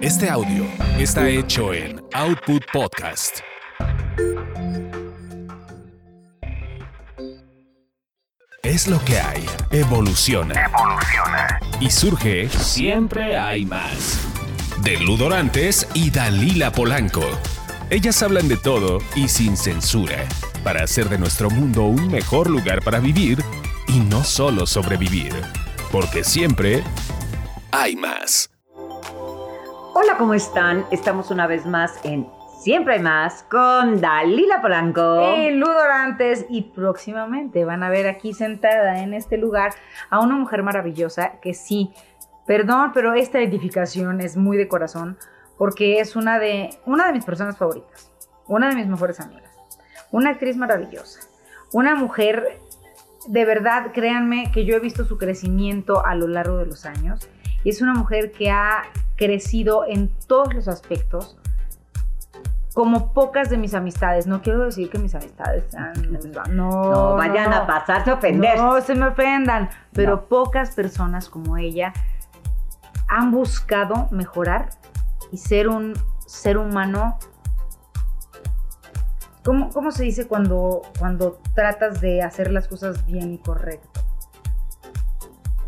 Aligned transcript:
Este 0.00 0.30
audio 0.30 0.64
está 0.98 1.28
hecho 1.28 1.72
en 1.74 2.00
Output 2.12 2.62
Podcast. 2.72 3.38
Es 8.62 8.86
lo 8.86 9.02
que 9.04 9.18
hay. 9.18 9.44
Evoluciona. 9.70 10.54
Evoluciona. 10.66 11.60
Y 11.80 11.90
surge 11.90 12.48
Siempre 12.48 13.36
hay 13.36 13.64
más. 13.66 14.20
de 14.82 14.98
Ludorantes 14.98 15.88
y 15.94 16.10
Dalila 16.10 16.70
Polanco. 16.70 17.24
Ellas 17.90 18.22
hablan 18.22 18.48
de 18.48 18.56
todo 18.56 18.98
y 19.16 19.28
sin 19.28 19.56
censura, 19.56 20.26
para 20.62 20.84
hacer 20.84 21.08
de 21.08 21.18
nuestro 21.18 21.50
mundo 21.50 21.84
un 21.84 22.08
mejor 22.10 22.50
lugar 22.50 22.82
para 22.82 23.00
vivir 23.00 23.42
y 23.88 23.98
no 24.00 24.22
solo 24.22 24.66
sobrevivir. 24.66 25.32
Porque 25.90 26.22
siempre 26.22 26.84
hay 27.72 27.96
más. 27.96 28.50
Hola, 30.00 30.16
¿cómo 30.16 30.32
están? 30.32 30.86
Estamos 30.92 31.32
una 31.32 31.48
vez 31.48 31.66
más 31.66 31.98
en 32.04 32.28
Siempre 32.60 32.94
hay 32.94 33.00
más 33.00 33.42
con 33.42 34.00
Dalila 34.00 34.62
Polanco. 34.62 35.20
En 35.20 35.58
Ludorantes 35.58 36.46
y 36.48 36.62
próximamente 36.62 37.64
van 37.64 37.82
a 37.82 37.90
ver 37.90 38.06
aquí 38.06 38.32
sentada 38.32 39.02
en 39.02 39.12
este 39.12 39.38
lugar 39.38 39.74
a 40.08 40.20
una 40.20 40.36
mujer 40.36 40.62
maravillosa 40.62 41.40
que 41.42 41.52
sí, 41.52 41.92
perdón, 42.46 42.92
pero 42.94 43.14
esta 43.14 43.40
edificación 43.40 44.20
es 44.20 44.36
muy 44.36 44.56
de 44.56 44.68
corazón 44.68 45.18
porque 45.56 45.98
es 45.98 46.14
una 46.14 46.38
de, 46.38 46.70
una 46.86 47.08
de 47.08 47.14
mis 47.14 47.24
personas 47.24 47.58
favoritas, 47.58 48.12
una 48.46 48.68
de 48.68 48.76
mis 48.76 48.86
mejores 48.86 49.18
amigas, 49.18 49.50
una 50.12 50.30
actriz 50.30 50.56
maravillosa, 50.56 51.22
una 51.72 51.96
mujer, 51.96 52.60
de 53.26 53.44
verdad, 53.44 53.90
créanme 53.92 54.52
que 54.52 54.64
yo 54.64 54.76
he 54.76 54.80
visto 54.80 55.04
su 55.04 55.18
crecimiento 55.18 56.06
a 56.06 56.14
lo 56.14 56.28
largo 56.28 56.58
de 56.58 56.66
los 56.66 56.86
años 56.86 57.28
y 57.32 57.37
es 57.64 57.82
una 57.82 57.94
mujer 57.94 58.32
que 58.32 58.50
ha 58.50 58.82
crecido 59.16 59.84
en 59.86 60.08
todos 60.26 60.54
los 60.54 60.68
aspectos 60.68 61.36
como 62.74 63.12
pocas 63.12 63.50
de 63.50 63.56
mis 63.56 63.74
amistades. 63.74 64.28
No 64.28 64.40
quiero 64.40 64.64
decir 64.64 64.88
que 64.88 64.98
mis 64.98 65.14
amistades 65.14 65.64
sean. 65.68 65.92
No, 66.54 66.82
no 66.82 67.16
vayan 67.16 67.50
no. 67.50 67.56
a 67.56 67.66
pasarse 67.66 68.10
a 68.10 68.14
ofender. 68.14 68.56
No 68.56 68.80
se 68.80 68.94
me 68.94 69.06
ofendan, 69.08 69.68
pero 69.92 70.16
No. 70.16 70.24
pocas 70.26 70.76
personas 70.76 71.28
como 71.28 71.56
ella 71.56 71.92
han 73.08 73.32
buscado 73.32 74.06
mejorar 74.12 74.68
y 75.32 75.38
ser 75.38 75.68
un 75.68 75.94
ser 76.26 76.56
humano. 76.58 77.18
¿Cómo, 79.44 79.70
cómo 79.70 79.90
se 79.90 80.04
dice 80.04 80.28
cuando, 80.28 80.82
cuando 80.98 81.40
tratas 81.54 82.00
de 82.00 82.22
hacer 82.22 82.52
las 82.52 82.68
cosas 82.68 83.04
bien 83.06 83.32
y 83.32 83.38
correcto? 83.38 84.00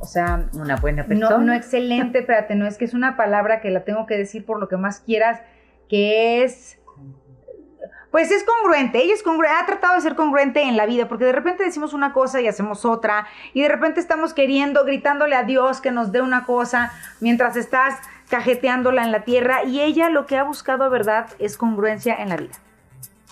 O 0.00 0.06
sea, 0.06 0.48
Una 0.54 0.76
buena 0.76 1.04
persona. 1.04 1.36
no, 1.36 1.44
no 1.44 1.52
excelente, 1.52 2.18
espérate, 2.20 2.54
no 2.54 2.66
es 2.66 2.78
que 2.78 2.86
es 2.86 2.94
una 2.94 3.16
palabra 3.16 3.60
que 3.60 3.70
la 3.70 3.84
tengo 3.84 4.06
que 4.06 4.16
decir 4.16 4.44
por 4.44 4.58
lo 4.58 4.68
que 4.68 4.76
más 4.76 5.00
quieras, 5.00 5.40
que 5.88 6.42
es... 6.42 6.78
Pues 8.10 8.32
es 8.32 8.42
congruente, 8.42 8.98
ella 9.00 9.14
es 9.14 9.22
congruente, 9.22 9.56
ha 9.56 9.66
tratado 9.66 9.94
de 9.94 10.00
ser 10.00 10.16
congruente 10.16 10.62
en 10.62 10.76
la 10.76 10.84
vida, 10.84 11.06
porque 11.06 11.26
de 11.26 11.32
repente 11.32 11.62
decimos 11.62 11.92
una 11.92 12.12
cosa 12.12 12.40
y 12.40 12.48
hacemos 12.48 12.84
otra, 12.84 13.28
y 13.54 13.62
de 13.62 13.68
repente 13.68 14.00
estamos 14.00 14.34
queriendo, 14.34 14.84
gritándole 14.84 15.36
a 15.36 15.44
Dios 15.44 15.80
que 15.80 15.92
nos 15.92 16.10
dé 16.10 16.20
una 16.20 16.44
cosa, 16.44 16.90
mientras 17.20 17.54
estás 17.54 18.00
cajeteándola 18.28 19.04
en 19.04 19.12
la 19.12 19.22
tierra, 19.22 19.62
y 19.62 19.80
ella 19.80 20.10
lo 20.10 20.26
que 20.26 20.36
ha 20.38 20.42
buscado, 20.42 20.90
verdad, 20.90 21.28
es 21.38 21.56
congruencia 21.56 22.16
en 22.16 22.30
la 22.30 22.36
vida. 22.36 22.54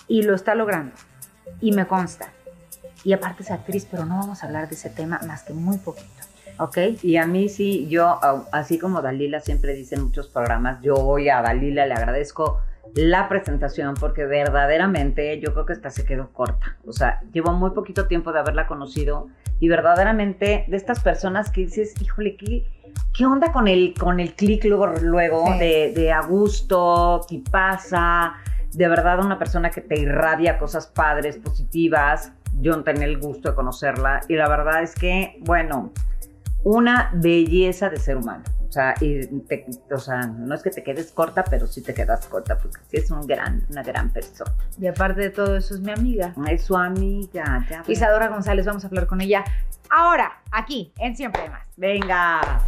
Y 0.07 0.23
lo 0.23 0.33
está 0.33 0.55
logrando, 0.55 0.95
y 1.59 1.73
me 1.73 1.85
consta. 1.85 2.29
Y 3.03 3.11
aparte 3.11 3.43
es 3.43 3.51
actriz, 3.51 3.85
pero 3.89 4.05
no 4.05 4.17
vamos 4.17 4.43
a 4.43 4.47
hablar 4.47 4.69
de 4.69 4.75
ese 4.75 4.89
tema 4.89 5.19
más 5.27 5.43
que 5.43 5.51
muy 5.51 5.77
poquito, 5.77 6.18
¿ok? 6.59 6.77
Y 7.03 7.17
a 7.17 7.25
mí 7.25 7.49
sí, 7.49 7.87
yo, 7.89 8.19
au- 8.21 8.45
así 8.51 8.77
como 8.79 9.01
Dalila 9.01 9.39
siempre 9.39 9.73
dice 9.73 9.95
en 9.95 10.03
muchos 10.03 10.27
programas, 10.27 10.81
yo 10.81 10.95
hoy 10.95 11.29
a 11.29 11.41
Dalila 11.41 11.85
le 11.85 11.93
agradezco 11.93 12.59
la 12.95 13.29
presentación 13.29 13.93
porque 13.99 14.25
verdaderamente 14.25 15.39
yo 15.39 15.53
creo 15.53 15.65
que 15.65 15.73
esta 15.73 15.89
se 15.89 16.05
quedó 16.05 16.29
corta. 16.33 16.77
O 16.87 16.91
sea, 16.91 17.21
llevo 17.33 17.51
muy 17.53 17.71
poquito 17.71 18.07
tiempo 18.07 18.31
de 18.31 18.39
haberla 18.39 18.67
conocido 18.67 19.27
y 19.59 19.67
verdaderamente 19.69 20.65
de 20.67 20.77
estas 20.77 20.99
personas 21.01 21.51
que 21.51 21.61
dices, 21.61 21.93
híjole, 22.01 22.35
¿qué, 22.35 22.65
qué 23.15 23.25
onda 23.25 23.51
con 23.51 23.67
el, 23.67 23.93
con 23.99 24.19
el 24.19 24.33
clic 24.33 24.63
luego, 24.65 24.87
luego 24.87 25.45
Sí. 25.53 25.59
de, 25.59 25.93
de 25.93 26.11
a 26.11 26.21
gusto, 26.21 27.25
qué 27.29 27.41
pasa? 27.51 28.33
De 28.73 28.87
verdad 28.87 29.19
una 29.23 29.37
persona 29.37 29.69
que 29.69 29.81
te 29.81 29.99
irradia 29.99 30.57
cosas 30.57 30.87
padres, 30.87 31.37
positivas. 31.37 32.31
Yo 32.61 32.75
no 32.75 32.83
tenía 32.83 33.05
el 33.05 33.19
gusto 33.19 33.49
de 33.49 33.55
conocerla 33.55 34.21
y 34.27 34.35
la 34.35 34.47
verdad 34.49 34.81
es 34.81 34.95
que, 34.95 35.37
bueno, 35.41 35.91
una 36.63 37.11
belleza 37.13 37.89
de 37.89 37.97
ser 37.97 38.17
humano. 38.17 38.43
O 38.67 38.71
sea, 38.71 38.93
y 39.01 39.25
te- 39.47 39.65
o 39.91 39.97
sea, 39.97 40.27
no 40.27 40.53
es 40.53 40.61
que 40.61 40.69
te 40.69 40.83
quedes 40.83 41.11
corta, 41.11 41.43
pero 41.43 41.65
sí 41.65 41.81
te 41.81 41.93
quedas 41.93 42.27
corta, 42.27 42.57
porque 42.57 42.77
sí 42.87 42.97
es 42.97 43.09
un 43.09 43.25
gran, 43.25 43.65
una 43.71 43.81
gran 43.81 44.11
persona. 44.11 44.51
Y 44.79 44.85
aparte 44.85 45.21
de 45.21 45.29
todo 45.31 45.55
eso 45.57 45.73
es 45.73 45.81
mi 45.81 45.91
amiga. 45.91 46.33
Es 46.47 46.65
su 46.65 46.77
amiga, 46.77 47.65
ya. 47.69 47.83
Isadora 47.87 48.27
González, 48.27 48.65
vamos 48.67 48.83
a 48.83 48.87
hablar 48.87 49.07
con 49.07 49.21
ella 49.21 49.43
ahora, 49.89 50.33
aquí, 50.51 50.93
en 50.99 51.15
Siempre 51.15 51.49
Más. 51.49 51.63
Venga. 51.77 52.61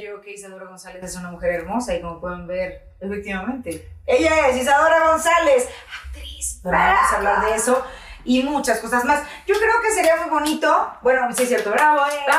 Yo 0.00 0.20
que 0.20 0.32
Isadora 0.32 0.66
González 0.66 1.02
es 1.02 1.16
una 1.16 1.30
mujer 1.30 1.52
hermosa 1.52 1.94
y 1.94 2.00
como 2.00 2.20
pueden 2.20 2.46
ver, 2.46 2.94
efectivamente, 3.00 3.88
ella 4.06 4.48
es 4.48 4.56
Isadora 4.56 5.08
González, 5.08 5.68
actriz. 6.06 6.60
Pero 6.62 6.76
vamos 6.76 7.12
a 7.12 7.16
hablar 7.16 7.44
de 7.46 7.54
eso 7.54 7.84
y 8.24 8.42
muchas 8.42 8.80
cosas 8.80 9.04
más. 9.04 9.22
Yo 9.46 9.54
creo 9.54 9.80
que 9.82 9.92
sería 9.92 10.16
muy 10.16 10.30
bonito, 10.30 10.92
bueno, 11.02 11.32
sí 11.32 11.44
es 11.44 11.48
cierto, 11.48 11.70
bravo, 11.70 12.00
eh. 12.06 12.30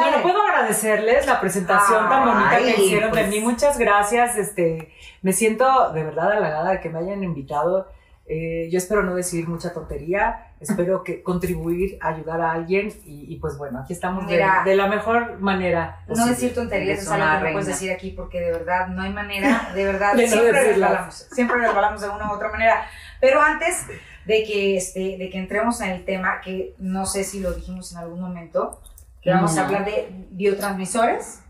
Bueno, 0.00 0.22
puedo 0.22 0.42
agradecerles 0.42 1.26
la 1.26 1.40
presentación 1.40 2.08
tan 2.08 2.24
bonita 2.24 2.58
que 2.58 2.82
hicieron 2.82 3.12
de 3.12 3.18
pues. 3.18 3.28
mí. 3.28 3.40
Muchas 3.40 3.78
gracias. 3.78 4.36
Este, 4.36 4.92
me 5.20 5.32
siento 5.32 5.92
de 5.92 6.02
verdad 6.02 6.32
halagada 6.32 6.70
de 6.70 6.80
que 6.80 6.88
me 6.88 6.98
hayan 6.98 7.22
invitado. 7.22 7.88
Eh, 8.26 8.68
yo 8.70 8.78
espero 8.78 9.02
no 9.02 9.14
decir 9.14 9.48
mucha 9.48 9.72
tontería. 9.72 10.46
Espero 10.60 11.02
que 11.02 11.22
contribuir, 11.22 11.98
ayudar 12.00 12.40
a 12.40 12.52
alguien 12.52 12.92
y, 13.04 13.32
y 13.34 13.38
pues 13.40 13.58
bueno, 13.58 13.80
aquí 13.80 13.92
estamos 13.92 14.26
de, 14.28 14.34
Mira. 14.34 14.62
de 14.64 14.76
la 14.76 14.86
mejor 14.86 15.40
manera. 15.40 16.02
No 16.06 16.26
decir 16.26 16.54
tonterías 16.54 17.00
es 17.00 17.10
algo 17.10 17.40
que 17.40 17.46
no 17.46 17.52
puedes 17.52 17.66
decir 17.66 17.90
aquí 17.90 18.10
porque 18.12 18.40
de 18.40 18.52
verdad 18.52 18.86
no 18.86 19.02
hay 19.02 19.12
manera, 19.12 19.72
de 19.74 19.84
verdad, 19.84 20.14
De 20.16 20.22
no 20.26 20.28
siempre 20.32 20.52
decirlas. 20.52 20.90
resbalamos, 20.90 21.14
siempre 21.32 21.56
resbalamos 21.58 22.00
de 22.00 22.08
una 22.10 22.30
u 22.30 22.34
otra 22.36 22.48
manera. 22.50 22.86
Pero 23.20 23.42
antes 23.42 23.86
de 24.24 24.44
que, 24.44 24.76
este, 24.76 25.16
de 25.18 25.28
que 25.30 25.38
entremos 25.38 25.80
en 25.80 25.90
el 25.90 26.04
tema, 26.04 26.40
que 26.40 26.74
no 26.78 27.06
sé 27.06 27.24
si 27.24 27.40
lo 27.40 27.52
dijimos 27.52 27.90
en 27.92 27.98
algún 27.98 28.20
momento, 28.20 28.80
que 29.20 29.30
vamos 29.30 29.52
a 29.58 29.62
No. 29.62 29.66
hablar 29.66 29.84
de 29.84 30.08
biotransmisores, 30.30 31.41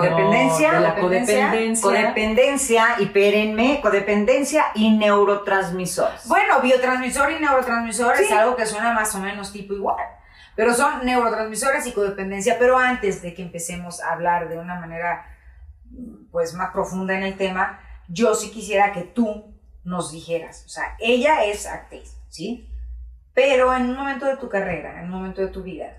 Codependencia. 0.00 0.72
No, 0.72 0.78
de 0.78 0.88
la 0.88 0.94
Codependencia. 0.94 1.82
codependencia. 1.82 2.86
Y 2.98 3.06
pérenme, 3.06 3.80
codependencia 3.82 4.66
y 4.74 4.90
neurotransmisores. 4.96 6.26
Bueno, 6.26 6.60
biotransmisor 6.60 7.32
y 7.32 7.40
neurotransmisor 7.40 8.16
es 8.16 8.30
algo 8.32 8.56
que 8.56 8.66
suena 8.66 8.92
más 8.92 9.14
o 9.14 9.18
menos 9.18 9.52
tipo 9.52 9.74
igual. 9.74 10.04
Pero 10.54 10.72
son 10.74 11.04
neurotransmisores 11.04 11.86
y 11.86 11.92
codependencia. 11.92 12.56
Pero 12.58 12.78
antes 12.78 13.22
de 13.22 13.34
que 13.34 13.42
empecemos 13.42 14.02
a 14.02 14.12
hablar 14.12 14.48
de 14.48 14.58
una 14.58 14.80
manera 14.80 15.26
pues 16.30 16.54
más 16.54 16.70
profunda 16.72 17.14
en 17.16 17.22
el 17.22 17.36
tema, 17.36 17.80
yo 18.08 18.34
sí 18.34 18.50
quisiera 18.50 18.92
que 18.92 19.02
tú 19.02 19.54
nos 19.84 20.12
dijeras. 20.12 20.64
O 20.66 20.68
sea, 20.68 20.96
ella 20.98 21.44
es 21.44 21.66
actriz, 21.66 22.16
¿sí? 22.28 22.68
Pero 23.34 23.74
en 23.74 23.90
un 23.90 23.96
momento 23.96 24.26
de 24.26 24.36
tu 24.36 24.48
carrera, 24.48 24.98
en 25.00 25.06
un 25.06 25.10
momento 25.10 25.40
de 25.40 25.48
tu 25.48 25.62
vida, 25.62 25.96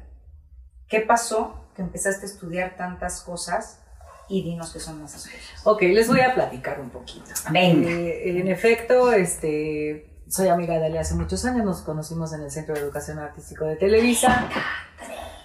¿qué 0.88 1.02
pasó 1.02 1.70
que 1.76 1.82
empezaste 1.82 2.26
a 2.26 2.30
estudiar 2.30 2.76
tantas 2.76 3.22
cosas? 3.22 3.84
Y 4.30 4.44
dinos 4.44 4.72
qué 4.74 4.80
son 4.80 5.04
esas 5.06 5.24
cosas. 5.24 5.62
Ok, 5.66 5.82
les 5.84 6.08
voy 6.08 6.20
a 6.22 6.34
platicar 6.34 6.80
un 6.82 6.90
poquito. 6.90 7.26
Venga. 7.52 7.90
Eh, 7.90 8.40
en 8.40 8.48
efecto, 8.50 9.14
este, 9.14 10.22
soy 10.28 10.50
amiga 10.50 10.78
de 10.80 10.86
Ale 10.88 11.00
hace 11.00 11.16
muchos 11.16 11.46
años, 11.46 11.66
nos 11.66 11.82
conocimos 11.82 12.34
en 12.34 12.42
el 12.42 12.52
Centro 12.52 12.76
de 12.76 12.82
Educación 12.82 13.20
Artístico 13.20 13.66
de 13.66 13.78
Televisa. 13.78 14.50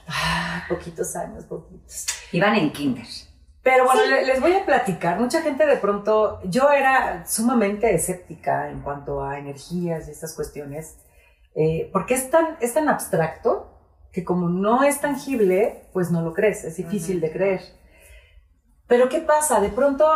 Ah, 0.08 0.64
poquitos 0.68 1.14
años, 1.16 1.44
poquitos. 1.44 2.06
Iban 2.32 2.56
en 2.56 2.72
kinder. 2.72 3.06
Pero 3.62 3.84
bueno, 3.84 4.04
le- 4.04 4.26
les 4.26 4.40
voy 4.40 4.52
a 4.54 4.66
platicar. 4.66 5.20
Mucha 5.20 5.40
gente 5.42 5.64
de 5.64 5.76
pronto, 5.76 6.40
yo 6.44 6.70
era 6.72 7.24
sumamente 7.26 7.94
escéptica 7.94 8.68
en 8.70 8.80
cuanto 8.80 9.22
a 9.24 9.38
energías 9.38 10.08
y 10.08 10.10
estas 10.10 10.34
cuestiones, 10.34 10.96
eh, 11.54 11.88
porque 11.92 12.14
es 12.14 12.28
tan, 12.30 12.56
es 12.60 12.74
tan 12.74 12.88
abstracto 12.88 13.68
que 14.12 14.24
como 14.24 14.48
no 14.48 14.82
es 14.82 15.00
tangible, 15.00 15.84
pues 15.92 16.10
no 16.10 16.22
lo 16.22 16.34
crees, 16.34 16.64
es 16.64 16.76
difícil 16.76 17.20
de 17.20 17.30
creer. 17.30 17.60
Pero 18.92 19.08
¿qué 19.08 19.20
pasa? 19.20 19.58
De 19.58 19.70
pronto 19.70 20.06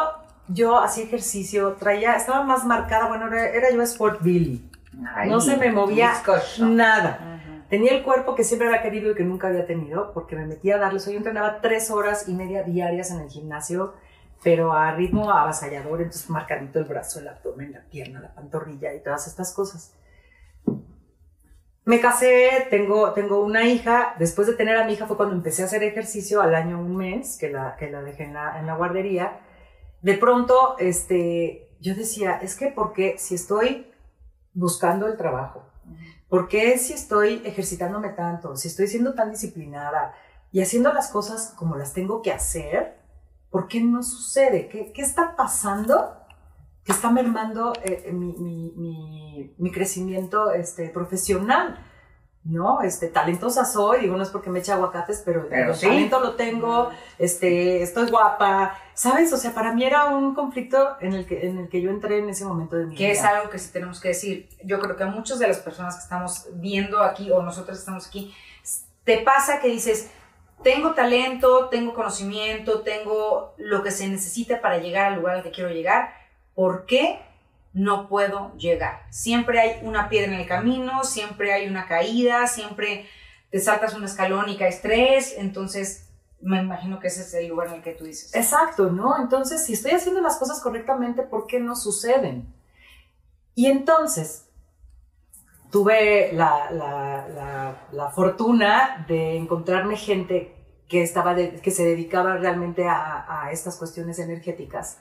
yo 0.49 0.78
hacía 0.78 1.05
ejercicio, 1.05 1.76
traía, 1.81 2.14
estaba 2.14 2.43
más 2.43 2.67
marcada, 2.67 3.08
bueno, 3.08 3.26
era, 3.28 3.49
era 3.49 3.70
yo 3.70 3.81
Sport 3.81 4.20
Billy. 4.20 4.70
Ay, 5.14 5.31
no 5.31 5.40
se 5.40 5.56
me 5.56 5.73
movía 5.73 6.11
bizcocho. 6.11 6.67
nada. 6.67 7.40
Tenía 7.70 7.93
el 7.93 8.02
cuerpo 8.02 8.34
que 8.34 8.44
siempre 8.44 8.69
había 8.69 8.82
querido 8.82 9.12
y 9.12 9.14
que 9.14 9.25
nunca 9.25 9.49
había 9.49 9.67
tenido, 9.67 10.12
porque 10.12 10.37
me 10.37 10.44
metía 10.44 10.75
a 10.75 10.78
darles. 10.78 11.06
Yo 11.06 11.12
entrenaba 11.12 11.62
tres 11.62 11.90
horas 11.90 12.28
y 12.28 12.34
media 12.34 12.64
diarias 12.64 13.11
en 13.12 13.20
el 13.20 13.31
gimnasio, 13.31 13.94
pero 14.44 14.75
a 14.75 14.93
ritmo 14.93 15.31
avasallador, 15.31 16.02
entonces 16.02 16.28
marcadito 16.28 16.78
el 16.78 16.84
brazo, 16.84 17.20
el 17.20 17.28
abdomen, 17.28 17.73
la 17.73 17.81
pierna, 17.81 18.20
la 18.20 18.34
pantorrilla 18.34 18.93
y 18.93 19.00
todas 19.00 19.26
estas 19.26 19.55
cosas. 19.55 19.94
Me 21.86 22.00
casé, 22.00 22.66
tengo, 22.68 23.12
tengo 23.12 23.44
una 23.44 23.64
hija. 23.64 24.16
Después 24.18 24.48
de 24.48 24.54
tener 24.54 24.76
a 24.76 24.84
mi 24.84 24.94
hija 24.94 25.06
fue 25.06 25.16
cuando 25.16 25.36
empecé 25.36 25.62
a 25.62 25.66
hacer 25.66 25.84
ejercicio 25.84 26.42
al 26.42 26.56
año, 26.56 26.80
un 26.80 26.96
mes, 26.96 27.38
que 27.38 27.48
la, 27.48 27.76
que 27.76 27.88
la 27.88 28.02
dejé 28.02 28.24
en 28.24 28.34
la, 28.34 28.74
guardería. 28.76 29.38
De 30.02 30.14
pronto, 30.14 30.74
este, 30.80 31.70
yo 31.80 31.94
decía, 31.94 32.38
es 32.42 32.56
que, 32.56 32.72
¿por 32.72 32.92
qué 32.92 33.18
si 33.18 33.36
estoy 33.36 33.86
buscando 34.52 35.06
el 35.06 35.16
trabajo? 35.16 35.62
¿Por 36.28 36.48
qué 36.48 36.76
si 36.76 36.92
estoy 36.92 37.40
ejercitándome 37.44 38.08
tanto? 38.08 38.56
Si 38.56 38.66
estoy 38.66 38.88
siendo 38.88 39.14
tan 39.14 39.30
disciplinada 39.30 40.12
y 40.50 40.62
haciendo 40.62 40.92
las 40.92 41.08
cosas 41.12 41.54
como 41.56 41.76
las 41.76 41.92
tengo 41.92 42.20
que 42.20 42.32
hacer, 42.32 42.98
¿por 43.48 43.68
qué 43.68 43.80
no 43.80 44.02
sucede? 44.02 44.66
¿Qué, 44.66 44.92
qué 44.92 45.02
está 45.02 45.36
pasando 45.36 46.25
que 46.86 46.92
está 46.92 47.10
mermando 47.10 47.72
eh, 47.82 48.10
mi, 48.12 48.32
mi, 48.38 48.72
mi, 48.76 49.54
mi, 49.58 49.70
crecimiento 49.72 50.52
este, 50.52 50.88
profesional? 50.88 51.78
¿no? 52.48 52.80
Este, 52.82 53.08
talentosa 53.08 53.64
soy, 53.64 54.02
digo, 54.02 54.16
no 54.16 54.22
es 54.22 54.30
porque 54.30 54.50
me 54.50 54.60
eche 54.60 54.70
aguacates, 54.70 55.22
pero, 55.24 55.48
Pero 55.48 55.72
el 55.72 55.76
sí. 55.76 55.86
talento 55.86 56.20
lo 56.20 56.34
tengo, 56.36 56.90
este, 57.18 57.82
estoy 57.82 58.08
guapa, 58.08 58.78
¿sabes? 58.94 59.32
O 59.32 59.36
sea, 59.36 59.52
para 59.52 59.72
mí 59.72 59.84
era 59.84 60.04
un 60.06 60.32
conflicto 60.34 60.96
en 61.00 61.12
el 61.14 61.26
que, 61.26 61.46
en 61.48 61.58
el 61.58 61.68
que 61.68 61.80
yo 61.80 61.90
entré 61.90 62.18
en 62.18 62.28
ese 62.28 62.44
momento 62.44 62.76
de 62.76 62.86
mi 62.86 62.94
Que 62.94 63.10
vida. 63.10 63.12
es 63.14 63.24
algo 63.24 63.50
que 63.50 63.58
sí 63.58 63.72
tenemos 63.72 64.00
que 64.00 64.08
decir. 64.08 64.48
Yo 64.64 64.78
creo 64.78 64.96
que 64.96 65.02
a 65.02 65.08
muchas 65.08 65.40
de 65.40 65.48
las 65.48 65.58
personas 65.58 65.96
que 65.96 66.02
estamos 66.02 66.46
viendo 66.54 67.00
aquí 67.00 67.32
o 67.32 67.42
nosotros 67.42 67.78
estamos 67.78 68.06
aquí, 68.06 68.32
te 69.02 69.18
pasa 69.18 69.60
que 69.60 69.66
dices, 69.66 70.08
tengo 70.62 70.94
talento, 70.94 71.68
tengo 71.68 71.94
conocimiento, 71.94 72.82
tengo 72.82 73.54
lo 73.56 73.82
que 73.82 73.90
se 73.90 74.06
necesita 74.06 74.60
para 74.60 74.78
llegar 74.78 75.12
al 75.12 75.18
lugar 75.18 75.36
al 75.36 75.42
que 75.42 75.50
quiero 75.50 75.70
llegar. 75.70 76.10
¿Por 76.56 76.86
qué 76.86 77.20
no 77.74 78.08
puedo 78.08 78.56
llegar? 78.56 79.02
Siempre 79.10 79.60
hay 79.60 79.86
una 79.86 80.08
piedra 80.08 80.32
en 80.32 80.40
el 80.40 80.46
camino, 80.48 81.04
siempre 81.04 81.52
hay 81.52 81.68
una 81.68 81.86
caída, 81.86 82.46
siempre 82.46 83.06
te 83.50 83.60
saltas 83.60 83.92
un 83.92 84.04
escalón 84.04 84.48
y 84.48 84.56
caes 84.56 84.80
tres. 84.80 85.34
Entonces, 85.36 86.08
me 86.40 86.62
imagino 86.62 86.98
que 86.98 87.08
ese 87.08 87.20
es 87.20 87.34
el 87.34 87.48
lugar 87.48 87.68
en 87.68 87.74
el 87.74 87.82
que 87.82 87.92
tú 87.92 88.04
dices. 88.04 88.34
Exacto, 88.34 88.90
¿no? 88.90 89.20
Entonces, 89.20 89.66
si 89.66 89.74
estoy 89.74 89.90
haciendo 89.90 90.22
las 90.22 90.38
cosas 90.38 90.58
correctamente, 90.60 91.22
¿por 91.22 91.46
qué 91.46 91.60
no 91.60 91.76
suceden? 91.76 92.54
Y 93.54 93.66
entonces, 93.66 94.48
tuve 95.70 96.32
la, 96.32 97.76
fortuna 98.14 99.04
de 99.06 99.36
encontrarme 99.36 99.98
gente 99.98 100.56
que, 100.88 101.02
estaba 101.02 101.36
que 101.36 101.70
se 101.70 101.84
dedicaba 101.84 102.38
realmente 102.38 102.86
a 102.88 103.50
estas 103.52 103.76
cuestiones 103.76 104.18
energéticas. 104.18 105.00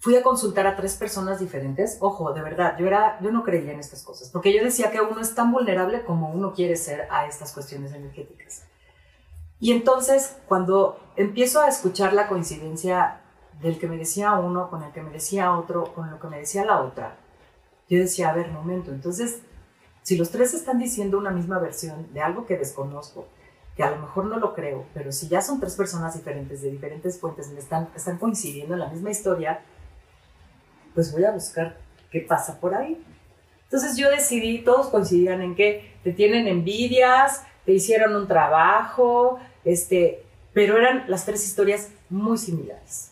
Fui 0.00 0.14
a 0.14 0.22
consultar 0.22 0.66
a 0.66 0.76
tres 0.76 0.94
personas 0.94 1.40
diferentes. 1.40 1.98
Ojo, 2.00 2.32
de 2.32 2.40
verdad, 2.40 2.76
yo, 2.78 2.86
era, 2.86 3.18
yo 3.20 3.32
no 3.32 3.42
creía 3.42 3.72
en 3.72 3.80
estas 3.80 4.04
cosas, 4.04 4.30
porque 4.30 4.56
yo 4.56 4.62
decía 4.62 4.92
que 4.92 5.00
uno 5.00 5.20
es 5.20 5.34
tan 5.34 5.50
vulnerable 5.50 6.04
como 6.04 6.30
uno 6.30 6.52
quiere 6.52 6.76
ser 6.76 7.08
a 7.10 7.26
estas 7.26 7.52
cuestiones 7.52 7.92
energéticas. 7.92 8.64
Y 9.58 9.72
entonces, 9.72 10.36
cuando 10.46 11.00
empiezo 11.16 11.60
a 11.60 11.68
escuchar 11.68 12.12
la 12.12 12.28
coincidencia 12.28 13.22
del 13.60 13.78
que 13.80 13.88
me 13.88 13.96
decía 13.96 14.34
uno 14.34 14.70
con 14.70 14.84
el 14.84 14.92
que 14.92 15.02
me 15.02 15.10
decía 15.10 15.56
otro, 15.56 15.92
con 15.94 16.10
lo 16.10 16.20
que 16.20 16.28
me 16.28 16.38
decía 16.38 16.64
la 16.64 16.80
otra, 16.80 17.16
yo 17.88 17.98
decía, 17.98 18.30
a 18.30 18.34
ver, 18.34 18.52
momento, 18.52 18.92
entonces, 18.92 19.40
si 20.02 20.16
los 20.16 20.30
tres 20.30 20.54
están 20.54 20.78
diciendo 20.78 21.18
una 21.18 21.30
misma 21.30 21.58
versión 21.58 22.12
de 22.12 22.20
algo 22.20 22.46
que 22.46 22.56
desconozco, 22.56 23.26
que 23.76 23.82
a 23.82 23.90
lo 23.90 23.98
mejor 23.98 24.26
no 24.26 24.38
lo 24.38 24.54
creo, 24.54 24.84
pero 24.94 25.10
si 25.10 25.28
ya 25.28 25.40
son 25.40 25.58
tres 25.58 25.74
personas 25.74 26.14
diferentes, 26.14 26.62
de 26.62 26.70
diferentes 26.70 27.18
fuentes, 27.18 27.50
me 27.50 27.58
están, 27.58 27.88
están 27.96 28.18
coincidiendo 28.18 28.74
en 28.74 28.80
la 28.80 28.88
misma 28.88 29.10
historia, 29.10 29.60
pues 30.94 31.12
voy 31.12 31.24
a 31.24 31.30
buscar 31.30 31.76
qué 32.10 32.20
pasa 32.20 32.58
por 32.60 32.74
ahí. 32.74 33.02
Entonces 33.64 33.96
yo 33.96 34.10
decidí, 34.10 34.60
todos 34.64 34.88
coincidían 34.88 35.42
en 35.42 35.54
que 35.54 35.94
te 36.02 36.12
tienen 36.12 36.48
envidias, 36.48 37.42
te 37.66 37.72
hicieron 37.72 38.16
un 38.16 38.26
trabajo, 38.26 39.38
este, 39.64 40.22
pero 40.54 40.78
eran 40.78 41.04
las 41.08 41.24
tres 41.26 41.44
historias 41.44 41.90
muy 42.08 42.38
similares. 42.38 43.10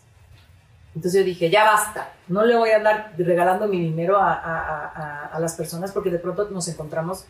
Entonces 0.95 1.19
yo 1.21 1.25
dije, 1.25 1.51
ya 1.51 1.63
basta, 1.63 2.09
no 2.27 2.43
le 2.43 2.55
voy 2.55 2.71
a 2.71 2.77
andar 2.77 3.13
regalando 3.19 3.67
mi 3.67 3.79
dinero 3.79 4.17
a, 4.17 4.33
a- 4.33 4.87
a- 4.87 5.25
a 5.27 5.39
las 5.39 5.53
personas 5.53 5.91
porque 5.91 6.09
de 6.09 6.17
pronto 6.17 6.49
nos 6.49 6.67
encontramos 6.69 7.25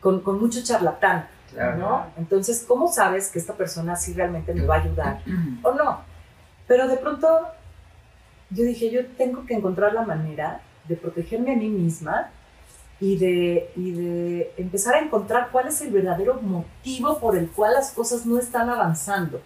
con, 0.00 0.20
con 0.22 0.40
mucho 0.40 0.60
charlatán, 0.64 1.28
¿no? 1.78 2.06
Entonces, 2.16 2.64
¿cómo 2.66 2.88
sabes 2.88 3.28
que 3.30 3.38
esta 3.38 3.52
persona 3.54 3.94
sí 3.94 4.12
realmente 4.14 4.52
me 4.54 4.64
va 4.66 4.76
a 4.76 4.80
ayudar 4.80 5.20
o 5.62 5.70
no? 5.72 6.00
Pero 6.66 6.88
de 6.88 6.96
pronto 6.96 7.28
yo 8.54 8.64
dije, 8.64 8.90
yo 8.90 9.06
tengo 9.18 9.44
que 9.46 9.54
encontrar 9.54 9.92
la 9.92 10.02
manera 10.02 10.60
de 10.88 10.96
protegerme 10.96 11.52
a 11.52 11.56
mí 11.56 11.68
misma 11.68 12.30
y 13.00 13.16
de, 13.16 13.70
y 13.76 13.92
de 13.92 14.52
empezar 14.56 14.94
a 14.94 15.00
encontrar 15.00 15.48
cuál 15.50 15.68
es 15.68 15.80
el 15.80 15.90
verdadero 15.90 16.34
motivo 16.42 17.18
por 17.18 17.36
el 17.36 17.48
cual 17.50 17.74
las 17.74 17.92
cosas 17.92 18.26
no 18.26 18.38
están 18.38 18.68
avanzando. 18.70 19.40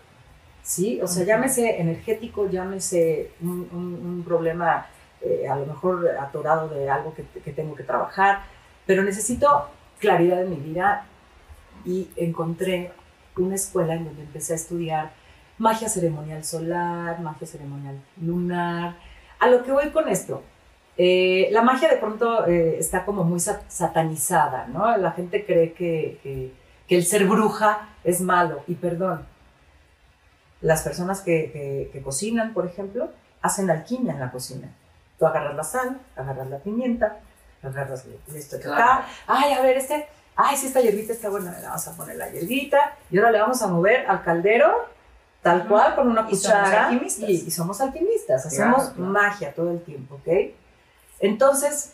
¿Sí? 0.63 1.01
O 1.01 1.07
sea, 1.07 1.25
llámese 1.25 1.81
energético, 1.81 2.51
llámese 2.51 3.31
un, 3.41 3.69
un- 3.73 4.01
un 4.05 4.25
problema 4.25 4.87
eh, 5.23 5.47
a 5.49 5.55
lo 5.57 5.65
mejor 5.65 6.09
atorado 6.21 6.69
de 6.69 6.91
algo 6.91 7.15
que, 7.15 7.23
que 7.41 7.53
tengo 7.53 7.75
que 7.77 7.85
trabajar, 7.85 8.43
pero 8.85 9.03
necesito 9.05 9.69
claridad 10.01 10.43
en 10.43 10.51
mi 10.51 10.57
vida 10.57 11.07
y 11.85 12.09
encontré 12.17 12.91
una 13.37 13.55
escuela 13.55 13.95
en 13.95 14.05
donde 14.07 14.23
empecé 14.23 14.55
a 14.55 14.57
estudiar 14.57 15.13
magia 15.59 15.89
ceremonial 15.89 16.45
solar, 16.45 17.21
magia 17.21 17.47
ceremonial 17.47 18.01
lunar. 18.21 18.97
A 19.39 19.49
lo 19.49 19.63
que 19.63 19.73
voy 19.73 19.91
con 19.91 20.09
esto, 20.09 20.43
eh, 20.99 21.49
la 21.53 21.63
magia 21.63 21.89
de 21.89 21.97
pronto 21.97 22.47
eh, 22.47 22.77
está 22.79 23.05
como 23.05 23.25
muy 23.25 23.41
sa- 23.41 23.63
satanizada, 23.69 24.67
¿no? 24.69 24.97
La 24.97 25.13
gente 25.13 25.45
cree 25.45 25.73
que, 25.73 26.19
que- 26.23 26.53
que 26.89 26.97
el 26.97 27.05
ser 27.05 27.27
bruja 27.27 27.89
es 28.05 28.21
malo, 28.21 28.63
y 28.69 28.75
perdón, 28.77 29.27
las 30.61 30.83
personas 30.83 31.21
que, 31.21 31.91
que- 31.93 32.03
cocinan, 32.03 32.53
por 32.55 32.67
ejemplo, 32.67 33.11
hacen 33.43 33.71
alquimia 33.71 34.13
en 34.15 34.21
la 34.21 34.31
cocina. 34.31 34.69
Tú 35.19 35.27
agarras 35.27 35.55
la 35.57 35.65
sal, 35.65 35.99
agarras 36.17 36.49
la 36.49 36.59
pimienta, 36.59 37.19
agarras 37.63 38.05
esto 38.35 38.57
acá, 38.57 38.65
Claro. 38.67 39.05
ay, 39.27 39.53
a 39.55 39.63
ver, 39.63 39.77
este, 39.79 40.07
ay, 40.37 40.57
sí, 40.57 40.67
esta 40.67 40.81
hierbita 40.81 41.13
está 41.13 41.29
buena, 41.29 41.59
le 41.59 41.67
vamos 41.67 41.87
a 41.89 41.97
poner 41.97 42.17
la 42.17 42.29
hierbita, 42.31 42.97
y 43.11 43.19
ahora 43.19 43.31
le 43.33 43.41
vamos 43.41 43.61
a 43.63 43.67
mover 43.69 44.07
al 44.07 44.23
caldero, 44.23 44.87
tal 45.51 45.69
cual, 45.69 45.95
con 45.95 46.09
una 46.09 46.23
Y 46.23 46.35
somos 46.37 46.41
cuchara, 46.59 46.87
alquimistas. 46.89 47.29
y, 47.31 47.33
y 47.47 47.51
somos 47.51 47.81
alquimistas, 47.81 48.43
Claro, 48.55 48.77
hacemos 48.77 48.95
claro. 48.95 49.11
magia 49.13 49.55
todo 49.55 49.71
el 49.71 49.81
tiempo, 49.83 50.17
¿ok? 50.17 50.29
Entonces, 51.21 51.93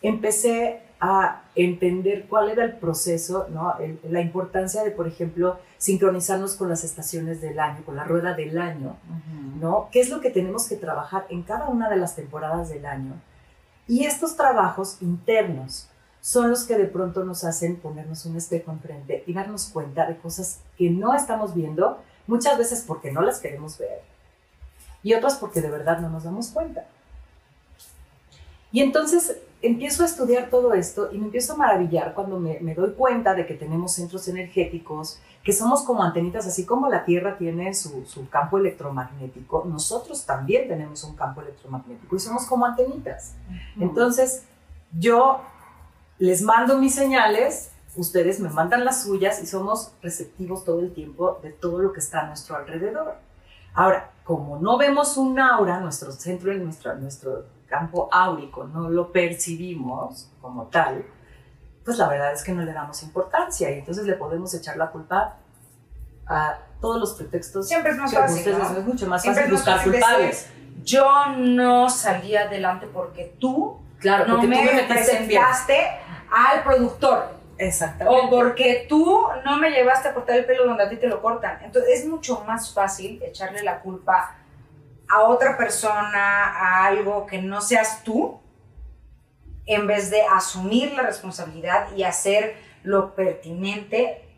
empecé 0.00 0.80
a 1.00 1.42
entender 1.56 2.26
cuál 2.28 2.50
era 2.50 2.64
el 2.64 2.76
proceso, 2.76 3.46
¿no? 3.50 3.76
El- 3.78 3.98
la 4.08 4.20
importancia 4.20 4.84
de, 4.84 4.92
por 4.92 5.08
ejemplo, 5.08 5.58
sincronizarnos 5.78 6.54
con 6.54 6.68
las 6.68 6.84
estaciones 6.84 7.40
del 7.40 7.58
año, 7.58 7.84
con 7.84 7.96
la 7.96 8.04
rueda 8.04 8.34
del 8.34 8.56
año, 8.58 8.96
¿no? 9.60 9.88
¿Qué 9.90 10.00
es 10.00 10.10
lo 10.10 10.20
que 10.20 10.30
tenemos 10.30 10.68
que 10.68 10.76
trabajar 10.76 11.26
en 11.28 11.42
cada 11.42 11.68
una 11.68 11.90
de 11.90 11.96
las 11.96 12.14
temporadas 12.14 12.68
del 12.70 12.86
año? 12.86 13.14
Y 13.88 14.04
estos 14.04 14.36
trabajos 14.36 14.98
internos 15.00 15.88
son 16.20 16.50
los 16.50 16.62
que 16.64 16.78
de 16.78 16.84
pronto 16.84 17.24
nos 17.24 17.42
hacen 17.42 17.76
ponernos 17.80 18.24
un 18.26 18.36
espejo 18.36 18.70
enfrente 18.70 19.24
y 19.26 19.32
darnos 19.34 19.66
cuenta 19.66 20.06
de 20.06 20.16
cosas 20.18 20.60
que 20.78 20.88
no 20.88 21.14
estamos 21.14 21.52
viendo, 21.52 22.00
muchas 22.26 22.58
veces 22.58 22.84
porque 22.86 23.12
no 23.12 23.22
las 23.22 23.40
queremos 23.40 23.78
ver 23.78 24.02
y 25.02 25.14
otras 25.14 25.36
porque 25.36 25.60
de 25.60 25.70
verdad 25.70 26.00
no 26.00 26.08
nos 26.08 26.24
damos 26.24 26.48
cuenta. 26.48 26.86
Y 28.70 28.80
entonces 28.80 29.36
empiezo 29.60 30.02
a 30.02 30.06
estudiar 30.06 30.48
todo 30.50 30.74
esto 30.74 31.10
y 31.12 31.18
me 31.18 31.26
empiezo 31.26 31.52
a 31.52 31.56
maravillar 31.56 32.14
cuando 32.14 32.38
me, 32.38 32.58
me 32.60 32.74
doy 32.74 32.92
cuenta 32.92 33.34
de 33.34 33.46
que 33.46 33.54
tenemos 33.54 33.92
centros 33.92 34.26
energéticos, 34.28 35.20
que 35.44 35.52
somos 35.52 35.82
como 35.82 36.02
antenitas, 36.02 36.46
así 36.46 36.64
como 36.64 36.88
la 36.88 37.04
Tierra 37.04 37.36
tiene 37.36 37.74
su, 37.74 38.04
su 38.06 38.28
campo 38.28 38.58
electromagnético, 38.58 39.64
nosotros 39.68 40.24
también 40.24 40.68
tenemos 40.68 41.04
un 41.04 41.14
campo 41.14 41.42
electromagnético 41.42 42.16
y 42.16 42.18
somos 42.18 42.46
como 42.46 42.64
antenitas. 42.64 43.34
Entonces, 43.78 44.44
yo 44.98 45.40
les 46.18 46.42
mando 46.42 46.78
mis 46.78 46.94
señales, 46.94 47.71
ustedes 47.96 48.40
me 48.40 48.48
mandan 48.48 48.84
las 48.84 49.02
suyas 49.02 49.42
y 49.42 49.46
somos 49.46 49.92
receptivos 50.02 50.64
todo 50.64 50.80
el 50.80 50.92
tiempo 50.94 51.38
de 51.42 51.50
todo 51.50 51.78
lo 51.80 51.92
que 51.92 52.00
está 52.00 52.20
a 52.20 52.26
nuestro 52.26 52.56
alrededor. 52.56 53.14
Ahora, 53.74 54.10
como 54.24 54.58
no 54.58 54.76
vemos 54.78 55.16
un 55.16 55.38
aura, 55.40 55.80
nuestro 55.80 56.12
centro, 56.12 56.52
nuestro, 56.54 56.94
nuestro 56.96 57.44
campo 57.66 58.08
áurico, 58.12 58.64
no 58.64 58.88
lo 58.90 59.10
percibimos 59.12 60.28
como 60.40 60.64
tal, 60.66 61.04
pues 61.84 61.98
la 61.98 62.08
verdad 62.08 62.32
es 62.32 62.42
que 62.44 62.52
no 62.52 62.62
le 62.62 62.72
damos 62.72 63.02
importancia 63.02 63.70
y 63.70 63.78
entonces 63.78 64.04
le 64.06 64.14
podemos 64.14 64.52
echar 64.54 64.76
la 64.76 64.90
culpa 64.90 65.36
a 66.26 66.58
todos 66.80 67.00
los 67.00 67.14
pretextos. 67.14 67.66
Siempre 67.68 67.92
es 67.92 67.98
más 67.98 68.12
fácil, 68.14 68.38
ustedes- 68.38 68.58
¿no? 68.58 68.78
Es 68.78 68.84
mucho 68.84 69.06
más 69.06 69.22
Siempre 69.22 69.42
fácil 69.44 69.56
buscar 69.56 69.82
culpables. 69.82 70.48
Yo 70.84 71.06
no 71.38 71.88
salí 71.90 72.36
adelante 72.36 72.86
porque 72.92 73.36
tú 73.40 73.78
Claro, 73.98 74.26
no 74.26 74.34
porque 74.34 74.48
me 74.48 74.56
tú 74.58 74.74
me 74.74 74.82
presentaste 74.84 75.86
al 76.30 76.62
productor. 76.64 77.41
Exactamente. 77.62 78.20
O 78.20 78.30
porque 78.30 78.86
tú 78.88 79.22
no 79.44 79.58
me 79.58 79.70
llevaste 79.70 80.08
a 80.08 80.14
cortar 80.14 80.36
el 80.36 80.44
pelo 80.44 80.66
donde 80.66 80.82
a 80.82 80.88
ti 80.88 80.96
te 80.96 81.06
lo 81.06 81.22
cortan. 81.22 81.58
Entonces 81.62 82.00
es 82.00 82.06
mucho 82.06 82.42
más 82.44 82.74
fácil 82.74 83.22
echarle 83.22 83.62
la 83.62 83.80
culpa 83.80 84.36
a 85.08 85.22
otra 85.22 85.56
persona, 85.56 86.46
a 86.48 86.86
algo 86.86 87.26
que 87.26 87.40
no 87.40 87.60
seas 87.60 88.02
tú, 88.02 88.40
en 89.66 89.86
vez 89.86 90.10
de 90.10 90.22
asumir 90.22 90.92
la 90.94 91.02
responsabilidad 91.02 91.94
y 91.94 92.02
hacer 92.02 92.56
lo 92.82 93.14
pertinente 93.14 94.28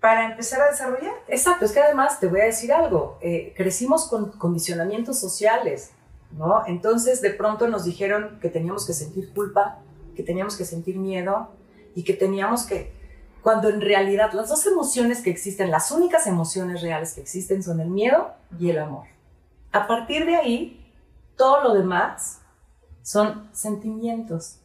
para 0.00 0.26
empezar 0.26 0.62
a 0.62 0.70
desarrollar. 0.70 1.14
Exacto, 1.28 1.64
es 1.64 1.72
que 1.72 1.80
además 1.80 2.20
te 2.20 2.28
voy 2.28 2.40
a 2.40 2.44
decir 2.44 2.72
algo, 2.72 3.18
eh, 3.20 3.52
crecimos 3.56 4.08
con 4.08 4.32
condicionamientos 4.32 5.18
sociales, 5.18 5.92
¿no? 6.30 6.62
Entonces 6.66 7.20
de 7.20 7.30
pronto 7.30 7.68
nos 7.68 7.84
dijeron 7.84 8.38
que 8.40 8.48
teníamos 8.48 8.86
que 8.86 8.92
sentir 8.92 9.32
culpa, 9.34 9.80
que 10.14 10.22
teníamos 10.22 10.56
que 10.56 10.64
sentir 10.64 10.96
miedo 10.96 11.50
y 11.94 12.04
que 12.04 12.14
teníamos 12.14 12.64
que, 12.64 12.92
cuando 13.42 13.68
en 13.68 13.80
realidad 13.80 14.32
las 14.32 14.48
dos 14.48 14.66
emociones 14.66 15.20
que 15.20 15.30
existen, 15.30 15.70
las 15.70 15.90
únicas 15.90 16.26
emociones 16.26 16.82
reales 16.82 17.12
que 17.14 17.20
existen 17.20 17.62
son 17.62 17.80
el 17.80 17.90
miedo 17.90 18.32
y 18.58 18.70
el 18.70 18.78
amor. 18.78 19.06
A 19.72 19.86
partir 19.86 20.24
de 20.24 20.36
ahí, 20.36 20.92
todo 21.36 21.62
lo 21.62 21.74
demás 21.74 22.40
son 23.02 23.48
sentimientos, 23.52 24.60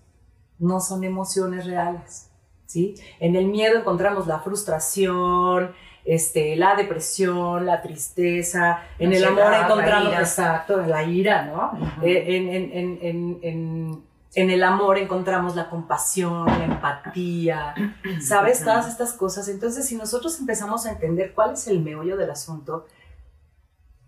no 0.60 0.80
son 0.80 1.04
emociones 1.04 1.66
reales. 1.66 2.30
¿sí? 2.66 2.96
En 3.20 3.36
el 3.36 3.48
miedo 3.48 3.80
encontramos 3.80 4.28
la 4.28 4.40
frustración, 4.40 5.74
este, 6.06 6.56
la 6.56 6.76
depresión, 6.76 7.66
la 7.66 7.82
tristeza, 7.82 8.82
en 8.98 9.14
el 9.14 9.26
amor 9.26 9.54
encontramos, 9.54 10.14
exacto, 10.14 10.78
la 10.82 11.04
ira, 11.04 11.46
¿no? 11.46 11.72
Eh, 12.04 12.24
en, 12.28 13.40
en, 13.42 14.04
el 14.36 14.64
amor 14.64 14.98
encontramos 14.98 15.56
la 15.56 15.70
compasión, 15.70 16.46
la 16.46 16.66
empatía, 16.66 17.74
¿sabes? 18.22 18.64
Todas 18.64 18.88
estas 18.88 19.14
cosas. 19.14 19.48
Entonces, 19.48 19.88
si 19.88 19.96
nosotros 19.96 20.40
empezamos 20.40 20.86
a 20.86 20.92
entender 20.92 21.34
cuál 21.34 21.54
es 21.54 21.68
el 21.68 21.82
meollo 21.82 22.16
del 22.16 22.30
asunto, 22.30 22.86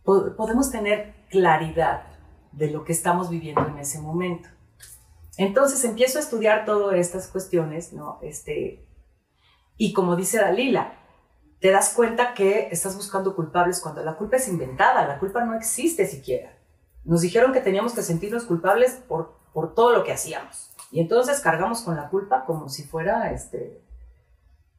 podemos 0.03 0.71
tener 0.71 1.15
claridad 1.29 2.03
de 2.51 2.69
lo 2.69 2.83
que 2.83 2.91
estamos 2.91 3.29
viviendo 3.29 3.65
en 3.67 3.79
ese 3.79 3.99
momento. 3.99 4.49
Entonces 5.37 5.83
empiezo 5.85 6.19
a 6.19 6.21
estudiar 6.21 6.65
todas 6.65 6.95
estas 6.95 7.27
cuestiones, 7.27 7.93
¿no? 7.93 8.19
Este, 8.21 8.87
y 9.77 9.93
como 9.93 10.15
dice 10.15 10.37
Dalila, 10.37 10.93
te 11.59 11.71
das 11.71 11.93
cuenta 11.93 12.33
que 12.33 12.67
estás 12.71 12.95
buscando 12.95 13.35
culpables 13.35 13.79
cuando 13.79 14.03
la 14.03 14.17
culpa 14.17 14.37
es 14.37 14.47
inventada, 14.47 15.07
la 15.07 15.19
culpa 15.19 15.45
no 15.45 15.55
existe 15.55 16.05
siquiera. 16.05 16.57
Nos 17.03 17.21
dijeron 17.21 17.53
que 17.53 17.61
teníamos 17.61 17.93
que 17.93 18.01
sentirnos 18.01 18.45
culpables 18.45 18.93
por, 19.07 19.40
por 19.53 19.73
todo 19.73 19.93
lo 19.93 20.03
que 20.03 20.13
hacíamos. 20.13 20.71
Y 20.91 20.99
entonces 20.99 21.39
cargamos 21.39 21.81
con 21.81 21.95
la 21.95 22.09
culpa 22.09 22.43
como 22.45 22.69
si 22.69 22.83
fuera 22.83 23.31
este, 23.31 23.81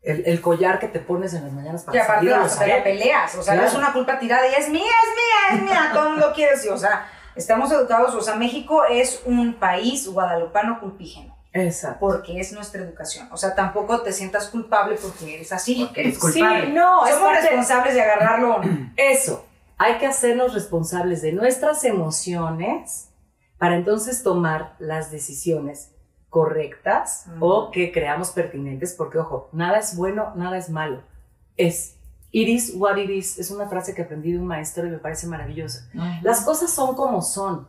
el, 0.03 0.41
collar 0.41 0.79
que 0.79 0.89
te 0.89 1.01
pones 1.01 1.33
en 1.35 1.45
las 1.45 1.53
mañanas 1.53 1.85
para 1.85 1.97
y 1.97 2.01
aparte 2.01 2.49
salir 2.49 2.75
a 2.75 2.85
peleas, 2.85 3.35
o 3.37 3.43
sea, 3.43 3.55
no 3.55 3.63
es 3.63 3.75
una 3.75 3.93
culpa 3.93 4.19
tirada 4.19 4.47
y 4.47 4.55
es 4.55 4.69
mía, 4.69 4.83
es 4.83 5.57
mía, 5.57 5.57
es 5.57 5.63
mía, 5.63 5.91
todo 5.93 6.05
el 6.05 6.11
mundo 6.11 6.33
quiere 6.35 6.53
decir, 6.53 6.71
o 6.71 6.77
sea, 6.77 7.07
estamos 7.35 7.73
educados, 7.73 8.15
o 8.15 8.21
sea, 8.21 8.35
México 8.35 8.85
es 8.85 9.23
un 9.25 9.55
país 9.55 10.07
guadalupano 10.07 10.81
culpígeno. 10.81 11.37
Exacto. 11.55 11.99
Porque 12.01 12.41
es 12.41 12.53
nuestra 12.53 12.81
educación. 12.83 13.29
O 13.31 13.37
sea, 13.37 13.55
tampoco 13.55 14.01
te 14.01 14.13
sientas 14.13 14.49
culpable 14.49 14.97
porque 14.97 15.35
eres 15.35 15.53
así. 15.53 15.85
Porque 15.85 16.01
eres 16.01 16.19
culpable. 16.19 16.67
Sí, 16.67 16.73
no, 16.73 17.07
somos 17.07 17.35
responsables 17.35 17.95
de 17.95 18.01
agarrarlo. 18.01 18.61
Eso. 18.97 19.45
Hay 19.77 19.99
que 19.99 20.07
hacernos 20.07 20.55
responsables 20.55 21.21
de 21.21 21.33
nuestras 21.33 21.85
emociones 21.85 23.12
para 23.63 23.77
entonces 23.77 24.25
tomar 24.25 24.75
las 24.81 25.13
decisiones 25.13 25.93
correctas 26.29 27.27
o 27.39 27.71
que 27.71 27.93
creamos 27.93 28.33
pertinentes, 28.33 28.93
porque 28.93 29.19
ojo, 29.19 29.51
nada 29.53 29.79
es 29.79 29.95
bueno, 29.95 30.33
nada 30.35 30.59
es 30.59 30.69
malo. 30.69 31.05
Es 31.57 31.95
It 32.33 32.49
is 32.49 32.73
what 32.75 32.97
it 32.97 33.09
is. 33.09 33.39
Es 33.39 33.53
una 33.53 33.69
frase 33.69 33.95
que 33.95 34.03
aprendí 34.03 34.33
de 34.33 34.41
un 34.41 34.49
maestro 34.49 34.85
y 34.85 34.91
me 34.91 34.99
parece 34.99 35.29
maravillosa. 35.29 35.89
Las 36.23 36.41
cosas 36.41 36.73
son 36.73 36.97
como 36.97 37.23
son. 37.23 37.69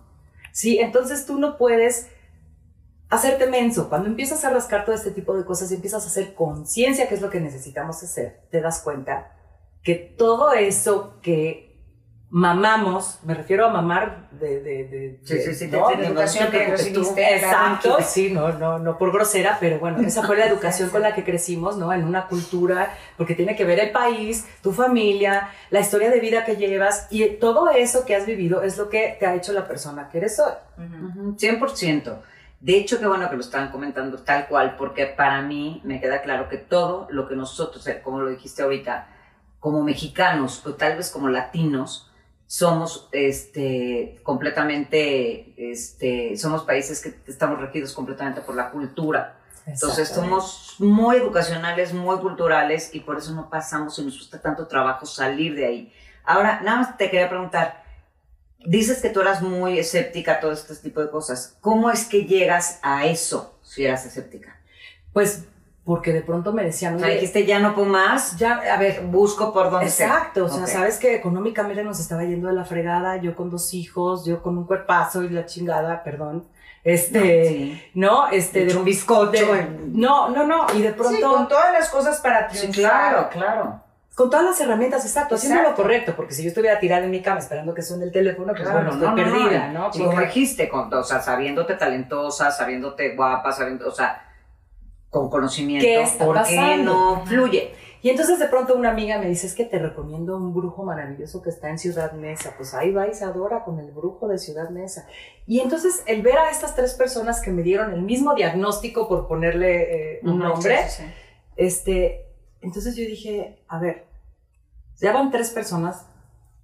¿sí? 0.51 0.79
Entonces 0.79 1.27
tú 1.27 1.37
no 1.37 1.59
puedes 1.59 2.07
hacerte 3.11 3.45
menso. 3.45 3.87
Cuando 3.87 4.09
empiezas 4.09 4.43
a 4.45 4.49
rascar 4.49 4.85
todo 4.85 4.95
este 4.95 5.11
tipo 5.11 5.37
de 5.37 5.45
cosas 5.45 5.71
y 5.71 5.75
empiezas 5.75 6.05
a 6.05 6.07
hacer 6.07 6.33
conciencia, 6.33 7.07
que 7.07 7.13
es 7.13 7.21
lo 7.21 7.29
que 7.29 7.39
necesitamos 7.39 8.01
hacer, 8.01 8.41
te 8.49 8.61
das 8.61 8.81
cuenta 8.81 9.31
que 9.83 9.93
todo 9.93 10.53
eso 10.53 11.19
que 11.21 11.72
mamamos, 12.33 13.19
me 13.25 13.35
refiero 13.35 13.67
a 13.67 13.69
mamar 13.69 14.27
de, 14.31 14.59
de, 14.59 14.83
de, 14.85 15.19
sí, 15.21 15.39
sí, 15.39 15.53
sí, 15.53 15.67
¿no? 15.67 15.87
de 15.89 16.07
educación 16.07 16.49
que 16.49 16.65
recibiste. 16.65 17.35
Exacto, 17.35 17.97
sí, 18.01 18.31
no, 18.31 18.51
no, 18.53 18.79
no 18.79 18.97
por 18.97 19.11
grosera, 19.11 19.57
pero 19.59 19.77
bueno, 19.77 19.99
esa 19.99 20.23
fue 20.23 20.35
la 20.35 20.45
educación 20.47 20.89
con 20.89 21.03
la 21.03 21.13
que 21.13 21.23
crecimos, 21.23 21.77
¿no? 21.77 21.93
En 21.93 22.03
una 22.03 22.25
cultura, 22.25 22.97
porque 23.17 23.35
tiene 23.35 23.55
que 23.55 23.65
ver 23.65 23.79
el 23.79 23.91
país, 23.91 24.47
tu 24.63 24.71
familia, 24.71 25.49
la 25.69 25.81
historia 25.81 26.09
de 26.09 26.19
vida 26.19 26.43
que 26.43 26.55
llevas 26.55 27.05
y 27.11 27.23
todo 27.35 27.69
eso 27.69 28.03
que 28.03 28.15
has 28.15 28.25
vivido 28.25 28.63
es 28.63 28.79
lo 28.79 28.89
que 28.89 29.15
te 29.19 29.27
ha 29.27 29.35
hecho 29.35 29.53
la 29.53 29.67
persona 29.67 30.09
que 30.09 30.17
eres 30.17 30.39
hoy. 30.39 30.53
100%. 31.37 32.17
De 32.61 32.77
hecho, 32.77 32.99
qué 32.99 33.05
bueno 33.05 33.29
que 33.29 33.35
lo 33.35 33.41
están 33.41 33.69
comentando 33.69 34.17
tal 34.17 34.47
cual, 34.47 34.75
porque 34.75 35.05
para 35.05 35.43
mí 35.43 35.81
me 35.83 36.01
queda 36.01 36.23
claro 36.23 36.49
que 36.49 36.57
todo 36.57 37.05
lo 37.11 37.27
que 37.27 37.35
nosotros, 37.35 37.87
como 38.03 38.21
lo 38.21 38.29
dijiste 38.29 38.63
ahorita, 38.63 39.07
como 39.59 39.83
mexicanos 39.83 40.65
o 40.65 40.73
tal 40.73 40.97
vez 40.97 41.11
como 41.11 41.29
latinos, 41.29 42.09
somos 42.53 43.09
este, 43.11 44.19
completamente, 44.21 45.55
este, 45.57 46.37
somos 46.37 46.61
países 46.61 47.01
que 47.01 47.11
estamos 47.25 47.59
regidos 47.59 47.93
completamente 47.93 48.41
por 48.41 48.55
la 48.55 48.69
cultura. 48.69 49.39
Entonces 49.65 50.09
somos 50.09 50.75
muy 50.77 51.15
educacionales, 51.15 51.95
muy 51.95 52.19
culturales 52.19 52.93
y 52.93 52.99
por 52.99 53.17
eso 53.17 53.33
no 53.33 53.49
pasamos 53.49 53.97
y 53.97 54.05
nos 54.05 54.19
gusta 54.19 54.39
tanto 54.39 54.67
trabajo 54.67 55.07
salir 55.07 55.55
de 55.55 55.65
ahí. 55.65 55.93
Ahora, 56.23 56.61
nada 56.61 56.77
más 56.77 56.95
te 56.95 57.09
quería 57.09 57.27
preguntar, 57.27 57.83
dices 58.59 59.01
que 59.01 59.09
tú 59.09 59.21
eras 59.21 59.41
muy 59.41 59.79
escéptica 59.79 60.33
a 60.33 60.39
todo 60.39 60.51
este 60.51 60.75
tipo 60.75 61.01
de 61.01 61.09
cosas. 61.09 61.57
¿Cómo 61.59 61.89
es 61.89 62.05
que 62.05 62.25
llegas 62.25 62.77
a 62.83 63.07
eso 63.07 63.57
si 63.63 63.83
eras 63.83 64.05
escéptica? 64.05 64.61
Pues 65.11 65.45
porque 65.85 66.13
de 66.13 66.21
pronto 66.21 66.53
me 66.53 66.63
decían, 66.63 66.95
o 66.95 66.99
sea, 66.99 67.09
dijiste, 67.09 67.45
ya 67.45 67.59
no 67.59 67.75
puedo 67.75 67.87
más, 67.87 68.37
ya, 68.37 68.61
a 68.73 68.77
ver, 68.77 69.01
busco 69.01 69.51
por 69.51 69.69
dónde 69.69 69.87
Exacto, 69.87 70.45
o 70.45 70.49
sea, 70.49 70.65
sabes 70.65 70.97
que 70.97 71.15
económicamente 71.15 71.83
nos 71.83 71.99
estaba 71.99 72.23
yendo 72.23 72.47
de 72.47 72.53
la 72.53 72.63
fregada, 72.63 73.17
yo 73.17 73.35
con 73.35 73.49
dos 73.49 73.73
hijos, 73.73 74.25
yo 74.25 74.41
con 74.41 74.57
un 74.57 74.65
cuerpazo 74.65 75.23
y 75.23 75.29
la 75.29 75.45
chingada, 75.45 76.01
perdón, 76.03 76.45
este, 76.85 77.91
no, 77.95 78.29
este, 78.29 78.65
de, 78.65 78.75
un 78.77 78.85
bizcocho. 78.85 79.45
no, 79.91 80.29
no, 80.29 80.45
no, 80.45 80.67
y 80.73 80.81
de 80.81 80.93
pronto... 80.93 81.15
Sí, 81.15 81.21
con 81.21 81.47
todas 81.49 81.73
las 81.73 81.89
cosas 81.89 82.19
para 82.21 82.47
triunfar. 82.47 82.73
claro, 82.73 83.29
claro. 83.29 83.79
Con 84.15 84.29
todas 84.29 84.45
las 84.45 84.61
herramientas, 84.61 85.03
exacto, 85.05 85.35
haciendo 85.35 85.63
lo 85.63 85.75
correcto, 85.75 86.13
porque 86.15 86.35
si 86.35 86.43
yo 86.43 86.49
estuviera 86.49 86.79
tirada 86.79 87.03
en 87.03 87.09
mi 87.09 87.21
cama 87.21 87.39
esperando 87.39 87.73
que 87.73 87.81
suene 87.81 88.05
el 88.05 88.11
teléfono, 88.11 88.53
pues 88.55 88.71
bueno, 88.71 88.91
estoy 88.91 89.15
perdida, 89.15 89.69
¿no? 89.69 89.89
Y 89.91 90.03
como 90.03 90.19
dijiste, 90.19 90.69
con, 90.69 90.93
o 90.93 91.03
sea, 91.03 91.19
sabiéndote 91.19 91.73
talentosa, 91.73 92.51
sabiéndote 92.51 93.15
guapa, 93.15 93.51
sabiendo, 93.51 93.87
o 93.87 93.91
sea, 93.91 94.22
con 95.13 95.29
conocimiento. 95.29 95.85
¿Qué 95.85 96.01
está 96.01 96.25
¿Por 96.25 96.35
no 96.79 97.25
fluye? 97.25 97.71
Y 98.01 98.09
entonces 98.09 98.37
de 98.39 98.47
pronto 98.47 98.75
una 98.75 98.89
amiga 98.89 99.17
me 99.17 99.29
dice, 99.29 99.47
es 99.47 99.53
que 99.53 99.63
te 99.63 99.79
recomiendo 99.79 100.35
un 100.35 100.53
brujo 100.53 100.83
maravilloso 100.83 101.41
que 101.41 101.49
está 101.49 101.69
en 101.69 101.77
Ciudad 101.77 102.11
Mesa. 102.13 102.53
Pues 102.57 102.73
ahí 102.73 102.91
va 102.91 103.07
Isadora 103.07 103.63
con 103.63 103.79
el 103.79 103.91
brujo 103.91 104.27
de 104.27 104.39
Ciudad 104.39 104.71
Mesa. 104.71 105.07
Y 105.47 105.61
entonces 105.61 106.03
el 106.07 106.21
ver 106.21 106.37
a 106.37 106.49
estas 106.49 106.75
tres 106.75 106.95
personas 106.95 107.41
que 107.41 107.51
me 107.51 107.61
dieron 107.61 107.93
el 107.93 108.01
mismo 108.01 108.35
diagnóstico 108.35 109.07
por 109.07 109.27
ponerle 109.27 110.15
eh, 110.15 110.19
un 110.23 110.39
nombre, 110.39 110.79
este, 111.55 112.25
entonces 112.59 112.97
yo 112.97 113.05
dije, 113.05 113.63
a 113.69 113.79
ver, 113.79 114.07
ya 114.99 115.13
van 115.13 115.31
tres 115.31 115.51
personas 115.51 116.07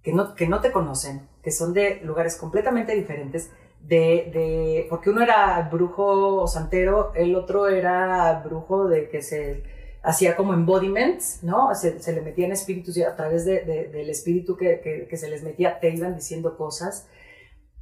que 0.01 0.11
no, 0.11 0.35
que 0.35 0.47
no 0.47 0.59
te 0.59 0.71
conocen, 0.71 1.29
que 1.41 1.51
son 1.51 1.73
de 1.73 2.01
lugares 2.03 2.35
completamente 2.35 2.95
diferentes, 2.95 3.51
de, 3.81 4.29
de, 4.33 4.87
porque 4.89 5.09
uno 5.09 5.21
era 5.21 5.67
brujo 5.71 6.47
santero, 6.47 7.13
el 7.15 7.35
otro 7.35 7.67
era 7.67 8.41
brujo 8.45 8.87
de 8.87 9.09
que 9.09 9.21
se 9.21 9.63
hacía 10.01 10.35
como 10.35 10.53
embodiments, 10.53 11.43
¿no? 11.43 11.73
Se, 11.75 11.99
se 11.99 12.13
le 12.13 12.21
metían 12.21 12.51
espíritus 12.51 12.97
y 12.97 13.03
a 13.03 13.15
través 13.15 13.45
de, 13.45 13.61
del 13.63 14.09
espíritu 14.09 14.55
que, 14.55 15.07
que, 15.09 15.17
se 15.17 15.29
les 15.29 15.43
metía 15.43 15.79
te 15.79 15.89
iban 15.89 16.15
diciendo 16.15 16.57
cosas. 16.57 17.07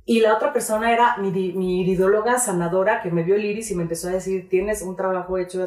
Y 0.06 0.22
la 0.22 0.36
otra 0.36 0.54
persona 0.54 0.94
era 0.94 1.18
mi, 1.18 1.32
mi 1.32 1.82
iridóloga 1.82 2.40
sanadora 2.40 3.02
que 3.02 3.12
me 3.12 3.24
vio 3.24 3.36
el 3.36 3.46
iris 3.46 3.72
y 3.72 3.76
me 3.76 3.84
empezó 3.84 4.08
a 4.08 4.12
decir, 4.12 4.48
tienes 4.50 4.82
un 4.82 4.96
trabajo 4.96 5.38
hecho, 5.38 5.66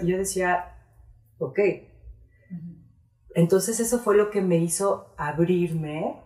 y 0.00 0.06
yo 0.06 0.18
decía, 0.18 0.76
ok. 1.38 1.58
Entonces 3.34 3.80
eso 3.80 3.98
fue 3.98 4.16
lo 4.16 4.30
que 4.30 4.42
me 4.42 4.58
hizo 4.58 5.12
abrirme 5.16 6.22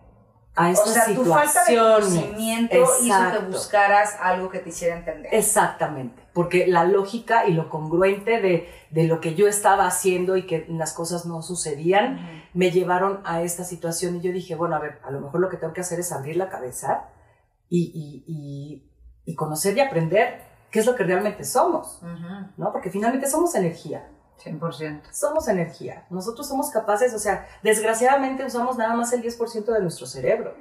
a 0.57 0.71
esta 0.71 0.89
o 0.89 0.93
sea, 0.93 1.05
tu 1.05 1.23
falta 1.23 1.63
de 1.65 1.77
conocimiento 1.77 2.77
hizo 3.03 3.31
que 3.31 3.45
buscaras 3.45 4.17
algo 4.19 4.49
que 4.49 4.57
te 4.57 4.69
hiciera 4.69 4.97
entender. 4.97 5.33
Exactamente, 5.33 6.23
porque 6.33 6.65
la 6.65 6.83
lógica 6.83 7.45
y 7.45 7.53
lo 7.53 7.69
congruente 7.69 8.41
de, 8.41 8.67
de 8.89 9.03
lo 9.03 9.21
que 9.21 9.35
yo 9.35 9.47
estaba 9.47 9.85
haciendo 9.85 10.35
y 10.35 10.47
que 10.47 10.65
las 10.67 10.93
cosas 10.93 11.27
no 11.27 11.43
sucedían, 11.43 12.49
me 12.53 12.71
llevaron 12.71 13.21
a 13.23 13.43
esta 13.43 13.63
situación 13.63 14.15
y 14.15 14.21
yo 14.21 14.31
dije, 14.31 14.55
bueno, 14.55 14.75
a 14.75 14.79
ver, 14.79 14.99
a 15.03 15.11
lo 15.11 15.21
mejor 15.21 15.41
lo 15.41 15.49
que 15.49 15.57
tengo 15.57 15.73
que 15.73 15.81
hacer 15.81 15.99
es 15.99 16.11
abrir 16.11 16.37
la 16.37 16.49
cabeza 16.49 17.09
y, 17.69 17.91
y, 17.93 18.23
y, 18.27 19.31
y 19.31 19.35
conocer 19.35 19.77
y 19.77 19.81
aprender 19.81 20.41
qué 20.71 20.79
es 20.79 20.87
lo 20.87 20.95
que 20.95 21.03
realmente 21.03 21.43
somos, 21.43 22.01
¿no? 22.57 22.71
Porque 22.71 22.89
finalmente 22.89 23.29
somos 23.29 23.53
energía. 23.53 24.09
100%. 24.43 25.01
Somos 25.11 25.47
energía. 25.47 26.05
Nosotros 26.09 26.47
somos 26.47 26.69
capaces, 26.69 27.13
o 27.13 27.19
sea, 27.19 27.47
desgraciadamente 27.63 28.45
usamos 28.45 28.77
nada 28.77 28.95
más 28.95 29.13
el 29.13 29.23
10% 29.23 29.65
de 29.65 29.81
nuestro 29.81 30.05
cerebro. 30.05 30.55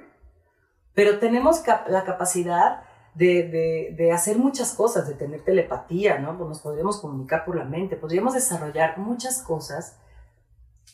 Pero 0.94 1.18
tenemos 1.18 1.62
la 1.88 2.04
capacidad 2.04 2.82
de, 3.14 3.94
de, 3.96 4.12
hacer 4.12 4.38
muchas 4.38 4.74
cosas, 4.74 5.08
de 5.08 5.14
tener 5.14 5.42
telepatía, 5.42 6.18
¿no? 6.18 6.36
Pues 6.36 6.48
nos 6.48 6.60
podríamos 6.60 7.00
comunicar 7.00 7.44
por 7.44 7.56
la 7.56 7.64
mente, 7.64 7.96
podríamos 7.96 8.34
desarrollar 8.34 8.98
muchas 8.98 9.42
cosas 9.42 9.96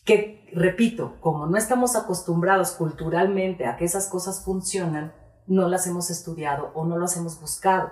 que, 0.05 0.49
repito, 0.53 1.17
como 1.21 1.47
no 1.47 1.57
estamos 1.57 1.97
acostumbrados 1.97 2.73
culturalmente 2.73 3.67
a 3.67 3.77
que 3.77 3.85
esas 3.85 4.09
cosas 4.09 4.45
funcionan, 4.45 5.13
no 5.47 5.69
las 5.69 5.87
hemos 5.87 6.11
estudiado 6.11 6.71
o 6.75 6.85
no 6.85 6.99
las 6.99 7.17
hemos 7.17 7.41
buscado. 7.41 7.91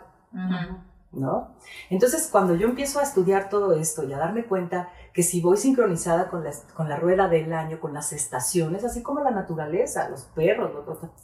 ¿No? 1.12 1.56
Entonces, 1.88 2.28
cuando 2.30 2.54
yo 2.54 2.68
empiezo 2.68 3.00
a 3.00 3.02
estudiar 3.02 3.48
todo 3.48 3.72
esto 3.72 4.04
y 4.04 4.12
a 4.12 4.18
darme 4.18 4.44
cuenta 4.44 4.90
que 5.12 5.24
si 5.24 5.40
voy 5.40 5.56
sincronizada 5.56 6.30
con 6.30 6.44
la, 6.44 6.52
con 6.74 6.88
la 6.88 6.96
rueda 6.96 7.28
del 7.28 7.52
año, 7.52 7.80
con 7.80 7.92
las 7.92 8.12
estaciones, 8.12 8.84
así 8.84 9.02
como 9.02 9.20
la 9.20 9.32
naturaleza, 9.32 10.08
los 10.08 10.22
perros, 10.26 10.70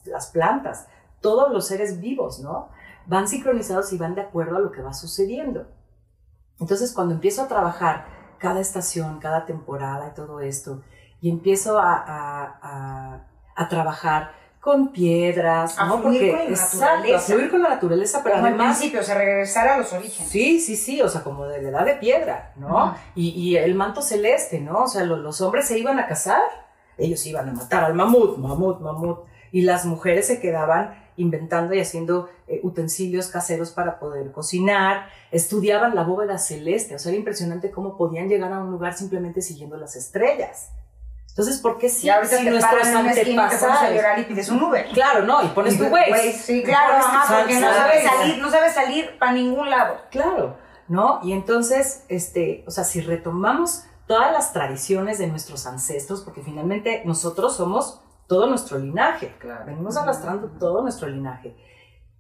las 0.05 0.27
plantas, 0.33 0.89
todos 1.21 1.53
los 1.53 1.69
seres 1.69 2.01
vivos, 2.01 2.41
¿no? 2.41 2.69
Van 3.07 3.29
sincronizados 3.29 3.93
y 3.93 3.99
van 3.99 4.17
de 4.17 4.23
acuerdo 4.23 4.57
a 4.57 4.61
lo 4.61 4.73
que 4.73 4.83
va 4.83 4.93
sucediendo. 4.93 5.69
Entonces, 6.59 6.93
cuando 6.93 7.15
empiezo 7.15 7.43
a 7.43 7.49
trabajar 7.49 8.07
cada 8.39 8.59
estación, 8.59 9.21
cada 9.21 9.47
temporada 9.47 10.09
y 10.09 10.15
todo 10.15 10.41
esto, 10.41 10.83
y 11.21 11.31
empiezo 11.31 11.79
a, 11.79 11.95
a, 12.07 13.27
a 13.55 13.69
trabajar 13.69 14.33
con 14.67 14.89
piedras, 14.89 15.79
a 15.79 15.87
¿no? 15.87 16.03
Porque 16.03 16.33
con 16.33 16.41
la 16.41 16.45
exacto, 16.47 17.15
a 17.15 17.21
fluir 17.21 17.51
con 17.53 17.63
la 17.63 17.69
naturaleza, 17.69 18.21
pero 18.25 18.35
como 18.35 18.49
además... 18.49 18.67
Al 18.67 18.73
principio, 18.73 19.01
o 19.01 19.05
sea, 19.05 19.15
regresar 19.15 19.69
a 19.69 19.79
los 19.79 19.93
orígenes. 19.93 20.29
Sí, 20.29 20.59
sí, 20.59 20.75
sí, 20.75 21.01
o 21.01 21.09
sea, 21.09 21.23
como 21.23 21.47
de 21.47 21.63
la 21.63 21.69
edad 21.69 21.85
de 21.85 21.95
piedra, 21.95 22.53
¿no? 22.57 22.97
y, 23.15 23.29
y, 23.29 23.57
el 23.57 23.77
manto 23.77 24.03
celeste, 24.03 24.59
¿no? 24.59 24.83
O 24.83 24.89
sea, 24.89 25.05
los 25.05 25.41
hombres 25.41 25.67
se 25.67 25.79
iban 25.79 26.01
a 26.01 26.09
casar, 26.09 26.43
ellos 26.99 27.25
iban 27.27 27.49
a 27.49 27.53
matar 27.53 27.85
al 27.85 27.95
mamut, 27.95 28.39
mamut, 28.39 28.81
mamut, 28.81 29.21
y 29.53 29.63
las 29.63 29.85
mujeres 29.85 30.27
se 30.27 30.41
quedaban 30.41 31.01
inventando 31.17 31.73
y 31.73 31.79
haciendo 31.79 32.29
eh, 32.49 32.59
utensilios 32.65 33.29
caseros 33.29 33.71
para 33.71 34.01
poder 34.01 34.33
cocinar, 34.33 35.07
estudiaban 35.31 35.95
la 35.95 36.03
bóveda 36.03 36.39
celeste, 36.39 36.97
o 36.97 36.99
sea, 36.99 37.13
era 37.13 37.19
impresionante 37.21 37.71
cómo 37.71 37.97
podían 37.97 38.29
llegar 38.29 38.53
a 38.53 38.59
un 38.59 38.73
lugar 38.73 38.95
simplemente 38.95 39.43
siguiendo 39.43 39.77
las 39.77 39.95
estrellas. 39.95 40.73
Entonces, 41.37 41.61
¿por 41.61 41.77
qué 41.77 41.91
si, 41.91 42.09
si 42.09 42.45
te 42.45 42.51
nuestros 42.51 42.87
antepasados... 42.87 43.83
a 43.83 43.91
llorar 43.91 44.19
y 44.19 44.25
pides 44.25 44.49
un 44.49 44.63
Uber. 44.63 44.87
Claro, 44.95 45.27
no, 45.27 45.43
y 45.43 45.49
pones 45.49 45.77
tu 45.77 45.85
Waze. 45.85 46.33
Sí, 46.33 46.63
claro, 46.63 46.95
ajá, 46.95 47.41
porque 47.41 47.61
no 47.61 47.71
sabes 47.75 48.05
salir, 48.05 48.39
no 48.39 48.51
sabes 48.51 48.73
salir 48.73 49.19
para 49.19 49.33
ningún 49.33 49.69
lado. 49.69 49.99
Claro, 50.11 50.57
¿no? 50.89 51.21
Y 51.23 51.35
entonces, 51.35 52.07
este, 52.09 52.65
o 52.67 52.71
sea, 52.71 52.85
si 52.85 53.03
retomamos 53.03 53.85
todas 54.07 54.33
las 54.33 54.55
tradiciones 54.55 55.19
de 55.19 55.27
nuestros 55.27 55.67
ancestros, 55.67 56.23
porque 56.23 56.41
finalmente 56.41 57.03
nosotros 57.05 57.55
somos 57.55 58.01
todo 58.27 58.47
nuestro 58.47 58.79
linaje, 58.79 59.37
claro. 59.39 59.67
venimos 59.67 59.95
arrastrando 59.99 60.49
todo 60.59 60.81
nuestro 60.81 61.07
linaje. 61.07 61.55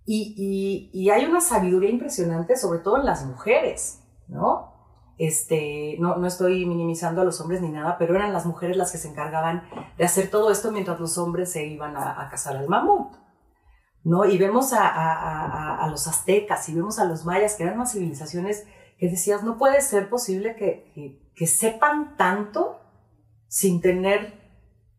Y, 0.05 0.35
y, 0.37 0.91
y 0.93 1.09
hay 1.09 1.25
una 1.25 1.41
sabiduría 1.41 1.89
impresionante, 1.89 2.55
sobre 2.55 2.81
todo 2.81 2.99
en 2.99 3.07
las 3.07 3.25
mujeres, 3.25 4.03
¿no? 4.29 4.76
Este, 5.19 5.97
no, 5.99 6.17
no 6.17 6.27
estoy 6.27 6.67
minimizando 6.67 7.23
a 7.23 7.25
los 7.25 7.41
hombres 7.41 7.63
ni 7.63 7.71
nada, 7.71 7.97
pero 7.99 8.15
eran 8.15 8.33
las 8.33 8.45
mujeres 8.45 8.77
las 8.77 8.93
que 8.93 8.99
se 8.99 9.09
encargaban 9.09 9.69
de 9.97 10.05
hacer 10.05 10.31
todo 10.31 10.51
esto 10.51 10.73
mientras 10.73 11.01
los 11.01 11.17
hombres 11.17 11.51
se 11.51 11.67
iban 11.67 11.97
a, 11.97 12.29
cazar 12.31 12.57
al 12.57 12.69
mamut. 12.69 13.17
¿no? 14.05 14.25
Y 14.25 14.39
vemos 14.39 14.73
a, 14.73 14.87
a, 14.87 15.85
a, 15.85 15.89
los 15.89 16.07
aztecas 16.07 16.69
y 16.69 16.75
vemos 16.75 16.99
a 16.99 17.05
los 17.05 17.25
mayas, 17.25 17.55
que 17.55 17.65
eran 17.65 17.77
unas 17.77 17.93
civilizaciones 17.93 18.67
que 18.99 19.09
decías, 19.09 19.43
no 19.43 19.59
puede 19.59 19.81
ser 19.81 20.09
posible 20.09 20.55
que, 20.55 20.93
que, 20.95 21.33
que 21.35 21.47
sepan 21.47 22.17
tanto 22.17 22.81
sin 23.49 23.81
tener 23.81 24.47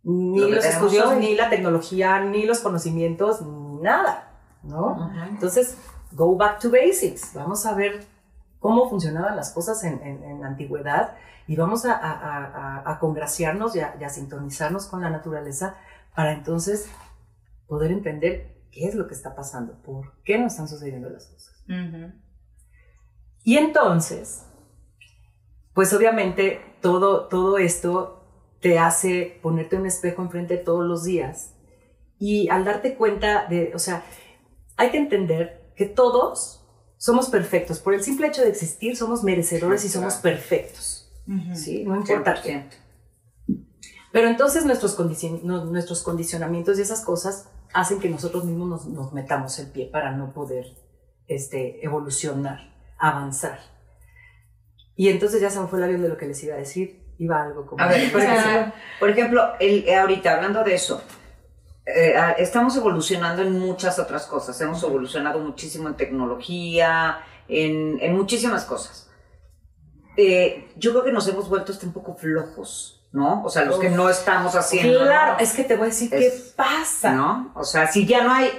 ni 0.04 0.40
los 0.40 0.64
estudios, 0.64 1.16
ni 1.18 1.36
la 1.36 1.50
tecnología, 1.50 2.20
ni 2.22 2.46
los 2.46 2.60
conocimientos, 2.60 3.42
nada, 3.82 4.40
¿no? 4.64 5.12
Entonces, 5.30 5.77
go 6.14 6.36
back 6.38 6.60
to 6.60 6.70
basics. 6.72 7.34
Vamos 7.34 7.66
a 7.66 7.74
ver 7.74 8.06
cómo 8.68 8.90
funcionaban 8.90 9.38
las 9.38 9.51
cosas 9.51 9.82
en, 9.86 10.42
la 10.42 10.48
antigüedad 10.48 11.16
y 11.48 11.56
vamos 11.56 11.86
a, 11.86 12.98
congraciarnos 13.00 13.77
y, 13.77 13.80
a, 13.80 14.10
sintonizarnos 14.10 14.88
con 14.88 15.00
la 15.00 15.10
naturaleza 15.10 15.77
para 16.14 16.34
entonces 16.34 16.90
poder 17.66 17.92
entender 17.92 18.58
qué 18.70 18.90
es 18.90 18.96
lo 18.96 19.08
que 19.08 19.14
está 19.14 19.36
pasando, 19.36 19.82
por 19.84 20.22
qué 20.25 20.38
no 20.38 20.48
están 20.48 20.68
sucediendo 20.68 21.10
las 21.10 21.27
cosas. 21.27 21.64
Y 23.46 23.58
entonces, 23.58 24.46
pues 25.74 25.94
obviamente 25.94 26.60
todo, 26.82 27.30
todo 27.30 27.60
esto 27.60 28.22
te 28.60 28.80
hace 28.80 29.40
ponerte 29.42 29.77
un 29.77 29.86
espejo 29.86 30.22
enfrente 30.22 30.58
todos 30.58 30.86
los 30.86 31.06
días 31.06 31.56
y 32.20 32.50
al 32.50 32.66
darte 32.66 32.96
cuenta 32.96 33.46
de, 33.46 33.72
o 33.74 33.80
sea, 33.80 34.03
hay 34.75 34.92
que 34.92 34.98
entender 34.98 35.72
que 35.77 35.86
todos 35.86 36.56
somos 36.98 37.29
perfectos. 37.29 37.79
Por 37.79 37.94
el 37.94 38.03
simple 38.03 38.27
hecho 38.27 38.42
de 38.42 38.50
existir, 38.50 38.96
somos 38.98 39.24
merecedores 39.24 39.86
y 39.86 39.90
somos 39.90 40.16
perfectos. 40.16 41.12
¿Sí? 41.53 41.83
No 41.83 41.96
importa 41.96 42.42
qué. 42.42 42.66
Pero 44.12 44.29
entonces 44.29 44.66
nuestros, 44.66 44.98
nuestros 45.44 46.01
condicionamientos 46.01 46.79
y 46.79 46.81
esas 46.81 47.01
cosas 47.01 47.50
hacen 47.74 48.00
que 48.00 48.10
nosotros 48.10 48.46
mismos 48.46 48.88
nos, 48.88 49.14
metamos 49.14 49.60
el 49.60 49.68
pie 49.68 49.88
para 49.88 50.12
no 50.12 50.33
poder 50.33 50.66
este, 51.27 51.86
evolucionar, 51.86 52.74
avanzar. 52.98 53.60
Y 54.96 55.10
entonces 55.10 55.42
ya 55.42 55.50
se 55.50 55.60
me 55.60 55.68
fue 55.68 55.79
el 55.79 55.86
avión 55.86 56.01
de 56.01 56.10
lo 56.10 56.18
que 56.18 56.25
les 56.25 56.44
iba 56.44 56.55
a 56.55 56.57
decir. 56.57 57.05
Iba 57.20 57.44
algo 57.44 57.66
como... 57.66 57.83
A 57.83 57.88
ver, 57.88 58.12
por 59.00 59.10
ejemplo, 59.10 59.53
el, 59.60 59.88
ahorita 59.94 60.36
hablando 60.36 60.64
de 60.64 60.75
eso, 60.75 61.03
eh, 61.88 62.36
estamos 62.38 62.76
evolucionando 62.76 63.42
en 63.42 63.58
muchas 63.58 63.98
otras 63.98 64.26
cosas. 64.26 64.60
Hemos 64.60 64.84
evolucionado 64.84 65.40
muchísimo 65.40 65.88
en 65.88 65.96
tecnología, 65.96 67.20
en, 67.48 67.98
en 68.02 68.16
muchísimas 68.16 68.66
cosas. 68.66 69.10
Eh, 70.18 70.70
yo 70.76 70.92
creo 70.92 71.04
que 71.06 71.12
nos 71.14 71.28
hemos 71.28 71.48
vuelto 71.48 71.72
hasta 71.72 71.86
un 71.86 71.94
poco 71.94 72.16
flojos. 72.16 72.94
¿no? 73.14 73.44
O 73.44 73.50
sea, 73.50 73.64
los 73.64 73.80
que 73.80 73.90
no 73.90 74.10
estamos 74.10 74.56
haciendo. 74.56 75.00
Claro, 75.00 75.38
es 75.40 75.54
que 75.54 75.64
te 75.64 75.76
voy 75.76 75.86
a 75.86 75.90
decir 75.90 76.10
qué 76.10 76.32
pasa. 76.56 77.12
¿No? 77.12 77.52
O 77.56 77.64
sea, 77.64 77.88
si 77.88 78.06
ya 78.06 78.24
no 78.24 78.34
hay. 78.34 78.52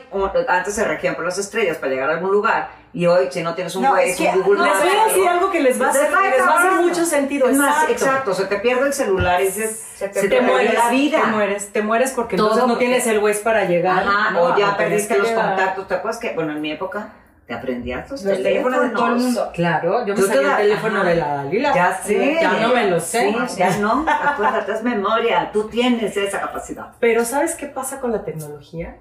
Antes 0.48 0.74
se 0.74 0.84
regían 0.84 1.14
por 1.14 1.24
las 1.24 1.38
estrellas 1.38 1.76
para 1.76 1.92
llegar 1.92 2.10
a 2.10 2.14
algún 2.14 2.32
lugar. 2.32 2.70
Y 2.92 3.06
hoy, 3.06 3.28
si 3.30 3.42
no 3.42 3.54
tienes 3.54 3.76
un 3.76 3.82
no, 3.82 3.92
Waze, 3.92 4.30
un 4.34 4.42
Google 4.42 4.64
Les 4.64 4.78
voy 4.78 4.96
a 4.98 5.04
decir 5.06 5.28
algo 5.28 5.50
que 5.50 5.60
les 5.60 5.80
va 5.80 5.86
a 5.86 5.90
hacer, 5.90 6.10
les 6.10 6.42
va 6.42 6.52
a 6.52 6.58
hacer 6.58 6.72
mucho 6.80 7.04
sentido. 7.04 7.48
exacto. 7.48 7.92
exacto. 7.92 8.34
Se 8.34 8.44
te 8.46 8.58
pierde 8.58 8.86
el 8.86 8.92
celular 8.92 9.42
y 9.42 9.50
se, 9.50 9.68
se 9.68 10.08
te, 10.08 10.28
pierde 10.28 10.72
la 10.72 10.90
vida. 10.90 11.20
Te 11.20 11.26
mueres, 11.28 11.72
te 11.72 11.82
mueres 11.82 12.12
porque 12.12 12.36
entonces 12.36 12.66
no 12.66 12.78
tienes 12.78 13.06
el 13.06 13.18
Waze 13.18 13.40
para 13.40 13.64
llegar. 13.64 14.04
Ajá, 14.06 14.40
o 14.40 14.56
ya 14.56 14.76
perdiste 14.76 15.18
los 15.18 15.28
contactos. 15.28 15.86
¿Te 15.86 15.94
acuerdas 15.94 16.20
que, 16.20 16.32
bueno, 16.34 16.52
en 16.52 16.60
mi 16.60 16.72
época 16.72 17.12
te 17.48 17.54
aprendías 17.54 18.10
los, 18.10 18.22
teléfonos, 18.22 18.82
de 18.82 18.90
todo 18.90 19.06
el 19.06 19.14
mundo. 19.14 19.50
Claro, 19.54 20.04
yo 20.04 20.14
me 20.14 20.20
sabía 20.20 20.50
el 20.50 20.56
teléfono 20.68 21.02
de 21.02 21.14
la 21.14 21.28
Dalila. 21.28 21.74
Ya 21.74 21.96
sé. 21.96 22.38
Ya 22.42 22.52
no 22.60 22.74
me 22.74 22.90
lo 22.90 23.00
sé. 23.00 23.34
ya 23.56 23.78
no, 23.78 24.04
acuérdate, 24.26 24.72
es 24.72 24.82
memoria, 24.82 25.50
tú 25.50 25.66
tienes 25.68 26.14
esa 26.14 26.40
capacidad. 26.40 26.92
Pero 27.00 27.24
¿sabes 27.24 27.54
qué 27.54 27.66
pasa 27.66 28.00
con 28.00 28.12
la 28.12 28.22
tecnología? 28.22 28.96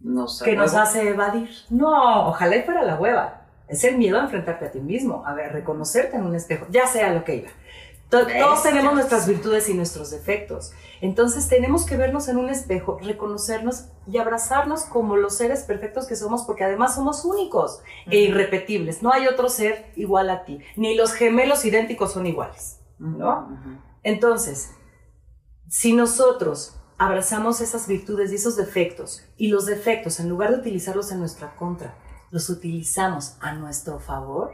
No 0.00 0.28
sé. 0.28 0.44
Que 0.44 0.56
nos 0.56 0.74
hace 0.74 1.08
evadir. 1.08 1.50
No, 1.70 2.28
ojalá 2.28 2.56
y 2.56 2.62
fuera 2.62 2.82
la 2.82 2.96
hueva. 2.96 3.42
Es 3.66 3.84
el 3.84 3.98
miedo 3.98 4.18
a 4.18 4.22
enfrentarte 4.22 4.66
a 4.66 4.70
ti 4.70 4.80
mismo, 4.80 5.24
a 5.26 5.34
ver, 5.34 5.52
reconocerte 5.52 6.16
en 6.16 6.24
un 6.24 6.34
espejo, 6.34 6.66
ya 6.70 6.86
sea 6.86 7.12
lo 7.12 7.24
que 7.24 7.36
iba. 7.36 7.50
Todos 8.08 8.62
tenemos 8.62 8.94
nuestras 8.94 9.28
virtudes 9.28 9.68
y 9.68 9.74
nuestros 9.74 10.10
defectos. 10.10 10.72
Entonces 11.02 11.46
tenemos 11.46 11.84
que 11.84 11.98
vernos 11.98 12.28
en 12.28 12.38
un 12.38 12.48
espejo, 12.48 12.98
reconocernos 13.02 13.88
y 14.06 14.16
abrazarnos 14.16 14.84
como 14.84 15.16
los 15.16 15.36
seres 15.36 15.64
perfectos 15.64 16.06
que 16.06 16.16
somos, 16.16 16.44
porque 16.44 16.64
además 16.64 16.94
somos 16.94 17.26
únicos 17.26 17.82
e 18.06 18.20
irrepetibles. 18.20 19.02
No 19.02 19.12
hay 19.12 19.26
otro 19.26 19.50
ser 19.50 19.92
igual 19.94 20.30
a 20.30 20.44
ti, 20.44 20.60
ni 20.76 20.96
los 20.96 21.12
gemelos 21.12 21.66
idénticos 21.66 22.12
son 22.12 22.26
iguales, 22.26 22.80
¿no? 22.98 23.58
Entonces, 24.02 24.70
si 25.68 25.92
nosotros 25.92 26.77
abrazamos 26.98 27.60
esas 27.60 27.86
virtudes 27.86 28.32
y 28.32 28.34
esos 28.34 28.56
defectos, 28.56 29.24
y 29.36 29.48
los 29.48 29.66
defectos, 29.66 30.18
en 30.20 30.28
lugar 30.28 30.50
de 30.50 30.58
utilizarlos 30.58 31.12
en 31.12 31.20
nuestra 31.20 31.54
contra, 31.54 31.94
los 32.30 32.50
utilizamos 32.50 33.36
a 33.40 33.52
nuestro 33.54 34.00
favor, 34.00 34.50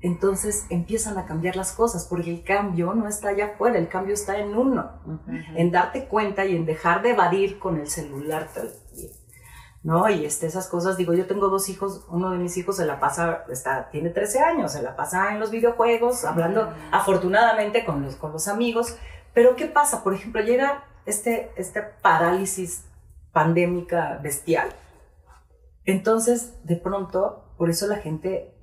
entonces 0.00 0.66
empiezan 0.68 1.16
a 1.18 1.26
cambiar 1.26 1.56
las 1.56 1.72
cosas, 1.72 2.06
porque 2.06 2.30
el 2.30 2.44
cambio 2.44 2.92
no 2.94 3.08
está 3.08 3.30
allá 3.30 3.54
afuera, 3.54 3.78
el 3.78 3.88
cambio 3.88 4.14
está 4.14 4.38
en 4.38 4.56
uno, 4.56 4.90
en 5.56 5.70
darte 5.70 6.06
cuenta 6.06 6.44
y 6.44 6.54
en 6.54 6.66
dejar 6.66 7.02
de 7.02 7.10
evadir 7.10 7.58
con 7.58 7.78
el 7.78 7.88
celular 7.88 8.48
¿no? 9.84 10.08
Y 10.10 10.24
este, 10.24 10.46
esas 10.46 10.68
cosas, 10.68 10.96
digo, 10.96 11.14
yo 11.14 11.26
tengo 11.26 11.48
dos 11.48 11.68
hijos, 11.68 12.04
uno 12.08 12.30
de 12.30 12.38
mis 12.38 12.56
hijos 12.56 12.76
se 12.76 12.84
la 12.84 12.98
pasa, 12.98 13.44
está, 13.48 13.88
tiene 13.90 14.10
13 14.10 14.40
años, 14.40 14.72
se 14.72 14.82
la 14.82 14.96
pasa 14.96 15.32
en 15.32 15.40
los 15.40 15.50
videojuegos, 15.50 16.24
hablando 16.24 16.72
afortunadamente 16.90 17.84
con 17.84 18.02
los, 18.02 18.16
con 18.16 18.32
los 18.32 18.48
amigos, 18.48 18.96
pero 19.34 19.54
¿qué 19.56 19.66
pasa? 19.66 20.02
Por 20.02 20.14
ejemplo, 20.14 20.42
llega 20.42 20.84
este, 21.08 21.50
este 21.56 21.82
parálisis 22.02 22.84
pandémica 23.32 24.18
bestial. 24.22 24.68
Entonces, 25.84 26.54
de 26.64 26.76
pronto, 26.76 27.54
por 27.56 27.70
eso 27.70 27.86
la 27.86 27.96
gente 27.96 28.54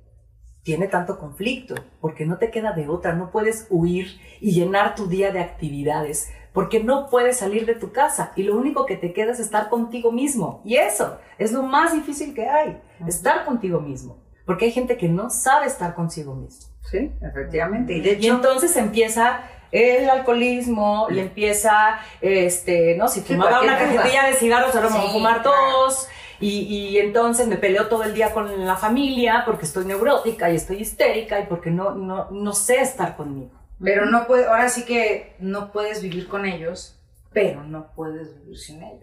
tiene 0.62 0.88
tanto 0.88 1.18
conflicto, 1.18 1.74
porque 2.00 2.26
no 2.26 2.38
te 2.38 2.50
queda 2.50 2.72
de 2.72 2.88
otra, 2.88 3.14
no 3.14 3.30
puedes 3.30 3.66
huir 3.70 4.20
y 4.40 4.52
llenar 4.52 4.94
tu 4.94 5.06
día 5.06 5.32
de 5.32 5.40
actividades, 5.40 6.30
porque 6.52 6.82
no 6.82 7.08
puedes 7.08 7.36
salir 7.36 7.66
de 7.66 7.74
tu 7.74 7.92
casa 7.92 8.32
y 8.34 8.42
lo 8.42 8.56
único 8.56 8.86
que 8.86 8.96
te 8.96 9.12
queda 9.12 9.32
es 9.32 9.40
estar 9.40 9.68
contigo 9.68 10.10
mismo. 10.10 10.62
Y 10.64 10.76
eso 10.76 11.18
es 11.38 11.52
lo 11.52 11.62
más 11.62 11.92
difícil 11.92 12.34
que 12.34 12.48
hay, 12.48 12.80
estar 13.06 13.44
contigo 13.44 13.80
mismo, 13.80 14.18
porque 14.44 14.66
hay 14.66 14.72
gente 14.72 14.96
que 14.96 15.08
no 15.08 15.30
sabe 15.30 15.66
estar 15.66 15.94
consigo 15.94 16.34
mismo. 16.34 16.66
Sí, 16.90 17.12
efectivamente. 17.20 17.92
Y, 17.92 18.00
de 18.00 18.12
y 18.12 18.26
hecho, 18.26 18.34
entonces 18.34 18.76
empieza 18.76 19.40
el 19.72 20.08
alcoholismo 20.08 21.08
y 21.10 21.18
empieza, 21.18 21.98
este, 22.20 22.96
no, 22.96 23.08
si 23.08 23.20
fumaba 23.20 23.60
una 23.62 23.78
cajetilla 23.78 24.26
de 24.26 24.34
cigarros, 24.34 24.74
ahora 24.74 24.90
me 24.90 24.98
voy 24.98 25.06
a 25.06 25.10
fumar 25.10 25.42
dos. 25.42 26.08
Y, 26.38 26.60
y 26.60 26.98
entonces 26.98 27.46
me 27.46 27.56
peleo 27.56 27.88
todo 27.88 28.04
el 28.04 28.12
día 28.12 28.32
con 28.32 28.66
la 28.66 28.76
familia 28.76 29.42
porque 29.46 29.64
estoy 29.64 29.86
neurótica 29.86 30.50
y 30.50 30.56
estoy 30.56 30.76
histérica 30.78 31.40
y 31.40 31.46
porque 31.46 31.70
no, 31.70 31.94
no, 31.94 32.30
no 32.30 32.52
sé 32.52 32.80
estar 32.82 33.16
conmigo. 33.16 33.52
Pero 33.82 34.06
no 34.06 34.26
puede, 34.26 34.46
ahora 34.46 34.68
sí 34.68 34.84
que 34.84 35.34
no 35.38 35.72
puedes 35.72 36.02
vivir 36.02 36.28
con 36.28 36.46
ellos, 36.46 36.98
pero 37.32 37.62
no 37.62 37.92
puedes 37.94 38.34
vivir 38.38 38.58
sin 38.58 38.82
ellos. 38.82 39.02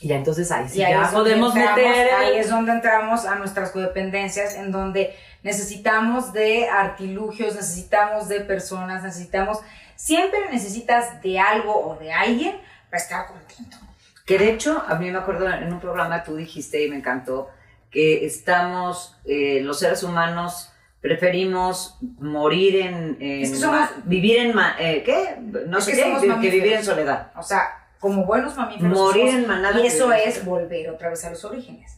Y 0.00 0.08
ya 0.08 0.16
entonces 0.16 0.50
ahí 0.52 0.68
sí 0.68 0.78
Y 0.80 0.82
ahí 0.84 0.92
ya 0.92 1.10
podemos 1.10 1.54
entramos- 1.56 1.76
meter. 1.76 2.10
Ahí 2.14 2.36
es 2.36 2.50
donde 2.50 2.72
entramos 2.72 3.24
a 3.24 3.36
nuestras 3.36 3.70
codependencias, 3.70 4.54
en 4.54 4.70
donde 4.70 5.14
necesitamos 5.42 6.32
de 6.32 6.68
artilugios, 6.68 7.54
necesitamos 7.54 8.28
de 8.28 8.40
personas, 8.40 9.02
necesitamos. 9.02 9.58
Siempre 9.94 10.38
necesitas 10.52 11.22
de 11.22 11.38
algo 11.38 11.74
o 11.74 11.96
de 11.96 12.12
alguien 12.12 12.56
para 12.90 13.02
estar 13.02 13.26
contento. 13.26 13.78
que 14.26 14.38
de 14.38 14.50
hecho, 14.50 14.82
a 14.88 14.96
mí 14.96 15.08
me 15.10 15.18
acuerdo 15.18 15.48
en 15.48 15.72
un 15.72 15.78
programa 15.80 16.24
tú 16.24 16.34
dijiste 16.36 16.84
y 16.84 16.90
me 16.90 16.96
encantó 16.96 17.48
que 17.92 18.26
estamos, 18.26 19.16
eh, 19.24 19.60
los 19.62 19.78
seres 19.78 20.02
humanos 20.02 20.72
preferimos 21.00 21.96
morir 22.18 22.76
en, 22.76 23.16
en 23.20 23.42
Es 23.44 23.50
que 23.52 23.56
somos- 23.56 23.88
vivir 24.04 24.38
en 24.38 24.54
eh, 24.80 25.02
¿qué? 25.06 25.36
No 25.68 25.78
Es 25.78 25.84
sé 25.84 25.92
que 25.92 25.96
qué, 25.98 26.02
somos 26.02 26.40
que 26.40 26.50
vivir 26.50 26.72
en 26.74 26.84
soledad. 26.84 27.30
O 27.36 27.42
sea, 27.42 27.85
como 28.00 28.24
buenos 28.24 28.56
mamíferos. 28.56 28.98
Morir 28.98 29.28
en 29.28 29.46
manada. 29.46 29.80
Y 29.80 29.86
eso 29.86 30.12
es 30.12 30.44
volver 30.44 30.90
otra 30.90 31.10
vez 31.10 31.24
a 31.24 31.30
los 31.30 31.44
orígenes. 31.44 31.96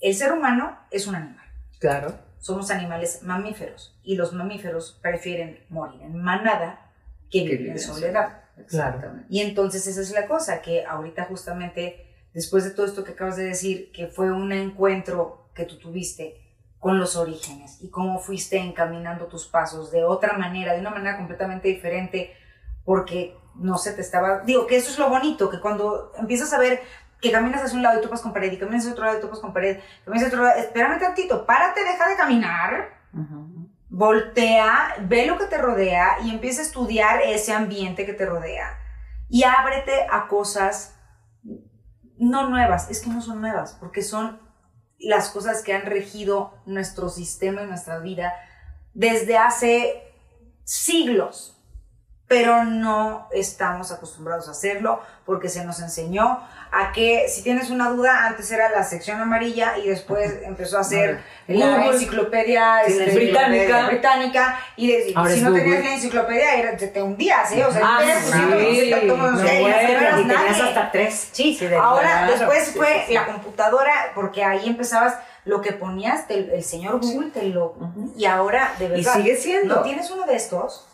El 0.00 0.14
ser 0.14 0.32
humano 0.32 0.78
es 0.90 1.06
un 1.06 1.16
animal. 1.16 1.46
Claro. 1.78 2.18
Somos 2.38 2.70
animales 2.70 3.22
mamíferos. 3.22 3.98
Y 4.02 4.16
los 4.16 4.32
mamíferos 4.32 4.98
prefieren 5.02 5.64
morir 5.68 6.02
en 6.02 6.16
manada 6.16 6.92
que 7.30 7.42
vivir 7.42 7.70
en 7.70 7.78
soledad. 7.78 8.42
Exactamente. 8.56 9.26
Y 9.28 9.40
entonces 9.40 9.86
esa 9.86 10.00
es 10.00 10.10
la 10.12 10.26
cosa, 10.26 10.62
que 10.62 10.84
ahorita 10.84 11.24
justamente, 11.24 12.06
después 12.34 12.64
de 12.64 12.70
todo 12.70 12.86
esto 12.86 13.04
que 13.04 13.12
acabas 13.12 13.36
de 13.36 13.44
decir, 13.44 13.92
que 13.92 14.08
fue 14.08 14.32
un 14.32 14.52
encuentro 14.52 15.50
que 15.54 15.64
tú 15.64 15.78
tuviste 15.78 16.40
con 16.78 16.98
los 16.98 17.16
orígenes 17.16 17.82
y 17.82 17.90
cómo 17.90 18.20
fuiste 18.20 18.58
encaminando 18.58 19.26
tus 19.26 19.46
pasos 19.46 19.90
de 19.90 20.04
otra 20.04 20.38
manera, 20.38 20.74
de 20.74 20.80
una 20.80 20.90
manera 20.90 21.16
completamente 21.16 21.68
diferente, 21.68 22.32
porque 22.84 23.36
no 23.58 23.78
se 23.78 23.92
te 23.92 24.00
estaba, 24.00 24.40
digo 24.40 24.66
que 24.66 24.76
eso 24.76 24.90
es 24.90 24.98
lo 24.98 25.08
bonito, 25.08 25.50
que 25.50 25.60
cuando 25.60 26.12
empiezas 26.18 26.52
a 26.52 26.58
ver 26.58 26.82
que 27.20 27.32
caminas 27.32 27.62
hacia 27.62 27.76
un 27.76 27.82
lado 27.82 27.98
y 27.98 28.02
topas 28.02 28.20
con 28.20 28.32
pared, 28.32 28.52
y 28.52 28.58
caminas 28.58 28.82
hacia 28.82 28.92
otro 28.92 29.04
lado 29.04 29.18
y 29.18 29.20
topas 29.20 29.40
con 29.40 29.52
pared, 29.52 29.80
caminas 30.04 30.26
hacia 30.26 30.36
otro 30.36 30.44
lado, 30.44 30.60
espérame 30.60 31.00
tantito, 31.00 31.44
párate, 31.46 31.82
deja 31.82 32.08
de 32.08 32.16
caminar, 32.16 32.88
voltea, 33.88 34.94
ve 35.00 35.26
lo 35.26 35.36
que 35.38 35.46
te 35.46 35.58
rodea 35.58 36.18
y 36.24 36.30
empieza 36.30 36.62
a 36.62 36.64
estudiar 36.64 37.22
ese 37.22 37.52
ambiente 37.52 38.06
que 38.06 38.12
te 38.12 38.26
rodea. 38.26 38.78
Y 39.28 39.44
ábrete 39.44 40.06
a 40.10 40.28
cosas 40.28 40.94
no 42.18 42.48
nuevas, 42.48 42.90
es 42.90 43.00
que 43.00 43.10
no 43.10 43.22
son 43.22 43.40
nuevas, 43.40 43.76
porque 43.78 44.02
son 44.02 44.40
las 44.98 45.30
cosas 45.30 45.62
que 45.62 45.74
han 45.74 45.86
regido 45.86 46.54
nuestro 46.66 47.08
sistema 47.08 47.62
y 47.62 47.66
nuestra 47.66 47.98
vida 47.98 48.34
desde 48.94 49.38
hace 49.38 50.02
siglos. 50.64 51.57
Pero 52.28 52.64
no 52.64 53.26
estamos 53.32 53.90
acostumbrados 53.90 54.48
a 54.48 54.50
hacerlo 54.50 55.00
porque 55.24 55.48
se 55.48 55.64
nos 55.64 55.80
enseñó 55.80 56.38
a 56.70 56.92
que 56.92 57.26
si 57.30 57.42
tienes 57.42 57.70
una 57.70 57.88
duda, 57.88 58.26
antes 58.26 58.50
era 58.52 58.68
la 58.68 58.84
sección 58.84 59.18
amarilla 59.18 59.78
y 59.78 59.88
después 59.88 60.34
empezó 60.44 60.78
a 60.78 60.84
ser 60.84 61.20
la 61.46 61.86
enciclopedia 61.86 62.82
Sí, 62.86 62.92
la 62.98 63.04
este, 63.06 63.16
británica. 63.16 63.86
británica 63.86 64.60
y 64.76 64.88
de- 64.88 65.12
Ahora 65.16 65.32
si 65.32 65.40
no 65.40 65.48
Google. 65.50 65.62
tenías 65.64 65.84
la 65.84 65.94
enciclopedia 65.94 66.54
era, 66.56 66.76
te, 66.76 66.88
te 66.88 67.00
hundías, 67.02 67.50
¿eh? 67.52 67.64
O 67.64 67.72
sea, 67.72 67.80
Ah, 67.82 67.96
tenías 68.00 68.18
sí, 68.24 68.30
200, 68.32 68.60
200 68.62 69.06
tomos, 69.08 69.32
no, 69.32 69.38
y 69.38 69.60
bueno, 69.62 69.76
Y 70.20 70.22
tenías 70.28 70.60
hasta 70.60 70.92
tres. 70.92 71.28
Sí, 71.32 71.56
Sí, 71.58 71.66
de 71.66 71.76
ahora 71.76 72.26
claro. 72.26 72.32
después 72.32 72.72
fue 72.76 73.06
la 73.08 73.24
computadora, 73.26 73.92
porque 74.14 74.44
ahí 74.44 74.68
empezabas 74.68 75.14
lo 75.46 75.62
que 75.62 75.72
ponías, 75.72 76.26
te- 76.28 76.54
el, 76.54 76.62
señor 76.62 77.00
Google 77.00 77.30
te 77.30 77.44
lo... 77.44 77.74
Y 78.18 78.26
ahora, 78.26 78.74
de 78.78 78.84
Y 78.84 78.88
verdad, 78.88 79.14
sigue 79.14 79.34
siendo. 79.36 79.76
no 79.76 79.82
tienes 79.82 80.10
uno 80.10 80.26
de 80.26 80.36
estos 80.36 80.84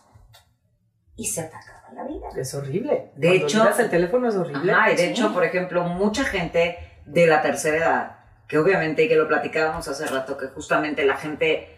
y 1.16 1.26
se 1.26 1.42
te 1.42 1.54
acaba 1.56 1.92
la 1.94 2.04
vida. 2.04 2.26
Es 2.36 2.54
horrible. 2.54 3.10
De 3.16 3.28
Cuando 3.40 3.46
hecho- 3.46 3.78
el 3.82 3.90
teléfono 3.90 4.28
es 4.28 4.34
horrible. 4.36 4.72
Ajá, 4.72 4.90
y 4.92 4.96
de 4.96 5.02
Sí. 5.04 5.10
hecho, 5.10 5.32
por 5.32 5.44
ejemplo, 5.44 5.84
mucha 5.84 6.24
gente 6.24 6.78
de 7.06 7.26
la 7.26 7.42
tercera 7.42 7.76
edad, 7.76 8.16
que 8.48 8.58
obviamente, 8.58 9.04
y 9.04 9.08
que 9.08 9.16
lo 9.16 9.28
platicábamos 9.28 9.86
hace 9.88 10.06
rato, 10.06 10.36
que 10.36 10.46
justamente 10.48 11.04
la 11.04 11.16
gente 11.16 11.70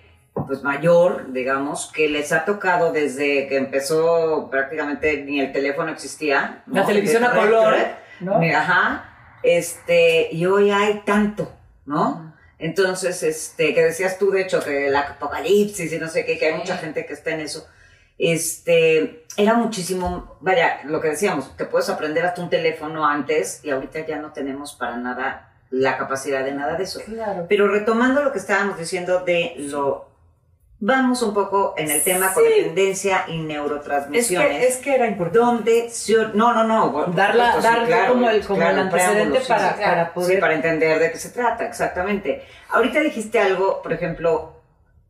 pues 0.46 0.62
mayor, 0.62 1.32
digamos, 1.32 1.90
que 1.94 2.10
les 2.10 2.30
ha 2.30 2.44
tocado 2.44 2.92
desde 2.92 3.48
que 3.48 3.56
empezó 3.56 4.48
prácticamente 4.50 5.22
ni 5.24 5.40
el 5.40 5.50
teléfono 5.50 5.90
existía. 5.90 6.62
¿no? 6.66 6.74
La 6.82 6.86
televisión 6.86 7.24
a 7.24 7.30
color, 7.32 7.74
¿no? 8.20 8.38
Ajá. 8.54 9.38
Este, 9.42 10.28
y 10.30 10.44
hoy 10.44 10.70
hay 10.70 11.02
tanto, 11.06 11.50
¿no? 11.86 12.34
Entonces, 12.58 13.22
este, 13.22 13.72
que 13.74 13.82
decías 13.82 14.18
tú, 14.18 14.30
de 14.30 14.42
hecho, 14.42 14.62
que 14.62 14.88
el 14.88 14.96
apocalipsis 14.96 15.90
y 15.90 15.98
no 15.98 16.06
sé 16.08 16.26
qué, 16.26 16.36
que 16.38 16.46
hay 16.46 16.54
mucha 16.54 16.76
gente 16.76 17.06
que 17.06 17.14
está 17.14 17.30
en 17.30 17.40
eso. 17.40 17.66
Este, 18.18 19.24
era 19.36 19.54
muchísimo, 19.54 20.36
vaya, 20.40 20.80
lo 20.84 21.00
que 21.00 21.08
decíamos, 21.08 21.56
te 21.56 21.66
puedes 21.66 21.88
aprender 21.90 22.24
hasta 22.24 22.42
un 22.42 22.50
teléfono 22.50 23.06
antes 23.06 23.60
y 23.62 23.70
ahorita 23.70 24.06
ya 24.06 24.16
no 24.18 24.32
tenemos 24.32 24.74
para 24.74 24.96
nada 24.96 25.52
la 25.70 25.98
capacidad 25.98 26.44
de 26.44 26.52
nada 26.52 26.76
de 26.76 26.84
eso. 26.84 27.00
Claro. 27.04 27.46
Pero 27.48 27.68
retomando 27.68 28.22
lo 28.22 28.32
que 28.32 28.38
estábamos 28.38 28.78
diciendo 28.78 29.20
de 29.24 29.54
lo, 29.58 30.08
vamos 30.78 31.20
un 31.22 31.34
poco 31.34 31.74
en 31.76 31.90
el 31.90 32.02
tema 32.02 32.28
Sí. 32.28 32.34
codependencia 32.34 33.24
y 33.28 33.38
Es 33.40 33.44
neurotransmisiones. 33.44 34.48
que, 34.60 34.66
es 34.66 34.76
que 34.78 34.94
era 34.94 35.06
importante. 35.08 35.38
donde 35.38 35.90
se- 35.90 36.28
no 36.34 36.54
no 36.54 36.64
no 36.64 37.06
Darla, 37.14 37.52
supuesto, 37.54 37.60
sí, 37.60 37.76
dar 37.78 37.86
claro, 37.86 38.12
como 38.14 38.30
el, 38.30 38.46
como 38.46 38.58
claro, 38.60 38.72
el 38.74 38.78
antecedente 38.80 39.40
para, 39.46 39.74
sí, 39.76 39.82
para 39.82 40.14
poder. 40.14 40.34
Sí, 40.36 40.40
para 40.40 40.54
entender 40.54 40.98
de 40.98 41.10
qué 41.12 41.18
se 41.18 41.30
trata, 41.30 41.66
exactamente. 41.66 42.42
Ahorita 42.70 43.00
dijiste 43.00 43.38
algo, 43.38 43.82
por 43.82 43.92
ejemplo, 43.92 44.54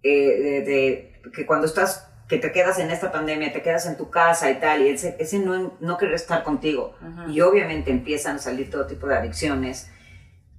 eh, 0.02 0.08
de, 0.10 0.60
de 0.62 1.30
que 1.32 1.44
cuando 1.46 1.66
estás, 1.66 2.08
que 2.28 2.38
te 2.38 2.52
quedas 2.52 2.78
en 2.78 2.90
esta 2.90 3.12
pandemia, 3.12 3.52
te 3.52 3.62
quedas 3.62 3.86
en 3.86 3.96
tu 3.96 4.10
casa 4.10 4.50
y 4.50 4.56
tal, 4.56 4.82
y 4.82 4.88
ese, 4.88 5.16
ese 5.18 5.38
no, 5.38 5.76
no 5.80 5.96
querer 5.96 6.14
estar 6.14 6.42
contigo. 6.42 6.94
Y 7.28 7.40
obviamente 7.40 7.90
empiezan 7.90 8.36
a 8.36 8.38
salir 8.38 8.70
todo 8.70 8.86
tipo 8.86 9.06
de 9.06 9.16
adicciones, 9.16 9.90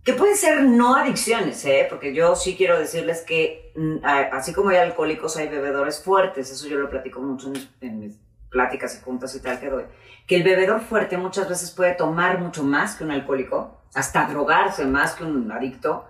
que 0.03 0.13
pueden 0.13 0.38
ser 0.38 0.63
no 0.63 0.95
adicciones, 0.95 1.65
¿eh? 1.65 1.86
porque 1.89 2.13
yo 2.13 2.36
sí 2.38 2.56
quiero 2.56 2.80
decirles 2.80 3.23
que 3.23 3.73
mm, 3.75 3.97
así 4.32 4.53
como 4.53 4.69
hay 4.69 4.77
alcohólicos, 4.77 5.36
hay 5.36 5.49
bebedores 5.49 6.01
fuertes, 6.01 6.49
eso 6.49 6.65
yo 6.69 6.77
lo 6.77 6.89
platico 6.89 7.19
mucho 7.19 7.47
en 7.47 7.53
mis, 7.53 7.69
en 7.82 7.99
mis 7.99 8.15
pláticas 8.49 8.97
y 8.97 9.03
juntas 9.03 9.36
y 9.36 9.41
tal 9.41 9.60
que 9.60 9.69
doy, 9.69 9.84
que 10.25 10.38
el 10.38 10.43
bebedor 10.43 10.80
fuerte 10.80 11.17
muchas 11.17 11.49
veces 11.49 11.71
puede 11.71 11.93
tomar 11.93 12.39
mucho 12.39 12.63
más 12.63 12.95
que 12.95 13.03
un 13.03 13.12
alcohólico, 13.12 13.82
hasta 13.93 14.25
drogarse 14.27 14.86
más 14.86 15.15
que 15.15 15.25
un 15.25 15.51
adicto, 15.51 16.08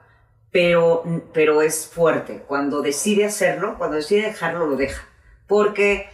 pero, 0.51 1.03
pero 1.33 1.61
es 1.61 1.87
fuerte. 1.87 2.43
Cuando 2.47 2.81
decide 2.81 3.25
hacerlo, 3.25 3.77
cuando 3.77 3.97
decide 3.97 4.23
dejarlo, 4.23 4.67
lo 4.67 4.75
deja. 4.75 5.07
Porque 5.47 6.09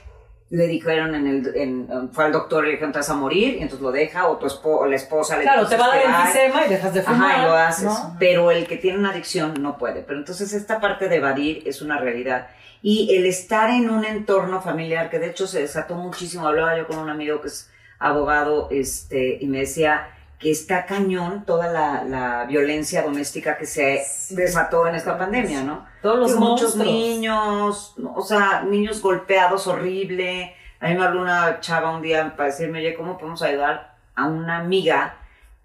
le 0.50 0.68
dijeron 0.68 1.16
en 1.16 1.26
el, 1.28 1.56
en- 1.56 2.10
fue 2.12 2.26
al 2.26 2.32
doctor 2.32 2.64
y 2.64 2.68
le 2.68 2.72
dijeron, 2.74 2.92
te 2.92 3.00
vas 3.00 3.10
a 3.10 3.16
morir, 3.16 3.56
y 3.56 3.62
entonces 3.64 3.82
lo 3.82 3.92
deja, 3.92 4.28
o 4.28 4.38
tu 4.38 4.46
espo- 4.46 4.78
o 4.82 4.86
la 4.86 4.96
esposa 4.96 5.36
le 5.38 5.44
Claro, 5.44 5.68
te 5.68 5.78
va 5.78 5.86
a 5.86 5.88
dar 5.88 5.98
"Ay, 6.06 6.14
enfisema 6.22 6.66
y 6.66 6.70
dejas 6.70 6.94
de 6.94 7.02
fumar. 7.02 7.32
Ajá, 7.32 7.42
y 7.42 7.46
lo 7.46 7.54
haces. 7.54 7.84
¿no? 7.86 8.16
Pero 8.20 8.52
el 8.52 8.68
que 8.68 8.78
tiene 8.78 9.00
una 9.00 9.10
adicción 9.12 9.56
no 9.60 9.78
puede. 9.80 10.02
Pero 10.02 10.20
entonces 10.20 10.54
esta 10.54 10.80
parte 10.80 11.10
de 11.10 11.16
evadir 11.16 11.64
es 11.66 11.82
una 11.82 11.98
realidad. 12.00 12.48
Y 12.84 13.16
el 13.16 13.26
estar 13.26 13.70
en 13.72 13.90
un 13.90 14.06
entorno 14.06 14.62
familiar, 14.62 15.10
que 15.10 15.18
de 15.18 15.28
hecho 15.30 15.48
se 15.48 15.62
desató 15.62 15.96
muchísimo, 15.96 16.48
hablaba 16.48 16.78
yo 16.78 16.86
con 16.86 17.00
un 17.00 17.10
amigo 17.10 17.42
que 17.42 17.48
es 17.48 17.72
abogado, 17.98 18.68
este, 18.72 19.38
y 19.42 19.48
me 19.48 19.60
decía 19.60 20.08
que 20.44 20.52
está 20.52 20.86
cañón 20.86 21.46
toda 21.46 21.72
la, 21.72 22.04
la 22.04 22.44
violencia 22.44 23.02
doméstica 23.02 23.58
que 23.58 23.66
se 23.66 24.04
desató 24.32 24.86
en 24.88 24.96
esta 24.96 25.18
pandemia, 25.18 25.64
¿no? 25.64 25.88
Todos 26.02 26.20
los 26.20 26.36
muchos 26.36 26.76
niños, 26.76 27.96
o 28.14 28.22
sea, 28.22 28.62
niños 28.64 29.02
golpeados 29.02 29.68
horrible. 29.68 30.54
A 30.82 30.90
mí 30.90 30.96
me 30.96 31.06
habló 31.06 31.22
una 31.22 31.62
chava 31.62 31.96
un 31.96 32.02
día 32.02 32.36
para 32.36 32.50
decirme, 32.50 32.80
oye, 32.80 32.94
¿cómo 32.94 33.18
podemos 33.18 33.42
ayudar 33.42 33.96
a 34.16 34.26
una 34.26 34.58
amiga 34.58 35.16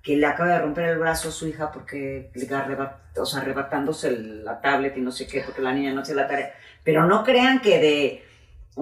que 0.01 0.17
le 0.17 0.27
acaba 0.27 0.51
de 0.51 0.61
romper 0.61 0.91
el 0.91 0.99
brazo 0.99 1.31
a 1.31 1.33
su 1.33 1.49
hija 1.49 1.73
porque 1.73 2.31
le 2.33 2.55
arrebat, 2.55 3.19
o 3.19 3.27
sea, 3.27 3.41
arrebatándose 3.41 4.13
la 4.13 4.61
tablet 4.61 4.97
y 4.97 5.01
no 5.01 5.11
sé 5.11 5.27
qué, 5.27 5.41
porque 5.41 5.61
la 5.61 5.73
niña 5.73 5.93
no 5.93 6.03
hace 6.03 6.15
la 6.15 6.29
tarea? 6.29 6.55
Pero 6.85 7.05
no 7.05 7.25
crean 7.25 7.59
que 7.59 7.81
de 7.81 8.28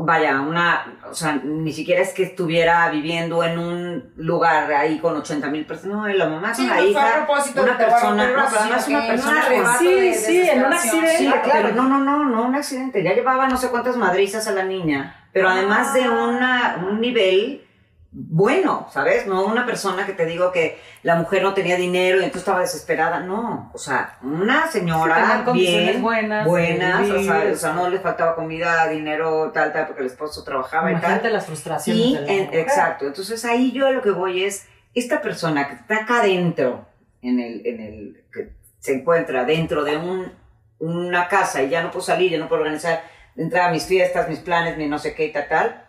vaya, 0.04 0.40
una, 0.40 0.98
o 1.10 1.14
sea, 1.14 1.40
ni 1.42 1.72
siquiera 1.72 2.02
es 2.02 2.12
que 2.12 2.22
estuviera 2.22 2.88
viviendo 2.90 3.42
en 3.42 3.58
un 3.58 4.12
lugar 4.16 4.70
ahí 4.72 4.98
con 4.98 5.16
80 5.16 5.48
mil 5.48 5.64
personas, 5.64 5.96
no, 5.96 6.06
la 6.08 6.28
mamá 6.28 6.50
es 6.52 6.58
Sí, 6.58 6.68
a 6.68 6.80
hija, 6.82 7.24
propósito 7.24 7.62
una 7.62 7.78
persona, 7.78 8.30
no, 8.30 8.40
además 8.40 8.88
una 8.88 9.06
persona 9.06 9.40
con- 9.48 9.78
Sí, 9.78 9.86
de 9.94 10.14
sí, 10.14 10.40
en 10.48 10.64
un 10.64 10.72
accidente. 10.72 11.16
Sí, 11.18 11.26
claro, 11.26 11.68
pero- 11.68 11.74
no, 11.74 11.82
no, 11.88 11.98
no, 12.00 12.24
no, 12.24 12.42
un 12.46 12.54
accidente, 12.54 13.02
ya 13.02 13.14
llevaba 13.14 13.48
no 13.48 13.56
sé 13.56 13.68
cuántas 13.70 13.96
madrizas 13.96 14.46
a 14.48 14.52
la 14.52 14.64
niña, 14.64 15.14
pero 15.32 15.48
además 15.48 15.92
de 15.94 16.08
una, 16.08 16.84
un 16.88 17.00
nivel 17.00 17.65
bueno, 18.18 18.88
¿sabes? 18.92 19.26
No 19.26 19.44
una 19.44 19.66
persona 19.66 20.06
que 20.06 20.14
te 20.14 20.24
digo 20.24 20.50
que 20.50 20.80
la 21.02 21.16
mujer 21.16 21.42
no 21.42 21.52
tenía 21.52 21.76
dinero 21.76 22.16
y 22.16 22.24
entonces 22.24 22.40
estaba 22.42 22.60
desesperada, 22.60 23.20
no, 23.20 23.70
o 23.74 23.78
sea, 23.78 24.16
una 24.22 24.66
Sí, 24.68 24.78
señora 24.78 25.42
condiciones 25.44 25.86
bien, 25.90 26.02
buenas, 26.02 26.46
buenas, 26.46 27.10
o 27.10 27.22
sea, 27.22 27.44
o 27.52 27.56
sea, 27.56 27.72
no 27.74 27.90
le 27.90 27.98
faltaba 28.00 28.34
comida, 28.34 28.88
dinero, 28.88 29.50
tal, 29.52 29.70
tal, 29.72 29.86
porque 29.86 30.00
el 30.00 30.06
esposo 30.06 30.42
trabajaba 30.44 30.90
y 30.90 30.94
tal. 30.94 31.02
Imagínate 31.02 31.30
las 31.30 31.44
frustraciones 31.44 32.02
Y, 32.06 32.14
de 32.14 32.20
la 32.22 32.32
en- 32.32 32.44
mujer. 32.46 32.60
exacto, 32.60 33.06
entonces 33.06 33.44
ahí 33.44 33.70
yo 33.72 33.86
a 33.86 33.90
lo 33.90 34.00
que 34.00 34.10
voy 34.12 34.44
es, 34.44 34.66
esta 34.94 35.20
persona 35.20 35.68
que 35.68 35.74
está 35.74 35.96
acá 36.04 36.22
dentro, 36.22 36.86
en 37.20 37.38
el, 37.38 37.66
en 37.66 37.80
el, 37.80 38.24
que 38.32 38.52
se 38.78 38.94
encuentra 38.94 39.44
dentro 39.44 39.84
de 39.84 39.98
un, 39.98 40.32
una 40.78 41.28
casa 41.28 41.62
y 41.62 41.68
ya 41.68 41.82
no 41.82 41.90
puedo 41.90 42.04
salir, 42.04 42.30
ya 42.32 42.38
no 42.38 42.48
puedo 42.48 42.62
organizar, 42.62 43.02
entrar 43.36 43.68
a 43.68 43.72
mis 43.72 43.84
fiestas, 43.84 44.26
mis 44.30 44.38
planes, 44.38 44.78
mi 44.78 44.86
no 44.88 44.98
sé 44.98 45.14
qué 45.14 45.26
y 45.26 45.32
tal, 45.34 45.48
tal, 45.48 45.82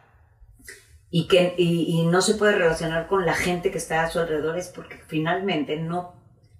y 1.10 1.28
que 1.28 1.56
y, 1.58 1.86
y 2.02 2.06
no 2.06 2.22
se 2.22 2.36
puede 2.36 2.54
relacionar 2.54 3.08
con 3.08 3.26
la 3.26 3.34
gente 3.34 3.72
que 3.72 3.78
está 3.78 4.04
a 4.04 4.10
su 4.10 4.20
alrededor 4.20 4.58
es 4.58 4.68
porque 4.70 4.96
finalmente 5.08 5.78
no, 5.78 6.16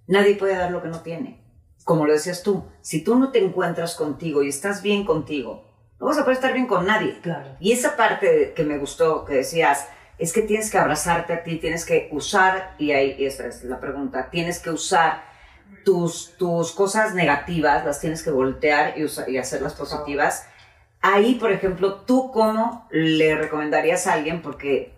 nadie 0.06 0.36
puede 0.36 0.56
dar 0.56 0.70
lo 0.70 0.82
que 0.82 0.88
no 0.88 1.00
tiene. 1.00 1.44
Como 1.84 2.06
lo 2.06 2.12
decías 2.12 2.42
tú, 2.42 2.64
si 2.82 3.02
tú 3.04 3.18
no 3.18 3.30
te 3.30 3.42
encuentras 3.44 3.94
contigo 3.94 4.42
y 4.42 4.48
estás 4.48 4.82
bien 4.82 5.04
contigo, 5.04 5.66
no 6.00 6.06
vas 6.06 6.18
a 6.18 6.22
poder 6.22 6.36
estar 6.36 6.52
bien 6.52 6.66
con 6.66 6.86
nadie. 6.86 7.18
Claro. 7.22 7.56
Y 7.60 7.72
esa 7.72 7.96
parte 7.96 8.52
que 8.54 8.64
me 8.64 8.78
gustó, 8.78 9.24
que 9.24 9.34
decías, 9.36 9.88
es 10.18 10.32
que 10.32 10.42
tienes 10.42 10.70
que 10.70 10.78
abrazarte 10.78 11.32
a 11.32 11.42
ti, 11.42 11.56
tienes 11.56 11.84
que 11.84 12.08
usar, 12.12 12.74
y 12.78 12.90
ahí 12.92 13.16
esa 13.24 13.46
es 13.46 13.64
la 13.64 13.80
pregunta, 13.80 14.30
tienes 14.30 14.58
que 14.58 14.70
usar 14.70 15.22
tus, 15.84 16.34
tus 16.36 16.72
cosas 16.72 17.14
negativas, 17.14 17.84
las 17.84 18.00
tienes 18.00 18.22
que 18.22 18.30
voltear 18.30 18.98
y, 18.98 19.04
usa- 19.04 19.28
y 19.28 19.38
hacerlas 19.38 19.74
positivas. 19.74 20.44
Ahí, 21.00 21.34
por 21.36 21.52
ejemplo, 21.52 21.94
¿tú 22.06 22.30
cómo 22.32 22.86
le 22.90 23.36
recomendarías 23.36 24.06
a 24.06 24.14
alguien? 24.14 24.42
Porque, 24.42 24.94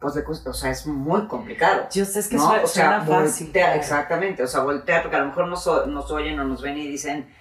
pues, 0.00 0.14
cuesta- 0.24 0.50
o 0.50 0.54
sea, 0.54 0.70
es 0.70 0.86
muy 0.86 1.26
complicado. 1.26 1.86
Yo 1.92 2.04
sé 2.04 2.20
es 2.20 2.28
que 2.28 2.36
¿no? 2.36 2.46
suena, 2.48 2.64
o 2.64 2.66
sea, 2.66 3.00
suena 3.04 3.20
fácil. 3.22 3.46
voltea, 3.48 3.74
exactamente, 3.76 4.42
o 4.42 4.46
sea, 4.46 4.62
voltear, 4.62 5.02
porque 5.02 5.16
a 5.16 5.20
lo 5.20 5.26
mejor 5.26 5.48
nos, 5.48 5.66
nos 5.88 6.10
oyen 6.10 6.40
o 6.40 6.44
nos 6.44 6.62
ven 6.62 6.78
y 6.78 6.86
dicen, 6.88 7.32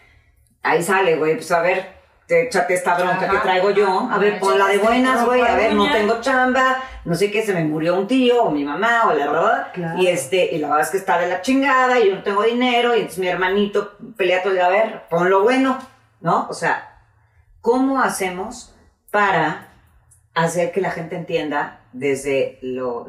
ahí 0.61 0.83
sale, 0.83 1.15
güey, 1.15 1.35
pues 1.35 1.51
a 1.53 1.61
ver, 1.61 1.99
te, 2.27 2.47
échate 2.47 2.73
esta 2.73 2.95
bronca 2.95 3.15
Ajá. 3.15 3.29
que 3.31 3.37
traigo 3.39 3.71
yo, 3.71 4.07
a 4.11 4.17
ver, 4.17 4.39
ponla 4.39 4.67
de 4.67 4.77
buenas, 4.77 5.25
güey, 5.25 5.41
a 5.41 5.55
ver, 5.55 5.73
no 5.73 5.89
tengo 5.91 6.19
chamba, 6.21 6.83
no 7.05 7.15
sé 7.15 7.31
qué, 7.31 7.43
se 7.43 7.53
me 7.53 7.63
murió 7.63 7.95
un 7.97 8.07
tío, 8.07 8.43
o 8.43 8.51
mi 8.51 8.63
mamá, 8.65 9.03
o 9.07 9.13
la 9.13 9.31
verdad, 9.31 9.67
Claro. 9.73 9.97
y 9.99 10.07
este, 10.07 10.53
y 10.53 10.59
la 10.59 10.67
verdad 10.67 10.83
es 10.85 10.91
que 10.91 10.97
está 10.97 11.17
de 11.17 11.27
la 11.29 11.41
chingada, 11.41 11.99
y 11.99 12.09
yo 12.09 12.15
no 12.15 12.23
tengo 12.23 12.43
dinero, 12.43 12.93
y 12.95 12.99
entonces 12.99 13.19
mi 13.19 13.27
hermanito 13.27 13.93
pelea 14.17 14.41
todo 14.41 14.49
el 14.51 14.57
día, 14.57 14.65
a 14.67 14.69
ver, 14.69 15.03
pon 15.09 15.29
lo 15.29 15.41
bueno, 15.43 15.79
¿no? 16.19 16.47
O 16.49 16.53
sea, 16.53 16.90
¿cómo 17.61 18.01
hacemos 18.01 18.75
para 19.11 19.71
hacer 20.33 20.71
que 20.71 20.81
la 20.81 20.91
gente 20.91 21.15
entienda 21.15 21.81
desde 21.93 22.57
lo, 22.61 23.07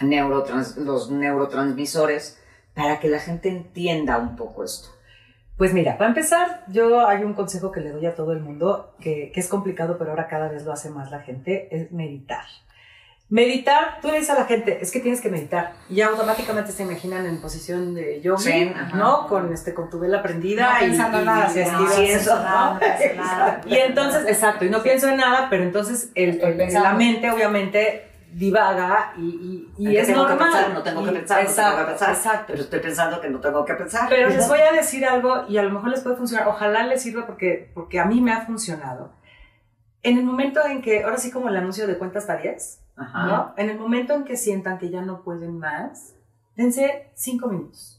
los 0.00 1.10
neurotransmisores 1.10 2.38
para 2.74 3.00
que 3.00 3.08
la 3.08 3.18
gente 3.18 3.48
entienda 3.48 4.18
un 4.18 4.36
poco 4.36 4.64
esto. 4.64 4.88
Pues 5.56 5.74
mira, 5.74 5.98
para 5.98 6.08
empezar, 6.08 6.64
yo 6.68 7.06
hay 7.06 7.24
un 7.24 7.34
consejo 7.34 7.70
que 7.70 7.80
le 7.80 7.90
doy 7.90 8.06
a 8.06 8.14
todo 8.14 8.32
el 8.32 8.40
mundo, 8.40 8.94
que, 9.00 9.30
que 9.32 9.40
es 9.40 9.48
complicado, 9.48 9.98
pero 9.98 10.10
ahora 10.10 10.26
cada 10.26 10.48
vez 10.48 10.64
lo 10.64 10.72
hace 10.72 10.90
más 10.90 11.10
la 11.10 11.20
gente, 11.20 11.68
es 11.70 11.92
meditar. 11.92 12.46
Meditar, 13.32 13.98
tú 14.02 14.08
le 14.08 14.18
dices 14.18 14.28
a 14.28 14.38
la 14.40 14.44
gente, 14.44 14.78
es 14.82 14.90
que 14.90 15.00
tienes 15.00 15.22
que 15.22 15.30
meditar. 15.30 15.72
Y 15.88 15.94
ya 15.94 16.08
automáticamente 16.08 16.70
se 16.70 16.82
imaginan 16.82 17.24
en 17.24 17.40
posición 17.40 17.94
de 17.94 18.20
Zen, 18.38 18.74
ajá. 18.76 18.94
¿no? 18.94 19.26
Con, 19.26 19.50
este, 19.54 19.72
con 19.72 19.88
tu 19.88 19.98
vela 19.98 20.22
prendida 20.22 20.78
No 20.78 20.84
y, 20.84 20.88
pensando 20.90 21.22
y- 21.22 21.24
nada, 21.24 21.46
y 21.48 21.86
sí, 21.94 22.04
eso, 22.10 22.38
¿no? 22.38 22.78
Y 23.66 23.76
entonces, 23.78 24.26
exacto, 24.28 24.66
y 24.66 24.68
no 24.68 24.82
pienso 24.82 25.08
en 25.08 25.16
nada, 25.16 25.46
pero 25.48 25.62
entonces 25.62 26.10
el, 26.14 26.42
el- 26.42 26.56
pensando. 26.58 26.88
la 26.90 26.94
mente 26.94 27.30
obviamente 27.30 28.06
divaga 28.34 29.14
y, 29.16 29.22
y- 29.22 29.72
y 29.78 29.86
¿En 29.86 29.92
qué 29.92 30.00
es 30.00 30.06
tengo 30.08 30.24
que 30.26 30.28
normal. 30.34 30.52
pensar? 30.52 30.74
No 30.74 30.82
tengo 30.82 31.02
que 31.02 31.12
pensar, 31.12 31.42
no 31.42 31.46
tengo 31.48 31.56
que 31.56 31.62
exacto, 31.62 31.86
pensar. 31.86 32.10
Exacto. 32.10 32.44
Pero 32.48 32.62
estoy 32.64 32.80
pensando 32.80 33.20
que 33.22 33.30
no 33.30 33.40
tengo 33.40 33.64
que 33.64 33.72
pensar. 33.74 34.08
Pero 34.10 34.28
les 34.28 34.46
voy 34.50 34.60
a 34.60 34.72
decir 34.72 35.06
algo 35.06 35.46
y 35.48 35.56
a 35.56 35.62
lo 35.62 35.70
mejor 35.70 35.88
les 35.88 36.00
puede 36.00 36.16
funcionar. 36.16 36.48
Ojalá 36.48 36.82
les 36.86 37.00
sirva 37.00 37.24
porque, 37.26 37.70
porque 37.72 37.98
a 37.98 38.04
mí 38.04 38.20
me 38.20 38.30
ha 38.34 38.42
funcionado. 38.42 39.14
En 40.02 40.18
el 40.18 40.24
momento 40.24 40.60
en 40.66 40.82
que, 40.82 41.02
ahora 41.04 41.16
sí 41.16 41.30
como 41.30 41.48
el 41.48 41.56
anuncio 41.56 41.86
de 41.86 41.96
cuentas 41.96 42.26
varias, 42.26 42.80
Ajá. 42.96 43.26
¿no? 43.26 43.54
En 43.56 43.70
el 43.70 43.78
momento 43.78 44.14
en 44.14 44.24
que 44.24 44.36
sientan 44.36 44.78
que 44.78 44.90
ya 44.90 45.02
no 45.02 45.22
pueden 45.22 45.58
más, 45.58 46.14
dense 46.56 47.10
cinco 47.14 47.48
minutos. 47.48 47.98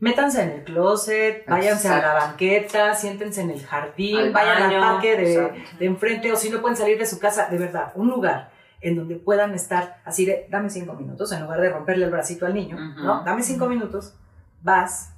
Métanse 0.00 0.42
en 0.42 0.50
el 0.50 0.64
closet, 0.64 1.46
váyanse 1.46 1.88
a 1.88 2.00
la 2.00 2.14
banqueta, 2.14 2.94
siéntense 2.94 3.40
en 3.42 3.50
el 3.50 3.64
jardín, 3.64 4.18
Al 4.18 4.32
vayan 4.32 4.62
baño, 4.62 4.76
al 4.76 4.92
parque 4.92 5.16
de, 5.16 5.64
de 5.78 5.86
enfrente 5.86 6.32
o 6.32 6.36
si 6.36 6.50
no 6.50 6.60
pueden 6.60 6.76
salir 6.76 6.98
de 6.98 7.06
su 7.06 7.18
casa, 7.18 7.48
de 7.48 7.58
verdad, 7.58 7.92
un 7.94 8.10
lugar 8.10 8.50
en 8.84 8.96
donde 8.96 9.16
puedan 9.16 9.54
estar 9.54 10.02
así 10.04 10.26
de, 10.26 10.46
dame 10.50 10.68
cinco 10.68 10.92
minutos, 10.92 11.32
en 11.32 11.42
lugar 11.42 11.60
de 11.60 11.70
romperle 11.70 12.04
el 12.04 12.10
bracito 12.10 12.44
al 12.44 12.52
niño. 12.52 12.76
¿no? 12.78 13.24
Dame 13.24 13.42
cinco 13.42 13.66
minutos, 13.66 14.14
vas 14.62 15.14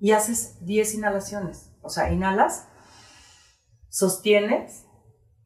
y 0.00 0.10
haces 0.10 0.56
10 0.66 0.94
inhalaciones. 0.94 1.70
O 1.82 1.88
sea, 1.88 2.10
inhalas, 2.10 2.68
sostienes 3.88 4.86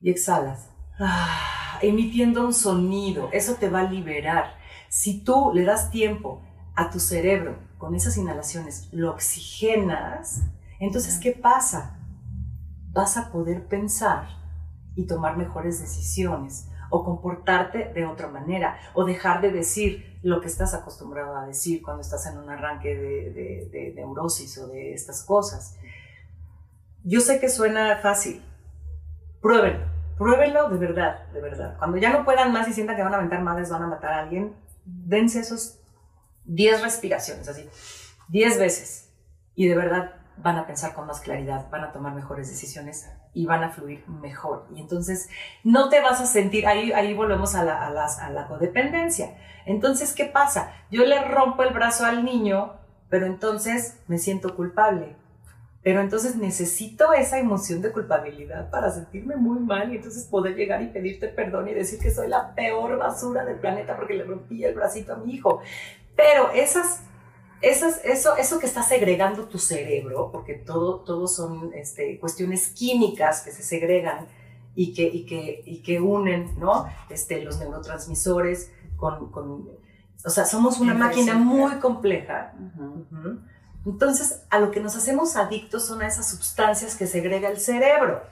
y 0.00 0.10
exhalas. 0.10 0.70
Ah, 0.98 1.63
emitiendo 1.82 2.44
un 2.46 2.54
sonido. 2.54 3.28
Eso 3.32 3.54
te 3.54 3.68
va 3.68 3.80
a 3.80 3.90
liberar. 3.90 4.56
Si 4.88 5.22
tú 5.24 5.50
le 5.54 5.64
das 5.64 5.90
tiempo 5.90 6.42
a 6.76 6.90
tu 6.90 7.00
cerebro 7.00 7.56
con 7.78 7.94
esas 7.94 8.16
inhalaciones, 8.16 8.88
lo 8.92 9.10
oxigenas, 9.12 10.42
entonces, 10.80 11.18
¿qué 11.18 11.32
pasa? 11.32 11.98
Vas 12.92 13.16
a 13.16 13.30
poder 13.32 13.66
pensar 13.66 14.28
y 14.96 15.06
tomar 15.06 15.36
mejores 15.36 15.80
decisiones 15.80 16.68
o 16.90 17.02
comportarte 17.04 17.92
de 17.92 18.06
otra 18.06 18.28
manera 18.28 18.76
o 18.94 19.04
dejar 19.04 19.40
de 19.40 19.50
decir 19.50 20.18
lo 20.22 20.40
que 20.40 20.46
estás 20.46 20.74
acostumbrado 20.74 21.36
a 21.36 21.46
decir 21.46 21.82
cuando 21.82 22.02
estás 22.02 22.26
en 22.26 22.38
un 22.38 22.48
arranque 22.48 22.94
de, 22.94 23.30
de- 23.32 23.68
de 23.72 23.92
neurosis 23.94 24.56
o 24.58 24.68
de 24.68 24.94
estas 24.94 25.24
cosas. 25.24 25.76
Yo 27.02 27.20
sé 27.20 27.40
que 27.40 27.48
suena 27.48 27.96
fácil. 27.98 28.42
Pruébenlo. 29.42 29.86
Pruébenlo 30.18 30.68
de 30.70 30.78
verdad, 30.78 31.26
de 31.32 31.40
verdad. 31.40 31.76
Cuando 31.78 31.96
ya 31.96 32.10
no 32.10 32.24
puedan 32.24 32.52
más 32.52 32.68
y 32.68 32.72
sientan 32.72 32.96
que 32.96 33.02
van 33.02 33.14
a 33.14 33.16
aventar 33.16 33.40
madres, 33.42 33.70
van 33.70 33.82
a 33.82 33.86
matar 33.88 34.12
a 34.12 34.18
alguien, 34.20 34.54
dense 34.84 35.40
esos 35.40 35.80
10 36.44 36.82
respiraciones, 36.82 37.48
así, 37.48 37.68
10 38.28 38.58
veces. 38.58 39.10
Y 39.54 39.68
de 39.68 39.76
verdad 39.76 40.12
van 40.36 40.56
a 40.56 40.66
pensar 40.66 40.94
con 40.94 41.06
más 41.06 41.20
claridad, 41.20 41.68
van 41.70 41.84
a 41.84 41.92
tomar 41.92 42.12
mejores 42.14 42.48
decisiones 42.48 43.08
y 43.32 43.46
van 43.46 43.62
a 43.64 43.70
fluir 43.70 44.06
mejor. 44.08 44.66
Y 44.74 44.80
entonces 44.80 45.28
no 45.64 45.88
te 45.88 46.00
vas 46.00 46.20
a 46.20 46.26
sentir, 46.26 46.66
ahí, 46.66 46.92
ahí 46.92 47.14
volvemos 47.14 47.54
a 47.54 47.64
la, 47.64 47.84
a, 47.86 47.90
las- 47.90 48.18
a 48.18 48.30
la 48.30 48.46
codependencia. 48.46 49.36
Entonces, 49.66 50.12
¿qué 50.12 50.24
pasa? 50.26 50.72
Yo 50.90 51.04
le 51.04 51.24
rompo 51.24 51.62
el 51.62 51.72
brazo 51.72 52.04
al 52.04 52.24
niño, 52.24 52.74
pero 53.08 53.26
entonces 53.26 53.98
me 54.08 54.18
siento 54.18 54.54
culpable. 54.56 55.16
Pero 55.84 56.00
entonces 56.00 56.36
necesito 56.36 57.12
esa 57.12 57.38
emoción 57.38 57.82
de 57.82 57.92
culpabilidad 57.92 58.70
para 58.70 58.90
sentirme 58.90 59.36
muy 59.36 59.60
mal 59.60 59.92
y 59.92 59.96
entonces 59.96 60.24
poder 60.24 60.56
llegar 60.56 60.80
y 60.80 60.86
pedirte 60.86 61.28
perdón 61.28 61.68
y 61.68 61.74
decir 61.74 61.98
que 61.98 62.10
soy 62.10 62.26
la 62.26 62.54
peor 62.54 62.96
basura 62.96 63.44
del 63.44 63.58
planeta 63.58 63.94
porque 63.94 64.14
le 64.14 64.24
rompí 64.24 64.64
el 64.64 64.74
bracito 64.74 65.12
a 65.12 65.16
mi 65.16 65.34
hijo. 65.34 65.60
Pero 66.16 66.50
esas, 66.52 67.02
esas, 67.60 68.02
eso, 68.02 68.34
eso 68.36 68.58
que 68.58 68.64
está 68.64 68.82
segregando 68.82 69.44
tu 69.44 69.58
cerebro, 69.58 70.30
porque 70.32 70.54
todo, 70.54 71.00
todo 71.00 71.28
son 71.28 71.74
este, 71.74 72.18
cuestiones 72.18 72.68
químicas 72.68 73.42
que 73.42 73.52
se 73.52 73.62
segregan 73.62 74.26
y 74.74 74.94
que, 74.94 75.02
y 75.02 75.26
que, 75.26 75.62
y 75.66 75.82
que 75.82 76.00
unen 76.00 76.58
¿no? 76.58 76.86
este, 77.10 77.44
los 77.44 77.58
neurotransmisores 77.58 78.72
con, 78.96 79.30
con... 79.30 79.68
O 80.24 80.30
sea, 80.30 80.46
somos 80.46 80.80
una 80.80 80.94
máquina 80.94 81.34
muy 81.34 81.72
compleja. 81.74 82.54
Ujú. 82.58 83.06
Ujú. 83.10 83.40
Entonces, 83.86 84.42
a 84.50 84.58
lo 84.58 84.70
que 84.70 84.80
nos 84.80 84.96
hacemos 84.96 85.36
adictos 85.36 85.84
son 85.86 86.02
a 86.02 86.06
esas 86.06 86.28
sustancias 86.30 86.96
que 86.96 87.06
segrega 87.06 87.48
el 87.50 87.58
cerebro. 87.58 88.22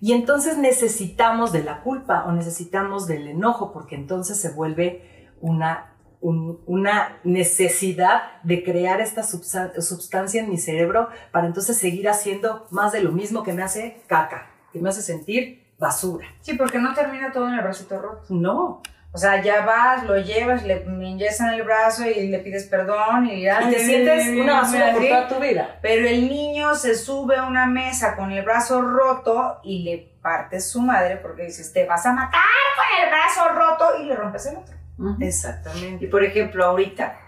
Y 0.00 0.12
entonces 0.12 0.58
necesitamos 0.58 1.52
de 1.52 1.62
la 1.62 1.80
culpa 1.82 2.24
o 2.26 2.32
necesitamos 2.32 3.06
del 3.06 3.28
enojo, 3.28 3.72
porque 3.72 3.94
entonces 3.94 4.38
se 4.38 4.50
vuelve 4.50 5.30
una, 5.40 5.94
un- 6.20 6.60
una 6.66 7.18
necesidad 7.24 8.42
de 8.42 8.62
crear 8.62 9.00
esta 9.00 9.22
sustancia 9.22 10.42
en 10.42 10.50
mi 10.50 10.58
cerebro 10.58 11.08
para 11.32 11.46
entonces 11.46 11.78
seguir 11.78 12.08
haciendo 12.08 12.66
más 12.70 12.92
de 12.92 13.00
lo 13.02 13.12
mismo 13.12 13.42
que 13.42 13.52
me 13.54 13.62
hace 13.62 14.02
caca, 14.06 14.50
que 14.72 14.80
me 14.80 14.88
hace 14.90 15.00
sentir 15.02 15.66
basura. 15.78 16.26
Sí, 16.40 16.54
porque 16.54 16.78
no 16.78 16.94
termina 16.94 17.32
todo 17.32 17.48
en 17.48 17.54
el 17.54 17.62
bracito 17.62 17.98
roto. 18.00 18.22
No, 18.34 18.82
O 19.16 19.18
sea, 19.18 19.40
ya 19.40 19.64
vas, 19.64 20.04
lo 20.04 20.18
llevas, 20.18 20.62
le 20.62 20.84
inyectan 20.84 21.54
el 21.54 21.62
brazo 21.62 22.04
y 22.04 22.28
le 22.28 22.38
pides 22.40 22.64
perdón 22.64 23.24
y 23.24 23.44
ya. 23.44 23.62
Y 23.62 23.72
te 23.72 23.78
sientes 23.78 24.28
una 24.28 24.60
basura 24.60 24.92
por 24.92 25.08
toda 25.08 25.28
tu 25.28 25.40
vida. 25.40 25.78
Pero 25.80 26.06
el 26.06 26.28
niño 26.28 26.74
se 26.74 26.94
sube 26.94 27.34
a 27.34 27.44
una 27.44 27.64
mesa 27.64 28.14
con 28.14 28.30
el 28.30 28.44
brazo 28.44 28.82
roto 28.82 29.58
y 29.64 29.84
le 29.84 30.12
partes 30.20 30.68
su 30.70 30.82
madre 30.82 31.16
porque 31.16 31.44
dices, 31.44 31.72
te 31.72 31.86
vas 31.86 32.04
a 32.04 32.12
matar 32.12 32.42
con 32.76 33.04
el 33.04 33.08
brazo 33.08 33.48
roto 33.54 34.02
y 34.02 34.04
le 34.04 34.16
rompes 34.16 34.44
el 34.48 34.58
otro. 34.58 34.74
Exactamente. 35.18 36.04
Y 36.04 36.08
por 36.08 36.22
ejemplo, 36.22 36.66
ahorita. 36.66 37.18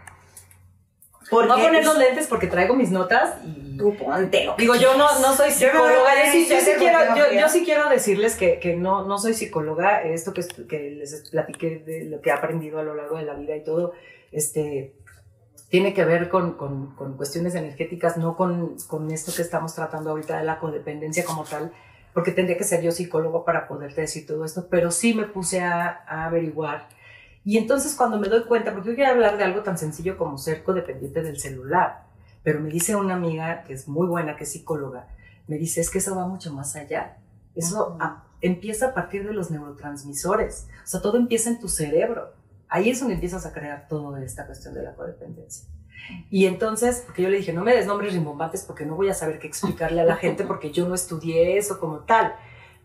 Voy 1.31 1.45
a 1.45 1.49
porque- 1.49 1.63
poner 1.63 1.85
los 1.85 1.99
lentes 1.99 2.27
porque 2.27 2.47
traigo 2.47 2.75
mis 2.75 2.91
notas 2.91 3.35
y... 3.45 3.69
Tú 3.79 3.95
ponte 3.97 4.49
Digo, 4.59 4.75
yo 4.75 4.97
no, 4.97 5.07
no 5.21 5.35
soy 5.35 5.51
psicóloga. 5.53 6.27
Yo, 6.27 6.33
sí, 6.33 6.49
yo 6.49 6.57
quiero, 6.79 6.99
porque 7.15 7.39
yo, 7.41 7.49
sí 7.49 7.63
quiero 7.65 7.89
decirles 7.89 8.35
que, 8.35 8.59
que 8.59 8.75
no, 8.75 9.05
no 9.07 9.19
soy 9.19 9.35
psicóloga. 9.35 10.03
Esto 10.03 10.33
que, 10.33 10.45
que 10.69 10.91
les 10.91 11.29
platiqué 11.31 11.79
de 11.79 12.05
lo 12.07 12.21
que 12.21 12.31
he 12.31 12.33
aprendido 12.33 12.81
a 12.81 12.83
lo 12.83 12.97
largo 12.97 13.19
de 13.19 13.23
la 13.25 13.35
vida 13.35 13.55
y 13.55 13.63
todo, 13.63 13.93
este, 14.33 14.95
tiene 15.69 15.95
que 15.95 16.05
ver 16.05 16.29
con, 16.29 16.55
con, 16.55 16.97
con 16.97 17.17
cuestiones 17.17 17.55
energéticas, 17.55 18.17
no 18.17 18.37
con, 18.37 18.77
con 18.89 19.11
esto 19.13 19.33
que 19.33 19.43
estamos 19.43 19.75
tratando 19.77 20.11
ahorita 20.11 20.39
de 20.39 20.45
la 20.45 20.59
codependencia 20.59 21.25
como 21.25 21.45
tal, 21.45 21.71
porque 22.15 22.33
tendría 22.33 22.59
que 22.59 22.65
ser 22.65 22.83
yo 22.83 22.91
psicólogo 22.91 23.45
para 23.45 23.69
poderte 23.69 24.01
decir 24.01 24.27
todo 24.27 24.45
esto, 24.45 24.67
pero 24.69 24.91
sí 24.91 25.15
me 25.15 25.25
puse 25.25 25.61
a, 25.61 26.03
a 26.09 26.27
averiguar. 26.27 26.89
Y 27.49 27.57
entonces 27.57 27.95
cuando 27.95 28.19
me 28.19 28.29
doy 28.29 28.45
cuenta, 28.45 28.75
porque 28.75 28.91
yo 28.91 28.95
quería 28.95 29.09
hablar 29.13 29.39
de 29.39 29.45
algo 29.45 29.63
tan 29.63 29.79
sencillo 29.79 30.19
como 30.19 30.37
ser 30.37 30.63
codependiente 30.63 31.23
del 31.23 31.41
celular, 31.41 32.03
pero 32.43 32.61
me 32.61 32.69
dice 32.69 32.95
una 32.95 33.15
amiga 33.15 33.65
que 33.65 33.73
es 33.73 33.89
muy 33.89 34.07
buena, 34.07 34.37
que 34.37 34.45
es 34.45 34.53
psicóloga, 34.53 35.09
me 35.47 35.57
dice, 35.57 35.81
es 35.81 35.89
que 35.89 35.97
eso 35.97 36.15
va 36.15 36.27
mucho 36.29 36.53
más 36.53 36.77
allá. 36.77 37.17
Eso 37.55 37.97
a- 38.01 38.25
empieza 38.43 38.89
a 38.89 38.93
partir 38.95 39.27
de 39.27 39.33
los 39.33 39.51
neurotransmisores. 39.51 40.69
O 40.85 40.87
sea, 40.87 41.01
todo 41.01 41.17
empieza 41.17 41.49
en 41.49 41.59
tu 41.59 41.69
cerebro. 41.71 42.35
Ahí 42.69 42.91
es 42.91 43.01
donde 43.01 43.15
empiezas 43.15 43.47
a 43.47 43.53
crear 43.55 43.89
toda 43.89 44.23
esta 44.23 44.45
cuestión 44.45 44.75
de 44.75 44.83
la 44.83 44.93
codependencia. 44.95 45.67
Y 46.29 46.45
entonces, 46.45 47.03
porque 47.07 47.23
yo 47.23 47.31
le 47.31 47.39
dije, 47.39 47.55
no 47.55 47.65
me 47.65 47.75
des 47.75 47.87
nombres 47.87 48.13
rimbombantes 48.13 48.63
porque 48.65 48.85
no 48.85 48.95
voy 48.95 49.09
a 49.09 49.15
saber 49.15 49.39
qué 49.39 49.47
explicarle 49.47 50.03
a 50.03 50.05
la 50.05 50.17
gente 50.17 50.45
porque 50.47 50.71
yo 50.71 50.87
no 50.87 50.95
estudié 50.95 51.57
eso 51.57 51.81
como 51.81 52.01
tal. 52.01 52.35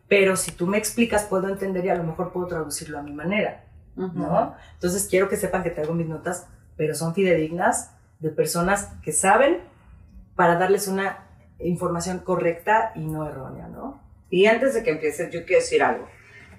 Pero 0.08 0.38
si 0.38 0.52
tú 0.52 0.68
me 0.68 0.78
explicas, 0.78 1.26
puedo 1.26 1.50
entender 1.50 1.84
y 1.84 1.90
a 1.90 1.96
lo 1.96 2.06
mejor 2.06 2.32
puedo 2.32 2.48
traducirlo 2.48 2.98
a 2.98 3.02
mi 3.04 3.12
manera. 3.12 3.66
¿No? 3.96 4.56
Entonces 4.74 5.08
quiero 5.10 5.30
que 5.30 5.38
sepan 5.38 5.64
que 5.64 5.70
traigo 5.70 5.94
mis 5.94 6.08
notas, 6.08 6.48
pero 6.78 6.96
son 6.96 7.14
fidedignas 7.14 7.92
de 8.20 8.30
personas 8.30 8.94
que 9.04 9.12
saben 9.12 9.62
para 10.36 10.58
darles 10.58 10.88
una 10.88 11.26
información 11.60 12.20
correcta 12.20 12.92
y 12.96 13.06
no 13.06 13.28
errónea, 13.28 13.68
¿no? 13.68 14.02
Y 14.30 14.48
antes 14.48 14.74
de 14.74 14.84
que 14.84 14.92
empieces, 14.92 15.32
yo 15.32 15.46
quiero 15.46 15.62
decir 15.62 15.84
algo. 15.84 16.08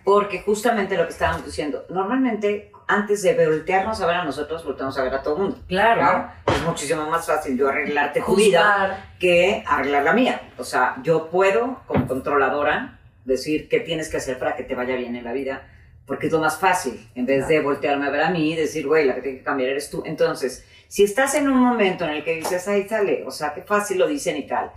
Porque 0.05 0.43
justamente 0.43 0.97
lo 0.97 1.05
que 1.05 1.13
estábamos 1.13 1.45
diciendo, 1.45 1.85
normalmente 1.89 2.71
antes 2.87 3.23
de 3.23 3.35
voltearnos 3.47 4.01
a 4.01 4.07
ver 4.07 4.17
a 4.17 4.25
nosotros, 4.25 4.65
volteamos 4.65 4.97
a 4.99 5.03
ver 5.03 5.15
a 5.15 5.23
todo 5.23 5.37
el 5.37 5.43
mundo. 5.43 5.59
Claro. 5.67 6.29
Es 6.47 6.63
muchísimo 6.63 7.09
más 7.09 7.27
fácil 7.27 7.57
yo 7.57 7.69
arreglarte 7.69 8.21
tu 8.21 8.37
vida 8.37 9.13
que 9.19 9.65
arreglar 9.67 10.05
la 10.05 10.13
mía. 10.13 10.51
O 10.59 10.65
sea, 10.65 10.97
yo 11.03 11.31
puedo, 11.31 11.81
como 11.87 12.07
controladora, 12.07 13.01
decir 13.25 13.69
qué 13.69 13.81
tienes 13.81 14.11
que 14.11 14.19
hacer 14.19 14.39
para 14.39 14.55
que 14.55 14.65
te 14.65 14.75
vaya 14.75 14.97
bien 14.97 15.17
en 15.17 15.25
la 15.25 15.33
vida, 15.33 15.67
porque 16.07 16.27
es 16.27 16.33
lo 16.33 16.41
más 16.41 16.59
fácil, 16.59 17.09
en 17.15 17.27
vez 17.27 17.49
de 17.49 17.61
voltearme 17.61 18.07
a 18.07 18.11
ver 18.11 18.23
a 18.23 18.31
mí 18.31 18.53
y 18.53 18.57
decir, 18.57 18.87
güey, 18.87 19.07
la 19.07 19.15
que 19.15 19.23
tiene 19.23 19.39
que 19.39 19.45
cambiar 19.45 19.71
eres 19.71 19.91
tú. 19.91 20.03
Entonces, 20.05 20.65
si 20.89 21.03
estás 21.03 21.35
en 21.35 21.49
un 21.49 21.59
momento 21.59 22.05
en 22.05 22.11
el 22.11 22.25
que 22.25 22.37
dices, 22.37 22.69
ahí 22.69 22.89
sale, 22.89 23.25
o 23.27 23.31
sea, 23.31 23.55
qué 23.55 23.63
fácil 23.63 23.99
lo 23.99 24.07
dicen 24.07 24.37
y 24.37 24.47
tal, 24.47 24.71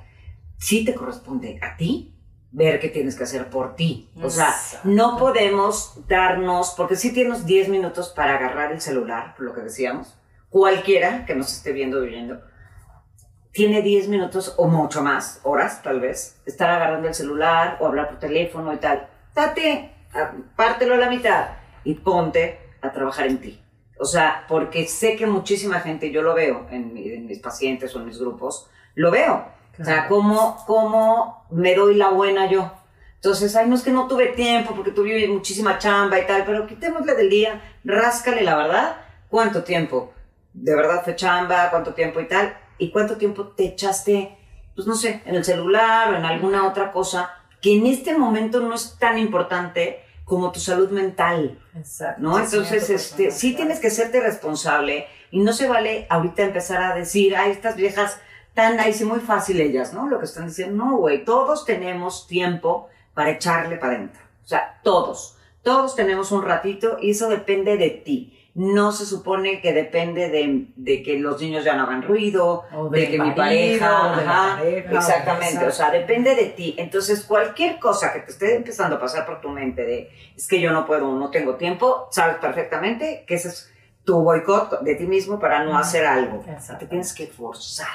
sí 0.58 0.86
te 0.86 0.94
corresponde 0.94 1.60
a 1.62 1.76
ti 1.76 2.13
ver 2.52 2.80
qué 2.80 2.90
tienes 2.90 3.16
que 3.16 3.24
hacer 3.24 3.50
por 3.50 3.76
ti. 3.76 4.10
O 4.22 4.30
sea, 4.30 4.56
no 4.84 5.18
podemos 5.18 6.08
darnos, 6.08 6.74
porque 6.78 6.96
sí 6.96 7.13
tienes 7.13 7.46
10 7.46 7.70
minutos 7.70 8.10
para 8.10 8.36
agarrar 8.36 8.72
el 8.72 8.82
celular, 8.82 9.36
por 9.36 9.46
lo 9.46 9.54
que 9.54 9.62
decíamos, 9.62 10.18
cualquiera 10.50 11.26
que 11.26 11.36
nos 11.36 11.52
esté 11.52 11.74
viendo 11.74 12.02
viviendo, 12.02 12.42
tiene 13.52 13.82
10 13.82 14.08
minutos 14.08 14.54
o 14.58 14.68
mucho 14.68 15.02
más, 15.02 15.42
horas 15.44 15.82
tal 15.84 16.00
vez, 16.00 16.40
estar 16.46 16.70
agarrando 16.70 17.08
el 17.08 17.13
celular 17.13 17.78
o 17.80 17.88
hablar 17.88 18.08
por 18.10 18.20
teléfono 18.20 18.74
y 18.74 18.78
tal. 18.78 19.08
Date, 19.34 19.92
pártelo 20.56 20.93
a 20.96 20.98
la 20.98 21.10
mitad 21.10 21.50
y 21.84 21.96
ponte 21.96 22.60
a 22.82 22.91
trabajar 22.91 23.28
en 23.28 23.39
ti. 23.39 23.62
O 24.00 24.06
sea, 24.06 24.46
porque 24.48 24.88
sé 24.88 25.15
que 25.15 25.26
muchísima 25.26 25.80
gente, 25.80 26.12
yo 26.12 26.22
lo 26.22 26.34
veo 26.36 26.67
en, 26.70 26.93
mi- 26.93 27.10
en 27.12 27.26
mis 27.26 27.39
pacientes 27.39 27.96
o 27.96 28.00
en 28.00 28.06
mis 28.06 28.20
grupos, 28.20 28.70
lo 28.96 29.12
veo. 29.12 29.46
O 29.80 29.84
sea, 29.84 29.86
Claro. 29.86 30.10
¿cómo, 30.10 30.63
¿cómo 30.67 31.46
me 31.52 31.76
doy 31.76 31.96
la 31.96 32.10
buena 32.10 32.50
yo? 32.50 32.72
Entonces, 33.15 33.56
ay, 33.56 33.67
no 33.67 33.76
es 33.76 33.82
que 33.84 33.91
no 33.91 34.08
tuve 34.08 34.28
tiempo 34.28 34.74
porque 34.76 34.91
tuve 34.91 35.28
muchísima 35.28 35.80
chamba 35.80 36.20
y 36.20 36.28
tal, 36.28 36.46
pero 36.46 36.67
quitémosle 36.67 37.15
del 37.15 37.30
día, 37.30 37.62
ráscale 37.84 38.43
la 38.43 38.56
verdad, 38.56 38.98
¿cuánto 39.30 39.63
tiempo? 39.63 40.13
¿De 40.54 40.76
verdad 40.76 41.02
fue 41.04 41.15
chamba? 41.15 41.70
¿Cuánto 41.72 41.93
tiempo 41.93 42.20
y 42.20 42.28
tal? 42.28 42.56
¿Y 42.78 42.91
cuánto 42.91 43.17
tiempo 43.17 43.48
te 43.48 43.65
echaste, 43.65 44.38
pues 44.76 44.88
no 44.88 44.96
sé, 44.96 45.22
en 45.26 45.36
el 45.36 45.43
celular 45.43 46.13
o 46.13 46.17
en 46.17 46.26
alguna 46.26 46.67
otra 46.67 46.91
cosa 46.91 47.32
que 47.67 47.75
en 47.75 47.86
este 47.86 48.17
momento 48.17 48.62
no 48.62 48.75
es 48.75 48.97
tan 48.97 49.17
importante 49.17 49.99
como 50.23 50.53
tu 50.53 50.60
salud 50.62 50.89
mental? 50.89 51.60
Exacto. 51.75 52.21
¿no? 52.21 52.39
Entonces, 52.39 52.89
este, 52.89 53.30
sí 53.30 53.56
tienes 53.56 53.82
que 53.82 53.89
serte 53.89 54.21
responsable 54.21 55.06
y 55.32 55.41
no 55.41 55.51
se 55.51 55.67
vale 55.67 56.08
ahorita 56.10 56.43
empezar 56.43 56.82
a 56.82 56.95
decir, 56.95 57.36
ay, 57.36 57.51
estas 57.51 57.75
viejas 57.75 58.21
tan 58.53 58.80
ahí 58.80 58.93
sí 58.93 59.03
muy 59.03 59.19
fácil 59.19 59.60
ellas, 59.60 59.93
¿no? 59.93 60.08
Lo 60.08 60.17
que 60.17 60.23
están 60.23 60.47
diciendo, 60.47 60.82
no, 60.82 60.95
güey, 60.95 61.25
todos 61.25 61.65
tenemos 61.65 62.25
tiempo 62.25 62.88
para 63.13 63.32
echarle 63.32 63.75
para 63.75 63.95
adentro. 63.95 64.21
O 64.45 64.47
sea, 64.47 64.80
todos, 64.82 65.38
todos 65.62 65.93
tenemos 65.93 66.32
un 66.32 66.43
ratito 66.43 66.97
y 67.01 67.12
eso 67.12 67.27
depende 67.27 67.75
de 67.75 67.89
ti. 67.89 68.37
No 68.58 68.91
se 68.91 69.06
supone 69.06 69.62
que 69.62 69.72
depende 69.72 70.30
de, 70.30 70.65
de 70.76 71.04
que 71.04 71.20
los 71.20 71.39
niños 71.39 71.63
ya 71.63 71.76
no 71.76 71.84
hagan 71.84 72.02
ruido, 72.02 72.63
O 72.74 72.89
de 72.89 73.08
que 73.08 73.20
mi 73.20 73.30
pareja, 73.30 74.13
o 74.13 74.17
de 74.17 74.26
la 74.26 74.32
ajá, 74.32 74.58
pareja, 74.58 74.91
exactamente, 74.98 75.65
o 75.67 75.72
sea, 75.72 75.91
depende 75.91 76.34
de 76.34 76.46
ti. 76.46 76.74
Entonces, 76.80 77.24
cualquier 77.24 77.78
cosa 77.78 78.12
que 78.13 78.22
te 78.22 78.32
esté 78.32 78.56
empezando 78.56 78.96
a 78.96 79.00
pasar 79.00 79.28
por 79.28 79.41
tu 79.41 79.50
mente 79.50 79.86
de, 79.86 80.10
es 80.36 80.48
que 80.48 80.60
yo 80.60 80.72
no 80.72 80.88
puedo, 80.88 81.13
no 81.13 81.30
tengo 81.30 81.54
tiempo, 81.54 82.08
sabes 82.10 82.38
perfectamente 82.38 83.26
que 83.28 83.36
ese 83.36 83.50
es 83.50 83.72
tu 84.04 84.24
boicot 84.24 84.82
de 84.82 84.96
ti 84.96 85.06
mismo 85.06 85.38
para 85.38 85.63
no 85.63 85.78
hacer 85.78 86.08
algo. 86.08 86.43
Te 86.80 86.88
tienes 86.88 87.13
que 87.13 87.28
forzar, 87.28 87.86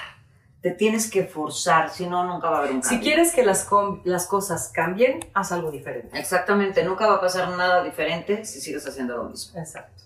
te 0.61 0.70
tienes 0.70 1.11
que 1.11 1.25
forzar, 1.25 1.90
si 1.90 2.07
no, 2.07 2.22
nunca 2.22 2.51
va 2.51 2.59
a 2.59 2.61
haber 2.61 2.70
un 2.70 2.83
cambio. 2.83 2.98
Si 3.01 3.05
quieres 3.05 3.35
que 3.35 3.42
las, 3.44 3.68
las 4.05 4.29
cosas 4.29 4.70
cambien, 4.72 5.18
haz 5.35 5.51
algo 5.51 5.72
diferente. 5.72 6.16
Exactamente, 6.16 6.85
nunca 6.85 7.09
va 7.09 7.16
a 7.16 7.20
pasar 7.20 7.48
nada 7.57 7.83
diferente 7.83 8.44
si 8.44 8.61
sigues 8.61 8.87
haciendo 8.87 9.16
lo 9.16 9.25
mismo. 9.25 9.59
Exacto. 9.59 10.05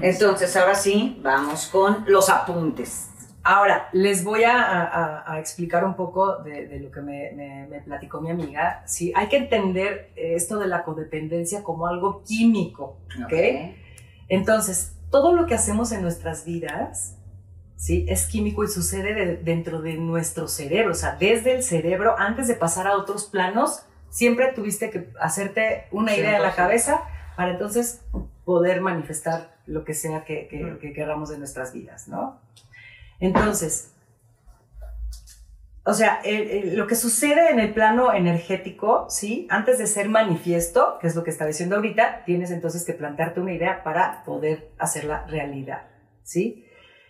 Entonces, 0.00 0.56
ahora 0.56 0.74
sí, 0.74 1.18
vamos 1.22 1.66
con 1.66 2.04
los 2.06 2.28
apuntes. 2.28 3.08
Ahora, 3.44 3.88
les 3.92 4.22
voy 4.22 4.44
a, 4.44 4.62
a- 4.62 5.32
a 5.34 5.40
explicar 5.40 5.84
un 5.84 5.96
poco 5.96 6.36
de, 6.36 6.68
de 6.68 6.78
lo 6.78 6.92
que 6.92 7.00
me, 7.00 7.32
me- 7.32 7.66
me 7.66 7.80
platicó 7.80 8.20
mi 8.20 8.30
amiga. 8.30 8.82
Sí, 8.86 9.12
hay 9.16 9.26
que 9.28 9.36
entender 9.36 10.12
esto 10.14 10.58
de 10.60 10.68
la 10.68 10.84
codependencia 10.84 11.64
como 11.64 11.88
algo 11.88 12.22
químico, 12.24 12.98
¿ok? 13.24 13.32
Entonces, 14.28 14.96
todo 15.10 15.32
lo 15.34 15.46
que 15.46 15.54
hacemos 15.54 15.90
en 15.92 16.02
nuestras 16.02 16.44
vidas, 16.44 17.16
¿sí? 17.76 18.06
Es 18.08 18.26
químico 18.26 18.62
y 18.64 18.68
sucede 18.68 19.14
de- 19.14 19.36
dentro 19.38 19.82
de 19.82 19.94
nuestro 19.94 20.46
cerebro, 20.46 20.92
o 20.92 20.94
sea, 20.96 21.16
desde 21.16 21.54
el 21.56 21.62
cerebro, 21.64 22.14
antes 22.18 22.46
de 22.46 22.54
pasar 22.54 22.86
a 22.86 22.96
otros 22.96 23.24
planos, 23.24 23.84
siempre 24.08 24.52
tuviste 24.52 24.90
que 24.90 25.10
hacerte 25.20 25.86
una 25.90 26.14
idea 26.14 26.36
en 26.36 26.42
la 26.42 26.52
100%. 26.52 26.54
cabeza 26.56 27.02
para 27.36 27.50
entonces 27.52 28.02
poder 28.44 28.80
manifestar 28.80 29.51
lo 29.66 29.84
que 29.84 29.94
sea 29.94 30.24
que, 30.24 30.48
que- 30.48 30.78
que 30.80 30.92
queramos 30.92 31.28
de 31.30 31.38
nuestras 31.38 31.72
vidas, 31.72 32.08
¿no? 32.08 32.40
Entonces, 33.20 33.92
o 35.84 35.94
sea, 35.94 36.20
el- 36.24 36.50
el- 36.50 36.76
lo 36.76 36.86
que 36.86 36.94
sucede 36.94 37.50
en 37.50 37.58
el 37.58 37.74
plano 37.74 38.12
energético, 38.12 39.06
¿sí? 39.10 39.46
Antes 39.50 39.78
de 39.78 39.86
ser 39.88 40.08
manifiesto, 40.08 40.98
que 41.00 41.08
es 41.08 41.16
lo 41.16 41.24
que 41.24 41.30
estaba 41.30 41.48
diciendo 41.48 41.74
ahorita, 41.76 42.24
tienes 42.24 42.50
entonces 42.52 42.84
que 42.84 42.92
plantearte 42.92 43.40
una 43.40 43.52
idea 43.52 43.82
para 43.82 44.22
poder 44.24 44.70
hacerla 44.78 45.26
realidad, 45.26 45.82
¿sí? 46.22 46.66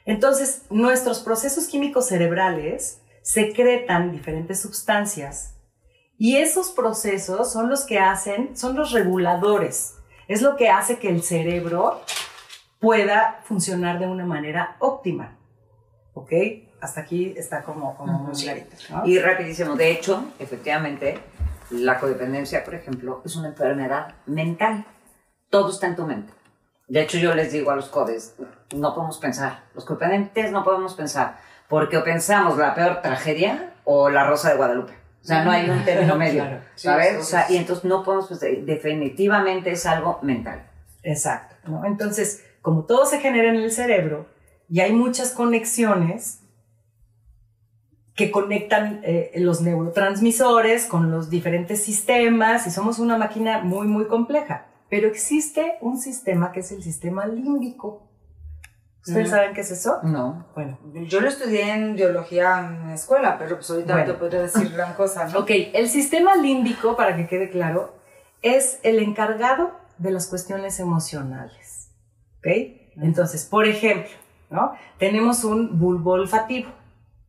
Entonces, 0.06 0.62
nuestros 0.70 1.20
procesos 1.20 1.66
químicos 1.66 2.08
cerebrales 2.08 3.02
secretan 3.22 4.10
diferentes 4.10 4.60
sustancias 4.60 5.54
y 6.18 6.38
esos 6.38 6.70
procesos 6.70 7.52
son 7.52 7.68
los 7.68 7.84
que 7.84 7.98
hacen, 7.98 8.56
son 8.56 8.74
los 8.74 8.92
reguladores, 8.92 9.96
es 10.28 10.40
lo 10.40 10.56
que 10.56 10.70
hace 10.70 10.98
que 10.98 11.08
el 11.10 11.22
cerebro 11.22 12.00
pueda 12.82 13.40
funcionar 13.44 13.98
de 14.00 14.06
una 14.08 14.26
manera 14.26 14.76
óptima, 14.80 15.38
¿ok? 16.14 16.32
Hasta 16.80 17.00
aquí 17.02 17.32
está 17.36 17.62
como, 17.62 17.96
como 17.96 18.18
muy 18.18 18.32
Ujú. 18.32 18.42
clarito, 18.42 18.76
¿no? 18.90 19.06
Y 19.06 19.18
rapidísimo, 19.20 19.76
de 19.76 19.92
hecho, 19.92 20.24
efectivamente, 20.40 21.18
la 21.70 21.98
codependencia, 21.98 22.64
por 22.64 22.74
ejemplo, 22.74 23.22
es 23.24 23.36
una 23.36 23.48
enfermedad 23.48 24.14
mental. 24.26 24.84
Todo 25.48 25.70
está 25.70 25.86
en 25.86 25.96
tu 25.96 26.06
mente. 26.06 26.32
De 26.88 27.00
hecho, 27.00 27.18
yo 27.18 27.34
les 27.34 27.52
digo 27.52 27.70
a 27.70 27.76
los 27.76 27.88
codes, 27.88 28.34
no 28.74 28.94
podemos 28.94 29.18
pensar. 29.18 29.62
Los 29.74 29.84
codependentes 29.84 30.50
no 30.50 30.64
podemos 30.64 30.94
pensar, 30.94 31.38
porque 31.68 31.96
o 31.96 32.04
pensamos 32.04 32.58
la 32.58 32.74
peor 32.74 33.00
tragedia 33.00 33.74
o 33.84 34.10
la 34.10 34.26
rosa 34.26 34.50
de 34.50 34.56
Guadalupe. 34.56 34.92
O 35.22 35.24
sea, 35.24 35.44
no 35.44 35.52
hay 35.52 35.70
un 35.70 35.84
término 35.84 36.16
medio, 36.24 36.42
Claro. 36.42 36.60
¿sabes? 36.74 37.10
sí, 37.12 37.16
o 37.20 37.22
sea, 37.22 37.46
y 37.48 37.56
entonces 37.58 37.84
no 37.84 38.02
podemos 38.02 38.26
pensar. 38.26 38.50
Definitivamente 38.64 39.70
es 39.70 39.86
algo 39.86 40.18
mental. 40.22 40.66
Exacto. 41.04 41.54
¿no? 41.70 41.84
Entonces, 41.84 42.44
como 42.62 42.84
todo 42.84 43.04
se 43.04 43.20
genera 43.20 43.50
en 43.50 43.56
el 43.56 43.70
cerebro 43.70 44.26
y 44.68 44.80
hay 44.80 44.92
muchas 44.92 45.32
conexiones 45.32 46.38
que 48.14 48.30
conectan 48.30 49.00
eh, 49.04 49.32
los 49.36 49.60
neurotransmisores 49.60 50.86
con 50.86 51.10
los 51.10 51.28
diferentes 51.30 51.82
sistemas 51.82 52.66
y 52.66 52.70
somos 52.70 52.98
una 52.98 53.16
máquina 53.18 53.62
muy, 53.62 53.86
muy 53.86 54.06
compleja. 54.06 54.66
Pero 54.88 55.08
existe 55.08 55.76
un 55.80 55.98
sistema 55.98 56.52
que 56.52 56.60
es 56.60 56.70
el 56.72 56.82
sistema 56.82 57.26
límbico. 57.26 58.08
¿Ustedes 59.06 59.30
saben 59.30 59.52
qué 59.54 59.62
es 59.62 59.70
eso? 59.72 59.98
No. 60.04 60.46
Bueno, 60.54 60.78
Yo 61.08 61.20
lo 61.20 61.28
estudié 61.28 61.72
en 61.72 61.96
biología 61.96 62.58
en 62.60 62.88
la 62.88 62.94
escuela, 62.94 63.36
pero 63.38 63.56
pues 63.56 63.68
ahorita 63.70 63.94
Bueno. 63.94 64.12
te 64.12 64.18
podría 64.18 64.42
decir 64.42 64.70
gran 64.70 64.94
cosa, 64.94 65.26
¿no? 65.26 65.40
Ok, 65.40 65.50
el 65.72 65.88
sistema 65.88 66.36
límbico, 66.36 66.94
para 66.94 67.16
que 67.16 67.26
quede 67.26 67.50
claro, 67.50 67.94
es 68.42 68.78
el 68.84 68.98
encargado 69.00 69.72
de 69.98 70.12
las 70.12 70.28
cuestiones 70.28 70.78
emocionales. 70.78 71.71
¿Ok? 72.44 72.48
Entonces, 73.02 73.44
por 73.46 73.66
ejemplo, 73.66 74.10
¿no? 74.50 74.72
Tenemos 74.98 75.44
un 75.44 75.78
bulbo 75.78 76.12
olfativo. 76.12 76.70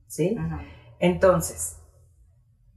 ¿Sí? 0.08 0.36
Ajá. 0.40 0.62
Entonces, 1.00 1.78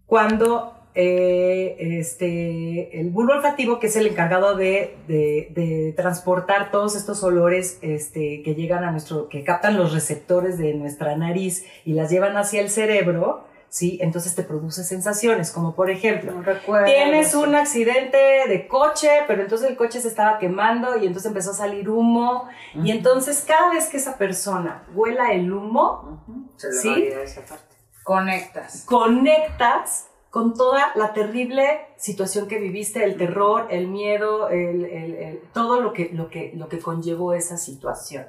cuando 0.06 0.72
eh, 0.94 1.76
este, 1.98 3.00
el 3.00 3.10
bulbo 3.10 3.32
olfativo, 3.34 3.78
que 3.78 3.88
es 3.88 3.96
el 3.96 4.06
encargado 4.06 4.56
de, 4.56 4.96
de- 5.08 5.48
de 5.54 5.92
transportar 5.96 6.70
todos 6.70 6.96
estos 6.96 7.22
olores 7.22 7.78
este, 7.82 8.42
que 8.42 8.54
llegan 8.54 8.84
a 8.84 8.90
nuestro, 8.92 9.28
que 9.28 9.44
captan 9.44 9.76
los 9.76 9.92
receptores 9.92 10.56
de 10.58 10.72
nuestra 10.74 11.16
nariz 11.16 11.66
y 11.84 11.92
las 11.92 12.10
llevan 12.10 12.36
hacia 12.36 12.60
el 12.62 12.70
cerebro, 12.70 13.46
¿sí? 13.76 13.98
Entonces 14.00 14.34
te 14.34 14.42
produce 14.42 14.84
sensaciones, 14.84 15.50
como 15.50 15.74
por 15.74 15.90
ejemplo, 15.90 16.32
No. 16.32 16.84
Tienes 16.86 17.34
un 17.34 17.54
accidente 17.54 18.16
de 18.48 18.66
coche, 18.68 19.10
pero 19.26 19.42
entonces 19.42 19.68
el 19.68 19.76
coche 19.76 20.00
se 20.00 20.08
estaba 20.08 20.38
quemando 20.38 20.96
y 20.96 21.06
entonces 21.06 21.26
empezó 21.26 21.50
a 21.50 21.54
salir 21.54 21.90
humo. 21.90 22.48
Y 22.74 22.90
entonces 22.90 23.44
cada 23.46 23.70
vez 23.74 23.88
que 23.88 23.98
esa 23.98 24.16
persona 24.16 24.84
huela 24.94 25.32
el 25.32 25.52
humo, 25.52 26.22
Ujú. 26.26 26.48
Se 26.56 26.68
le 26.68 26.74
¿Sí? 26.74 27.08
esa 27.22 27.42
parte. 27.42 27.76
Conectas. 28.02 28.84
conectas 28.86 30.05
con 30.36 30.52
toda 30.52 30.92
la 30.96 31.14
terrible 31.14 31.64
situación 31.96 32.46
que 32.46 32.58
viviste, 32.58 33.02
el 33.02 33.16
terror, 33.16 33.68
el 33.70 33.86
miedo, 33.88 34.50
el- 34.50 34.84
el- 34.84 35.14
el- 35.14 35.40
todo 35.54 35.80
lo 35.80 35.94
que, 35.94 36.10
lo, 36.12 36.28
que, 36.28 36.52
lo 36.54 36.68
que 36.68 36.78
conllevó 36.78 37.32
esa 37.32 37.56
situación. 37.56 38.26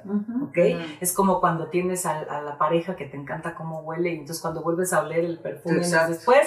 ¿ok? 0.48 0.56
Es 1.02 1.12
como 1.12 1.38
cuando 1.38 1.66
tienes 1.66 2.06
a, 2.06 2.20
a 2.20 2.40
la 2.40 2.56
pareja 2.56 2.96
que 2.96 3.04
te 3.04 3.18
encanta 3.18 3.54
cómo 3.54 3.80
huele 3.80 4.08
y 4.10 4.18
entonces 4.20 4.40
cuando 4.40 4.62
vuelves 4.62 4.94
a 4.94 5.02
oler 5.02 5.22
el 5.22 5.38
perfume 5.38 5.80
después, 6.08 6.46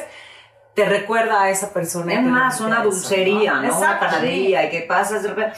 te 0.74 0.86
recuerda 0.86 1.42
a 1.44 1.50
esa 1.50 1.74
persona. 1.74 2.14
Es 2.14 2.22
más, 2.24 2.62
una 2.62 2.82
dulcería, 2.82 3.54
¿no? 3.56 3.60
Una 3.60 3.68
Exacto. 3.68 4.06
panadería, 4.06 4.64
y 4.66 4.70
que 4.70 4.82
pasas 4.84 5.22
de 5.24 5.30
repente, 5.30 5.54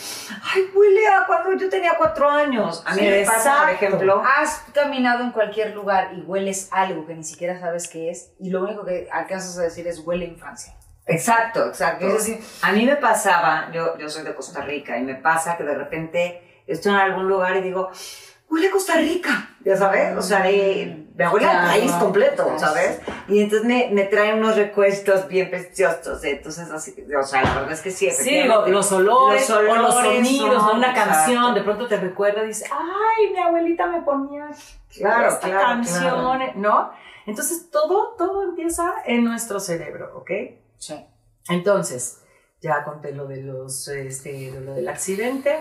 ay, 0.54 0.64
huele 0.74 1.08
a 1.08 1.26
cuando 1.28 1.54
yo 1.54 1.70
tenía 1.70 1.94
cuatro 1.98 2.28
años. 2.30 2.82
A 2.86 2.94
mí 2.96 3.02
Sí, 3.02 3.06
me 3.08 3.24
pasa, 3.24 3.58
por 3.62 3.70
ejemplo, 3.70 4.24
Has 4.38 4.64
caminado 4.74 5.24
en 5.24 5.32
cualquier 5.32 5.76
lugar 5.76 6.12
y 6.16 6.22
hueles 6.22 6.68
algo 6.72 7.06
que 7.06 7.14
ni 7.14 7.24
siquiera 7.24 7.60
sabes 7.60 7.88
qué 7.88 8.10
es 8.10 8.32
y 8.40 8.50
lo 8.50 8.64
único 8.64 8.84
que 8.86 9.08
alcanzas 9.12 9.58
a 9.60 9.62
decir 9.64 9.86
es 9.88 10.00
huele 10.00 10.26
a 10.26 10.30
infancia. 10.30 10.74
exacto, 11.06 11.68
exacto. 11.68 12.08
Es 12.08 12.14
decir, 12.14 12.40
A 12.64 12.72
mí 12.72 12.86
me 12.86 12.96
pasaba, 12.96 13.70
yo, 13.72 13.98
yo 14.00 14.10
soy 14.10 14.24
de 14.24 14.34
Costa 14.34 14.62
Rica, 14.62 14.98
y 14.98 15.04
me 15.04 15.16
pasa 15.16 15.58
que 15.58 15.64
de 15.64 15.76
repente 15.76 16.64
estoy 16.66 16.92
en 16.94 16.98
algún 17.00 17.28
lugar 17.28 17.56
y 17.58 17.62
digo, 17.62 17.92
huele 18.50 18.68
a 18.70 18.72
Costa 18.72 18.96
Rica, 18.96 19.50
ya 19.64 19.78
sabes, 19.78 20.18
o 20.18 20.22
sea, 20.22 20.40
de- 20.42 21.03
me 21.16 21.28
huele 21.30 21.46
Claro. 21.46 21.68
país 21.68 21.92
completo, 21.94 22.44
Claro. 22.44 22.60
¿sabes? 22.60 23.00
Y 23.28 23.42
entonces 23.42 23.68
me, 23.68 23.90
me 23.92 24.04
trae 24.06 24.34
unos 24.34 24.56
recuestos 24.56 25.28
bien 25.28 25.50
preciosos, 25.50 26.24
entonces 26.24 26.70
así, 26.72 26.96
o 27.20 27.24
sea, 27.24 27.44
la 27.44 27.54
verdad 27.56 27.72
es 27.74 27.82
que 27.82 27.92
sí, 27.92 28.10
Sí, 28.12 28.44
lo- 28.44 28.68
los 28.68 28.92
olores, 28.92 29.48
Los 29.50 29.58
o 29.60 29.62
los 29.62 29.96
olores 29.96 30.28
sonidos, 30.28 30.56
son, 30.56 30.66
¿no? 30.72 30.74
una 30.78 30.90
exacto. 30.92 31.12
canción, 31.12 31.54
de 31.54 31.62
pronto 31.62 31.88
te 31.88 31.98
recuerda 31.98 32.44
y 32.44 32.48
dices, 32.48 32.70
ay, 32.72 33.32
mi 33.32 33.40
abuelita 33.40 33.88
me 33.88 34.02
ponía 34.02 34.50
Claro, 34.96 35.28
esta 35.30 35.48
claro, 35.48 35.66
canción, 35.68 36.02
claro. 36.38 36.52
¿no? 36.56 36.92
Entonces 37.26 37.70
todo, 37.72 38.16
todo 38.18 38.44
empieza 38.44 38.92
en 39.06 39.24
nuestro 39.24 39.60
cerebro, 39.60 40.12
¿ok? 40.18 40.32
sí. 40.78 41.06
Entonces, 41.50 42.20
ya 42.62 42.84
conté 42.86 43.12
lo 43.12 43.28
de 43.28 43.42
los, 43.42 43.88
este, 43.90 44.52
de 44.52 44.62
lo 44.62 44.74
del 44.74 44.88
accidente. 44.88 45.60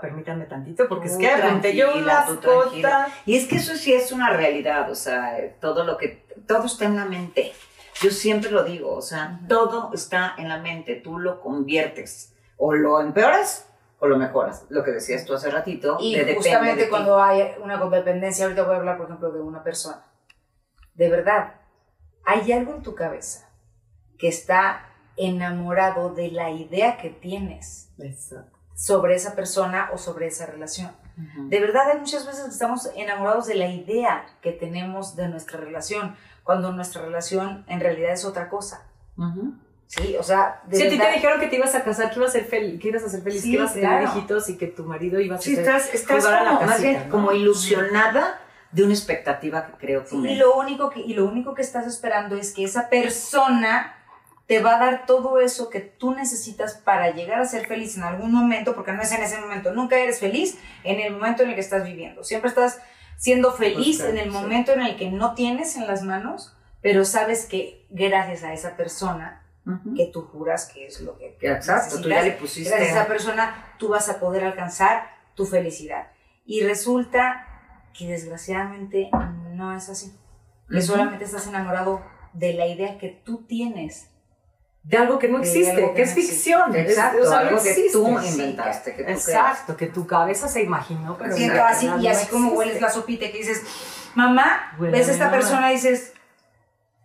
Permítanme 0.00 0.46
tantito, 0.46 0.88
porque 0.88 1.08
es 1.08 1.16
que 1.16 1.30
apunté 1.30 1.74
yo 1.74 1.96
unas 1.96 2.30
cosas. 2.38 3.12
Y 3.26 3.36
es 3.36 3.46
que 3.46 3.56
eso 3.56 3.74
sí 3.76 3.92
es 3.92 4.12
una 4.12 4.30
realidad, 4.30 4.90
o 4.90 4.94
sea, 4.94 5.38
eh, 5.38 5.56
todo 5.60 5.84
lo 5.84 5.96
que, 5.96 6.24
todo 6.46 6.66
está 6.66 6.84
en 6.86 6.96
la 6.96 7.04
mente. 7.04 7.52
Yo 8.00 8.10
siempre 8.10 8.50
lo 8.50 8.64
digo, 8.64 8.94
o 8.94 9.02
sea, 9.02 9.38
Ujú. 9.38 9.48
todo 9.48 9.90
está 9.92 10.34
en 10.38 10.48
la 10.48 10.58
mente, 10.58 10.96
tú 10.96 11.18
lo 11.18 11.40
conviertes, 11.40 12.34
o 12.56 12.72
lo 12.72 13.00
empeoras 13.00 13.66
o 13.98 14.06
lo 14.06 14.16
mejoras, 14.16 14.64
lo 14.70 14.82
que 14.82 14.92
decías 14.92 15.26
tú 15.26 15.34
hace 15.34 15.50
ratito. 15.50 15.98
Y 16.00 16.14
de 16.14 16.20
depende 16.20 16.36
justamente 16.36 16.76
de 16.76 16.84
ti. 16.84 16.90
cuando 16.90 17.22
hay 17.22 17.52
una 17.62 17.78
codependencia, 17.78 18.46
ahorita 18.46 18.62
voy 18.62 18.74
a 18.74 18.78
hablar, 18.78 18.96
por 18.96 19.06
ejemplo, 19.06 19.30
de 19.30 19.40
una 19.40 19.62
persona. 19.62 20.06
De 20.94 21.10
verdad, 21.10 21.54
hay 22.24 22.50
algo 22.52 22.74
en 22.74 22.82
tu 22.82 22.94
cabeza 22.94 23.50
que 24.18 24.28
está 24.28 24.86
enamorado 25.16 26.14
de 26.14 26.30
la 26.30 26.50
idea 26.50 26.96
que 26.96 27.10
tienes 27.10 27.90
Exacto. 27.98 28.59
Sobre 28.80 29.14
esa 29.14 29.34
persona 29.34 29.90
o 29.92 29.98
sobre 29.98 30.26
esa 30.28 30.46
relación. 30.46 30.90
Ujú. 31.18 31.48
De 31.50 31.60
verdad, 31.60 31.90
hay 31.90 31.98
muchas 31.98 32.24
veces 32.24 32.44
que 32.44 32.50
estamos 32.50 32.88
enamorados 32.96 33.46
de 33.46 33.54
la 33.56 33.66
idea 33.68 34.24
que 34.40 34.52
tenemos 34.52 35.16
de 35.16 35.28
nuestra 35.28 35.60
relación, 35.60 36.16
cuando 36.44 36.72
nuestra 36.72 37.02
relación 37.02 37.62
en 37.68 37.78
realidad 37.80 38.12
es 38.12 38.24
otra 38.24 38.48
cosa. 38.48 38.86
Ujú. 39.18 39.52
Sí, 39.86 40.16
o 40.18 40.22
sea, 40.22 40.62
de 40.66 40.76
Si 40.78 40.82
a 40.82 40.86
ti 40.86 40.92
te 40.92 40.98
verdad- 40.98 41.14
dijeron 41.14 41.40
que 41.40 41.48
te 41.48 41.56
ibas 41.56 41.74
a 41.74 41.84
casar, 41.84 42.08
que 42.10 42.16
ibas 42.20 42.30
a 42.30 42.32
ser 42.32 42.44
feliz, 42.46 42.80
que 42.80 42.88
ibas 42.88 43.02
a 43.04 43.08
ser 43.10 43.20
feliz, 43.22 43.42
Sí, 43.42 43.50
que 43.50 43.56
ibas 43.58 43.70
a 43.72 43.74
tener 43.74 43.88
claro. 43.90 44.04
hijitos 44.18 44.48
y 44.48 44.56
que 44.56 44.66
tu 44.68 44.84
marido 44.84 45.20
iba 45.20 45.36
a 45.36 45.40
Sí, 45.40 45.54
ser 45.56 45.64
estás, 45.64 45.92
estás 45.94 46.24
jugar 46.24 46.38
a 46.38 46.42
la 46.44 46.50
como, 46.52 46.60
más 46.62 46.70
casita, 46.76 46.88
bien 46.90 47.04
¿no? 47.04 47.10
como 47.10 47.32
ilusionada 47.32 48.40
de 48.72 48.84
una 48.84 48.94
expectativa 48.94 49.66
que 49.66 49.72
creo 49.74 50.04
que 50.04 50.08
Sí, 50.10 50.16
y 50.26 50.36
lo 50.36 50.54
único 50.56 50.88
que 50.88 51.00
y 51.00 51.12
lo 51.12 51.26
único 51.26 51.52
que 51.54 51.60
estás 51.62 51.86
esperando 51.86 52.36
es 52.36 52.54
que 52.54 52.64
esa 52.64 52.88
persona 52.88 53.96
te 54.50 54.58
va 54.58 54.74
a 54.74 54.78
dar 54.80 55.06
todo 55.06 55.38
eso 55.38 55.70
que 55.70 55.78
tú 55.78 56.12
necesitas 56.12 56.74
para 56.74 57.12
llegar 57.12 57.40
a 57.40 57.44
ser 57.44 57.68
feliz 57.68 57.96
en 57.96 58.02
algún 58.02 58.32
momento, 58.32 58.74
porque 58.74 58.90
no 58.90 59.00
es 59.00 59.12
en 59.12 59.22
ese 59.22 59.38
momento, 59.38 59.72
nunca 59.72 59.96
eres 59.96 60.18
feliz 60.18 60.58
en 60.82 60.98
el 60.98 61.12
momento 61.12 61.44
en 61.44 61.50
el 61.50 61.54
que 61.54 61.60
estás 61.60 61.84
viviendo. 61.84 62.24
Siempre 62.24 62.48
estás 62.48 62.82
siendo 63.16 63.52
feliz 63.52 63.98
Buscando, 63.98 64.10
en 64.10 64.18
el 64.18 64.24
sí. 64.24 64.30
momento 64.30 64.72
en 64.72 64.82
el 64.82 64.96
que 64.96 65.08
no 65.08 65.34
tienes 65.34 65.76
en 65.76 65.86
las 65.86 66.02
manos, 66.02 66.56
pero 66.82 67.04
sabes 67.04 67.46
que 67.46 67.86
gracias 67.90 68.42
a 68.42 68.52
esa 68.52 68.76
persona 68.76 69.46
Ujú. 69.64 69.94
que 69.94 70.06
tú 70.06 70.22
juras 70.22 70.68
que 70.74 70.84
es 70.86 71.00
lo 71.00 71.16
que 71.16 71.38
Exacto, 71.42 72.00
tú 72.02 72.08
ya 72.08 72.20
le 72.20 72.32
pusiste... 72.32 72.70
gracias 72.70 72.90
a 72.96 73.00
esa 73.02 73.06
persona 73.06 73.74
tú 73.78 73.90
vas 73.90 74.08
a 74.08 74.18
poder 74.18 74.42
alcanzar 74.42 75.12
tu 75.36 75.46
felicidad. 75.46 76.08
Y 76.44 76.62
resulta 76.64 77.46
que 77.96 78.08
desgraciadamente 78.08 79.10
no 79.52 79.76
es 79.76 79.88
así. 79.88 80.12
Que 80.68 80.78
Ujú. 80.78 80.86
solamente 80.86 81.24
estás 81.24 81.46
enamorado 81.46 82.02
de 82.32 82.54
la 82.54 82.66
idea 82.66 82.98
que 82.98 83.10
tú 83.10 83.44
tienes. 83.46 84.10
De 84.82 84.96
algo 84.96 85.18
que 85.18 85.28
no 85.28 85.38
existe, 85.38 85.74
que 85.76 85.92
que 85.94 86.02
es 86.02 86.14
ficción. 86.14 86.74
es- 86.74 86.90
Exacto, 86.90 87.22
o 87.22 87.26
sea, 87.26 87.40
no 87.42 87.48
algo 87.48 87.62
que 87.62 87.88
tú 87.92 88.08
inventaste, 88.18 88.94
que 88.94 89.04
tú 89.04 89.10
Exacto, 89.10 89.76
que 89.76 89.86
tu 89.86 90.06
cabeza 90.06 90.48
se 90.48 90.62
imaginó, 90.62 91.16
pero 91.18 91.36
Sí, 91.36 91.44
en 91.44 91.50
Exacto. 91.50 91.74
así, 91.76 92.02
y 92.02 92.08
así 92.08 92.26
como 92.28 92.52
hueles 92.52 92.80
la 92.80 92.90
sopita 92.90 93.26
que 93.30 93.38
dices, 93.38 93.62
mamá, 94.14 94.72
Huele 94.78 94.98
ves 94.98 95.08
a 95.08 95.12
esta 95.12 95.30
persona 95.30 95.70
y 95.70 95.76
dices, 95.76 96.14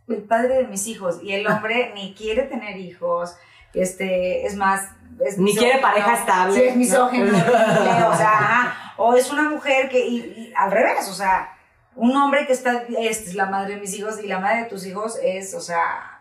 el 0.07 0.23
padre 0.23 0.55
de 0.57 0.67
mis 0.67 0.87
hijos, 0.87 1.19
y 1.21 1.33
el 1.33 1.45
hombre 1.47 1.91
ni 1.95 2.13
quiere 2.15 2.43
tener 2.43 2.77
hijos, 2.77 3.35
este, 3.73 4.45
es 4.45 4.55
más, 4.55 4.87
es 5.25 5.37
Ni 5.37 5.55
quiere 5.55 5.79
pareja 5.79 6.13
estable, 6.13 6.55
Sí, 6.55 6.63
es 6.63 6.75
misógino, 6.75 7.25
o 7.25 8.15
sea, 8.15 8.31
ajá, 8.39 8.93
o 8.97 9.15
es 9.15 9.31
una 9.31 9.49
mujer 9.49 9.89
que, 9.89 10.05
y, 10.05 10.15
y 10.17 10.53
al 10.55 10.71
revés, 10.71 11.07
o 11.09 11.13
sea, 11.13 11.51
un 11.95 12.15
hombre 12.15 12.45
que 12.47 12.53
está, 12.53 12.83
esta 12.99 13.29
es 13.29 13.35
la 13.35 13.45
madre 13.47 13.75
de 13.75 13.81
mis 13.81 13.93
hijos 13.97 14.19
y 14.23 14.27
la 14.27 14.39
madre 14.39 14.63
de 14.63 14.65
tus 14.69 14.85
hijos 14.85 15.17
es, 15.21 15.53
o 15.53 15.61
sea, 15.61 16.14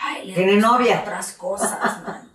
ay, 0.00 0.32
Tiene 0.34 0.56
novia. 0.56 1.00
otras 1.00 1.32
cosas, 1.32 2.02
man. 2.06 2.28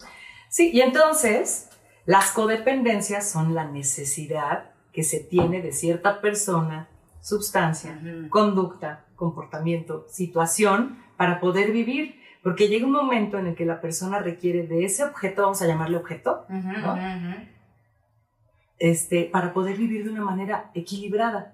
Sí, 0.50 0.72
y 0.74 0.82
entonces 0.82 1.70
las 2.06 2.32
codependencias 2.32 3.30
son 3.30 3.56
la 3.56 3.66
necesidad 3.66 4.72
que 4.92 5.04
se 5.04 5.20
tiene 5.20 5.62
de 5.62 5.72
cierta 5.72 6.22
persona, 6.22 6.88
sustancia, 7.22 8.00
conducta, 8.30 9.06
comportamiento, 9.16 10.06
situación 10.10 11.00
para 11.18 11.40
poder 11.40 11.72
vivir. 11.72 12.22
Porque 12.44 12.68
llega 12.68 12.86
un 12.86 12.92
momento 12.92 13.38
en 13.40 13.48
el 13.48 13.56
que 13.56 13.66
la 13.66 13.80
persona 13.80 14.20
requiere 14.20 14.68
de 14.68 14.84
ese 14.84 15.06
objeto, 15.06 15.44
vamos 15.44 15.62
a 15.62 15.66
llamarle 15.66 15.96
objeto, 15.96 16.46
¿no? 16.50 16.98
este, 18.80 19.24
para 19.32 19.54
poder 19.54 19.78
vivir 19.78 20.04
de 20.04 20.10
una 20.10 20.22
manera 20.24 20.70
equilibrada. 20.74 21.54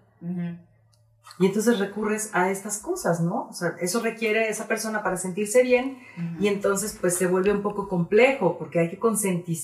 Y 1.39 1.45
entonces 1.45 1.80
recurres 1.80 2.32
a 2.34 2.49
estas 2.51 2.80
cosas, 2.80 3.22
¿no? 3.22 3.47
O 3.49 3.53
sea, 3.53 3.76
eso 3.80 4.01
requiere 4.01 4.49
esa 4.49 4.67
persona 4.67 5.03
para 5.03 5.15
sentirse 5.15 5.63
bien 5.63 5.99
y 6.39 6.47
entonces 6.47 6.97
pues 6.99 7.15
se 7.15 7.28
vuelve 7.28 7.51
un 7.53 7.61
poco 7.61 7.88
complejo 7.88 8.57
porque 8.57 8.80
hay 8.80 8.89
que 8.89 8.99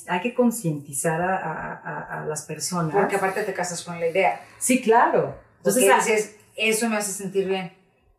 hay 0.07 0.21
que 0.21 0.33
concientizar 0.33 1.21
a, 1.21 1.35
a- 1.37 2.21
a- 2.21 2.25
las 2.25 2.43
personas. 2.43 2.93
Porque 2.93 3.17
aparte 3.17 3.43
te 3.43 3.53
casas 3.53 3.83
con 3.83 3.99
la 3.99 4.07
idea. 4.07 4.41
sí, 4.57 4.81
claro. 4.81 5.35
Entonces 5.57 5.89
ah, 5.91 5.97
dices, 5.97 6.35
eso 6.55 6.87
me 6.89 6.97
hace 6.97 7.11
sentir 7.11 7.47
bien 7.47 7.73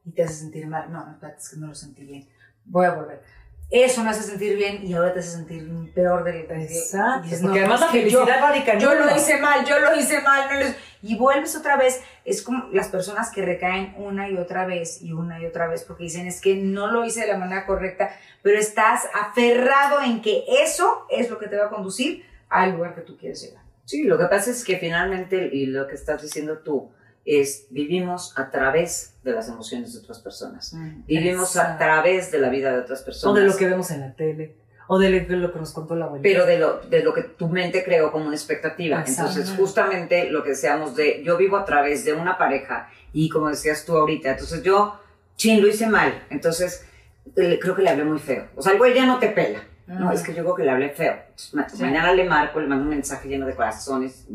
y 0.04 0.10
te 0.10 0.22
hace 0.24 0.34
sentir 0.34 0.66
mal. 0.66 0.92
No, 0.92 1.06
no, 1.06 1.12
espérate, 1.12 1.38
es 1.40 1.48
que 1.48 1.56
no 1.56 1.68
lo 1.68 1.74
sentí 1.74 2.04
bien. 2.04 2.28
Voy 2.66 2.84
a 2.84 2.92
volver. 2.92 3.22
Eso 3.70 4.04
me 4.04 4.10
hace 4.10 4.22
sentir 4.22 4.56
bien 4.56 4.86
y 4.86 4.94
ahora 4.94 5.12
te 5.12 5.20
hace 5.20 5.30
sentir 5.30 5.68
peor 5.92 6.22
del 6.24 6.36
Exacto. 6.36 7.24
dices, 7.24 7.40
porque 7.42 7.60
no, 7.60 7.64
además 7.64 7.80
la 7.80 7.86
que 7.88 7.98
felicidad 7.98 8.40
radica 8.40 8.78
yo 8.78 8.92
uno. 8.92 9.06
lo 9.06 9.16
hice 9.16 9.38
mal, 9.38 9.64
yo 9.64 9.78
lo 9.80 9.96
hice 9.96 10.20
mal, 10.20 10.48
no 10.50 10.60
lo 10.60 10.74
y 11.02 11.16
vuelves 11.16 11.54
otra 11.56 11.76
vez, 11.76 12.00
es 12.24 12.42
como 12.42 12.68
las 12.72 12.88
personas 12.88 13.30
que 13.30 13.44
recaen 13.44 13.94
una 13.96 14.28
y 14.28 14.36
otra 14.36 14.66
vez 14.66 15.02
y 15.02 15.12
una 15.12 15.40
y 15.40 15.46
otra 15.46 15.68
vez 15.68 15.84
porque 15.84 16.04
dicen 16.04 16.26
es 16.26 16.40
que 16.40 16.56
no 16.56 16.88
lo 16.88 17.04
hice 17.04 17.20
de 17.20 17.28
la 17.28 17.38
manera 17.38 17.66
correcta, 17.66 18.10
pero 18.42 18.58
estás 18.58 19.08
aferrado 19.14 20.02
en 20.02 20.20
que 20.20 20.44
eso 20.62 21.06
es 21.10 21.30
lo 21.30 21.38
que 21.38 21.48
te 21.48 21.56
va 21.56 21.66
a 21.66 21.70
conducir 21.70 22.24
al 22.48 22.72
lugar 22.72 22.94
que 22.94 23.02
tú 23.02 23.16
quieres 23.16 23.42
llegar. 23.42 23.62
Sí, 23.84 24.02
lo 24.02 24.18
que 24.18 24.24
pasa 24.24 24.50
es 24.50 24.64
que 24.64 24.78
finalmente, 24.78 25.48
y 25.52 25.66
lo 25.66 25.86
que 25.86 25.94
estás 25.94 26.22
diciendo 26.22 26.58
tú, 26.58 26.90
es 27.26 27.66
vivimos 27.70 28.32
a 28.38 28.50
través 28.50 29.14
de 29.24 29.32
las 29.32 29.48
emociones 29.48 29.92
de 29.92 29.98
otras 29.98 30.20
personas. 30.20 30.74
Vivimos 31.06 31.56
a 31.56 31.76
través 31.76 32.30
de 32.30 32.38
la 32.38 32.48
vida 32.48 32.72
de 32.72 32.78
otras 32.78 33.02
O 33.02 33.04
personas. 33.04 33.42
de 33.42 33.46
lo 33.48 33.56
que 33.56 33.66
vemos 33.66 33.90
en 33.90 34.00
la 34.00 34.12
tele. 34.14 34.54
O 34.88 35.00
de 35.00 35.10
lo 35.10 35.52
que- 35.52 35.58
nos 35.58 35.72
contó 35.72 35.96
la 35.96 36.04
abuelita. 36.04 36.28
pero 36.28 36.46
de 36.46 36.58
lo, 36.58 36.78
de 36.82 37.02
lo 37.02 37.12
que 37.12 37.22
tu 37.22 37.48
mente 37.48 37.82
creó 37.82 38.12
como 38.12 38.26
una 38.26 38.36
expectativa. 38.36 39.00
Exacto. 39.00 39.32
Entonces, 39.32 39.56
justamente 39.58 40.30
lo 40.30 40.44
que 40.44 40.50
decíamos 40.50 40.94
de, 40.94 41.24
yo 41.24 41.36
vivo 41.36 41.56
a 41.56 41.64
través 41.64 42.04
de 42.04 42.12
una 42.12 42.38
pareja 42.38 42.88
y 43.12 43.28
como 43.28 43.48
decías 43.48 43.84
tú 43.84 43.96
ahorita, 43.96 44.30
entonces 44.30 44.62
yo, 44.62 44.96
chin, 45.34 45.60
lo 45.60 45.66
hice 45.66 45.88
mal, 45.88 46.22
entonces 46.30 46.86
creo 47.34 47.74
que 47.74 47.82
le 47.82 47.90
hablé 47.90 48.04
muy 48.04 48.20
feo. 48.20 48.46
O 48.54 48.62
sea, 48.62 48.70
el 48.72 48.78
güey 48.78 48.94
ya 48.94 49.04
no 49.06 49.18
te 49.18 49.30
pela. 49.30 49.64
No, 49.88 50.10
es 50.12 50.22
que 50.22 50.32
yo 50.34 50.42
creo 50.42 50.54
que 50.54 50.62
le 50.64 50.70
hablé 50.70 50.90
feo. 50.90 51.14
Entonces, 51.30 51.54
ma- 51.54 51.68
Sí. 51.68 51.82
Mañana 51.82 52.12
le 52.12 52.24
marco, 52.24 52.60
le 52.60 52.66
mando 52.68 52.84
un 52.84 52.90
mensaje 52.90 53.28
lleno 53.28 53.46
de 53.46 53.54
corazones 53.54 54.26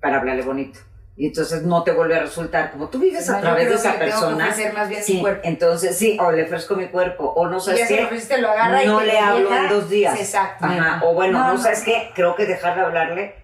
para 0.00 0.18
hablarle 0.18 0.42
bonito. 0.42 0.80
Y 1.18 1.28
entonces 1.28 1.62
no 1.62 1.82
te 1.82 1.92
vuelve 1.92 2.14
a 2.16 2.20
resultar 2.20 2.70
como 2.72 2.88
tú 2.88 2.98
vives 2.98 3.28
a 3.30 3.36
Yo 3.36 3.40
través 3.40 3.68
de 3.70 3.74
esa 3.76 3.98
persona. 3.98 4.54
más 4.74 4.88
bien 4.88 5.02
Sí, 5.02 5.20
cuerpo. 5.20 5.40
entonces 5.48 5.96
sí, 5.96 6.18
o 6.20 6.30
le 6.30 6.42
ofrezco 6.44 6.74
mi 6.76 6.88
cuerpo, 6.88 7.24
o 7.34 7.48
no 7.48 7.56
Y 7.56 7.60
sabes 7.60 7.88
qué, 7.88 8.04
ofreciste, 8.04 8.38
lo 8.38 8.50
agarra 8.50 8.84
y 8.84 8.86
no 8.86 8.98
te 8.98 9.06
le 9.06 9.12
lo 9.14 9.18
hablo 9.20 9.56
en 9.56 9.68
dos 9.70 9.88
días. 9.88 10.20
Exacto. 10.20 10.66
Ajá, 10.66 11.00
o 11.04 11.14
bueno, 11.14 11.38
No, 11.38 11.46
no, 11.48 11.52
no, 11.54 11.58
sabes 11.62 11.78
no. 11.80 11.84
qué, 11.86 12.10
creo 12.14 12.36
que 12.36 12.44
dejar 12.44 12.74
de 12.74 12.82
hablarle 12.82 13.34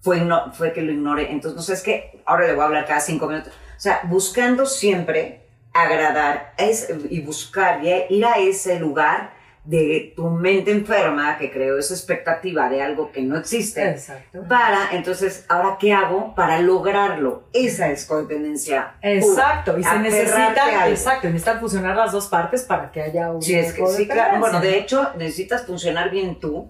fue, 0.00 0.18
igno- 0.18 0.52
fue 0.52 0.72
que 0.72 0.82
lo 0.82 0.90
ignoré. 0.90 1.30
Entonces, 1.30 1.54
no 1.56 1.62
sabes 1.62 1.82
qué, 1.82 2.20
ahora 2.26 2.46
le 2.48 2.54
voy 2.54 2.62
a 2.62 2.66
hablar 2.66 2.86
cada 2.86 2.98
cinco 3.00 3.28
minutos. 3.28 3.52
O 3.76 3.80
sea, 3.80 4.00
buscando 4.04 4.66
siempre 4.66 5.46
agradar 5.72 6.54
es- 6.58 6.88
y 7.08 7.20
buscar 7.20 7.84
y 7.84 8.04
ir 8.16 8.24
a 8.26 8.38
ese 8.38 8.78
lugar 8.80 9.30
de 9.64 10.12
tu 10.16 10.28
mente 10.28 10.72
enferma 10.72 11.38
que 11.38 11.52
creó 11.52 11.78
esa 11.78 11.94
expectativa 11.94 12.68
de 12.68 12.82
algo 12.82 13.12
que 13.12 13.22
no 13.22 13.38
existe. 13.38 13.90
Exacto. 13.90 14.42
Para, 14.48 14.88
entonces, 14.92 15.44
¿ahora 15.48 15.76
qué 15.78 15.92
hago 15.92 16.34
para 16.34 16.58
lograrlo? 16.58 17.44
Esa 17.52 17.90
es 17.90 18.04
codependencia. 18.04 18.94
pura. 19.00 19.12
Exacto, 19.14 19.78
y 19.78 19.84
se 19.84 19.88
Aferrarte 19.88 20.10
necesitan, 20.10 20.58
a 20.58 20.82
algo. 20.82 20.94
exacto, 20.94 21.26
necesitan 21.28 21.60
fusionar 21.60 21.96
las 21.96 22.10
dos 22.10 22.26
partes 22.26 22.62
para 22.64 22.90
que 22.90 23.02
haya 23.02 23.30
un 23.30 23.40
Sí, 23.40 23.54
es 23.54 23.72
que, 23.72 23.86
sí, 23.86 24.08
claro. 24.08 24.40
Bueno, 24.40 24.60
de 24.60 24.78
hecho, 24.78 25.10
necesitas 25.16 25.64
funcionar 25.64 26.10
bien 26.10 26.40
tú 26.40 26.68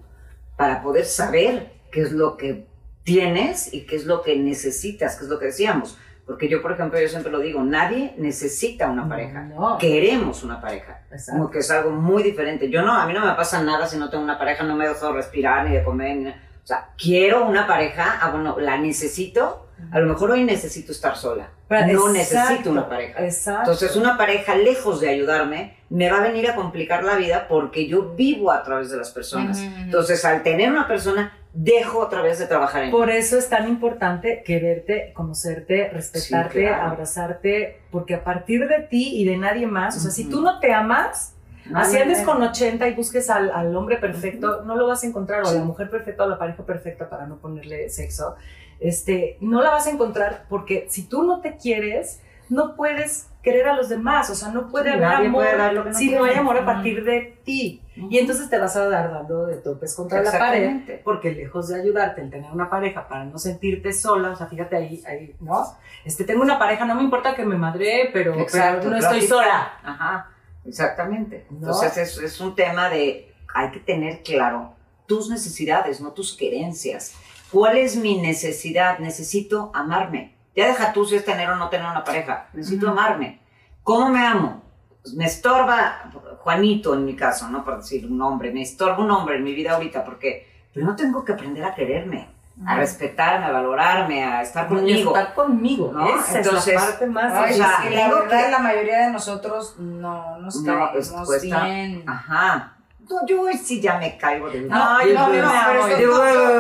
para 0.57 0.83
poder 0.83 1.07
saber 1.07 1.73
qué 1.91 2.03
es 2.03 2.13
lo 2.13 2.37
que 2.37 2.67
tienes 3.05 3.73
y 3.73 3.87
qué 3.87 3.97
es 3.97 4.05
lo 4.05 4.23
que 4.23 4.37
necesitas, 4.37 5.17
qué 5.17 5.25
es 5.25 5.31
lo 5.31 5.39
que 5.39 5.47
decíamos. 5.47 5.99
Porque 6.27 6.49
yo, 6.49 6.63
por 6.63 6.73
ejemplo, 6.73 7.01
yo 7.01 7.09
siempre 7.09 7.33
lo 7.33 7.41
digo, 7.41 7.63
nadie 7.65 8.15
necesita 8.17 8.89
una 8.89 9.09
pareja. 9.09 9.43
No. 9.43 9.77
Queremos 9.79 10.43
una 10.45 10.61
pareja. 10.61 11.01
Exacto. 11.11 11.33
Como 11.39 11.51
que 11.51 11.59
es 11.59 11.71
algo 11.71 11.91
muy 11.91 12.23
diferente. 12.23 12.71
Yo 12.71 12.83
no, 12.83 12.93
a 12.95 13.07
mí 13.07 13.13
no 13.13 13.27
me 13.27 13.33
pasa 13.35 13.63
nada 13.63 13.87
si 13.87 13.97
no 13.97 14.09
tengo 14.09 14.23
una 14.23 14.39
pareja, 14.39 14.63
no 14.65 14.77
me 14.77 14.87
dejo 14.89 15.13
respirar 15.13 15.67
ni 15.69 15.75
de 15.77 15.83
comer. 15.83 16.17
ni- 16.17 16.31
o 16.31 16.65
sea, 16.67 16.91
quiero 16.97 17.45
una 17.47 17.67
pareja, 17.67 18.19
ah, 18.23 18.31
bueno, 18.31 18.57
la 18.61 18.77
necesito. 18.79 19.67
A 19.91 19.99
lo 19.99 20.07
mejor 20.07 20.31
hoy 20.31 20.45
necesito 20.45 20.93
estar 20.93 21.17
sola. 21.17 21.49
Pero- 21.67 21.87
no 21.87 22.15
exacto, 22.15 22.39
necesito 22.49 22.71
una 22.71 22.89
pareja. 22.89 23.25
Exacto. 23.25 23.63
Entonces, 23.63 23.97
una 23.97 24.17
pareja, 24.17 24.55
lejos 24.55 25.01
de 25.01 25.09
ayudarme, 25.09 25.77
me 25.91 26.09
va 26.09 26.19
a 26.19 26.21
venir 26.23 26.49
a 26.49 26.55
complicar 26.55 27.03
la 27.03 27.17
vida 27.17 27.47
porque 27.49 27.89
yo 27.89 28.15
vivo 28.15 28.53
a 28.53 28.63
través 28.63 28.91
de 28.91 28.97
las 28.97 29.11
personas. 29.11 29.59
Ujú, 29.59 29.67
ujú. 29.71 29.81
Entonces, 29.81 30.25
al 30.25 30.45
tener 30.45 30.71
una 30.71 30.87
persona, 30.87 31.37
dejo 31.55 31.99
otra 31.99 32.23
vez 32.23 32.39
de 32.39 32.47
trabajar 32.47 32.83
en 32.85 32.89
mí. 32.89 32.93
Por 32.93 33.11
eso 33.11 33.37
es 33.39 33.49
tan 33.49 33.69
importante 33.69 34.43
quererte, 34.45 35.13
conocerte, 35.15 35.89
respetarte, 35.91 36.61
Sí, 36.61 36.67
claro. 36.67 36.91
abrazarte, 36.91 37.81
porque 37.91 38.15
a 38.15 38.25
partir 38.25 38.67
de 38.69 38.81
ti 38.81 39.21
y 39.21 39.25
de 39.25 39.37
nadie 39.37 39.67
más, 39.67 39.97
o 39.97 40.01
sea, 40.01 40.11
si 40.11 40.25
tú 40.29 40.41
no 40.41 40.61
te 40.61 40.73
amas, 40.73 41.35
No, 41.67 41.79
así 41.79 41.99
andes 41.99 42.21
no. 42.21 42.27
con 42.33 42.43
80 42.43 42.89
y 42.89 42.95
busques 42.95 43.29
al, 43.31 43.51
al 43.51 43.77
hombre 43.77 43.99
perfecto, 43.99 44.63
no 44.65 44.77
lo 44.77 44.87
vas 44.87 45.05
a 45.05 45.07
encontrar, 45.07 45.43
o 45.45 45.49
a 45.49 45.53
la 45.53 45.63
mujer 45.63 45.91
perfecta 45.91 46.23
o 46.23 46.27
a 46.27 46.31
la 46.31 46.39
pareja 46.39 46.65
perfecta 46.65 47.09
para 47.11 47.27
no 47.27 47.37
ponerle 47.37 47.89
sexo, 47.91 48.35
este, 48.81 49.37
no 49.41 49.61
la 49.63 49.71
vas 49.71 49.87
a 49.87 49.91
encontrar 49.91 50.47
porque 50.49 50.87
si 50.89 51.03
tú 51.07 51.23
no 51.23 51.41
te 51.41 51.57
quieres, 51.57 52.21
no 52.49 52.75
puedes 52.77 53.29
querer 53.43 53.69
a 53.69 53.75
los 53.75 53.89
demás, 53.89 54.31
o 54.31 54.35
sea, 54.35 54.49
no 54.49 54.69
puede 54.69 54.93
Sí, 54.93 54.97
haber 55.03 55.27
amor 55.27 55.43
puede 55.43 55.73
no 55.75 55.95
si 55.95 56.11
no 56.11 56.25
hay 56.25 56.37
amor 56.37 56.57
a 56.57 56.61
Ujú. 56.61 56.67
partir 56.67 57.05
de 57.05 57.39
ti. 57.45 57.83
Y 57.97 58.19
entonces 58.19 58.49
te 58.49 58.59
vas 58.59 58.77
a 58.77 58.89
dar 58.89 59.11
dando 59.13 59.47
de 59.47 59.57
topes 59.57 59.95
contra 59.95 60.23
la 60.23 60.31
pared 60.31 60.63
Exactamente. 60.63 61.01
porque 61.05 61.33
lejos 61.33 61.69
de 61.69 61.81
ayudarte 61.81 62.23
el 62.23 62.31
tener 62.31 62.51
una 62.53 62.71
pareja 62.71 63.09
para 63.09 63.25
no 63.25 63.39
sentirte 63.39 63.93
sola, 63.93 64.31
o 64.31 64.37
sea, 64.37 64.47
fíjate 64.47 64.77
ahí, 64.77 65.03
ahí 65.07 65.35
¿no? 65.41 65.65
Este, 66.05 66.25
tengo 66.25 66.43
una 66.43 66.59
pareja, 66.59 66.85
no 66.85 66.95
me 66.95 67.03
importa 67.03 67.35
que 67.35 67.45
me 67.45 67.57
madre, 67.57 68.11
pero, 68.13 68.35
Exacto, 68.39 68.79
pero 68.85 68.91
no 68.93 68.97
estoy 68.97 69.23
sola. 69.23 69.73
Ajá, 69.83 70.31
exactamente. 70.65 71.47
¿No? 71.51 71.57
Entonces 71.59 71.97
es, 71.97 72.19
es 72.19 72.41
un 72.41 72.55
tema 72.55 72.89
de, 72.89 73.33
hay 73.55 73.71
que 73.73 73.81
tener 73.81 74.23
claro 74.23 74.73
tus 75.07 75.29
necesidades, 75.29 76.01
no 76.01 76.13
tus 76.13 76.37
querencias. 76.37 77.15
¿Cuál 77.51 77.77
es 77.77 77.97
mi 77.97 78.19
necesidad? 78.19 78.99
Necesito 78.99 79.71
amarme. 79.75 80.32
Ya 80.55 80.67
deja 80.67 80.93
tú 80.93 81.05
si 81.05 81.17
es 81.17 81.25
tener 81.25 81.49
o 81.51 81.57
no 81.57 81.69
tener 81.69 81.87
una 81.87 82.05
pareja. 82.05 82.47
Necesito 82.53 82.87
Ujú. 82.87 82.99
amarme. 82.99 83.41
¿Cómo 83.83 84.09
me 84.11 84.25
amo? 84.27 84.63
Pues 85.03 85.15
me 85.15 85.25
estorba 85.25 86.11
Juanito 86.41 86.95
en 86.95 87.05
mi 87.05 87.17
caso, 87.17 87.49
no 87.49 87.65
por 87.65 87.79
decir 87.79 88.07
un 88.11 88.21
hombre, 88.23 88.53
me 88.53 88.63
estorba 88.63 88.99
un 88.99 89.11
hombre 89.11 89.37
en 89.37 89.45
mi 89.45 89.55
vida 89.55 89.73
ahorita 89.73 90.05
porque 90.05 90.47
primero 90.73 90.95
tengo 90.95 91.25
que 91.25 91.33
aprender 91.33 91.65
a 91.65 91.75
quererme, 91.75 92.29
a 92.67 92.77
respetarme, 92.77 93.47
a 93.47 93.51
valorarme, 93.53 94.23
a 94.25 94.43
estar 94.43 94.67
Y 94.67 94.69
conmigo. 94.69 95.17
estar 95.17 95.35
conmigo, 95.35 95.91
¿no? 95.93 96.07
Esa 96.21 96.39
Entonces, 96.39 96.75
es 96.75 96.81
la 96.81 96.87
parte 96.87 97.07
más. 97.07 97.33
Ay, 97.33 97.53
o 97.55 97.57
sea, 97.57 97.79
sí, 97.83 97.95
la 97.95 98.09
verdad, 98.15 98.45
que- 98.45 98.51
la 98.53 98.59
mayoría 98.59 98.99
de 99.07 99.11
nosotros 99.13 99.75
no 99.79 100.39
nos 100.39 100.57
No, 100.63 100.75
caemos 100.75 100.93
pues, 100.93 101.27
cuesta- 101.27 101.65
bien. 101.65 102.05
Ajá. 102.07 102.72
No, 103.11 103.27
yo 103.27 103.45
sí 103.63 103.81
ya 103.81 103.99
me 103.99 104.17
caigo 104.17 104.49
de 104.49 104.61
No, 104.63 104.97
Ay, 104.97 105.13
no, 105.13 105.29
no, 105.29 105.43
no, 105.43 105.53
me 105.53 105.61
pero 105.67 105.81
no, 105.83 105.89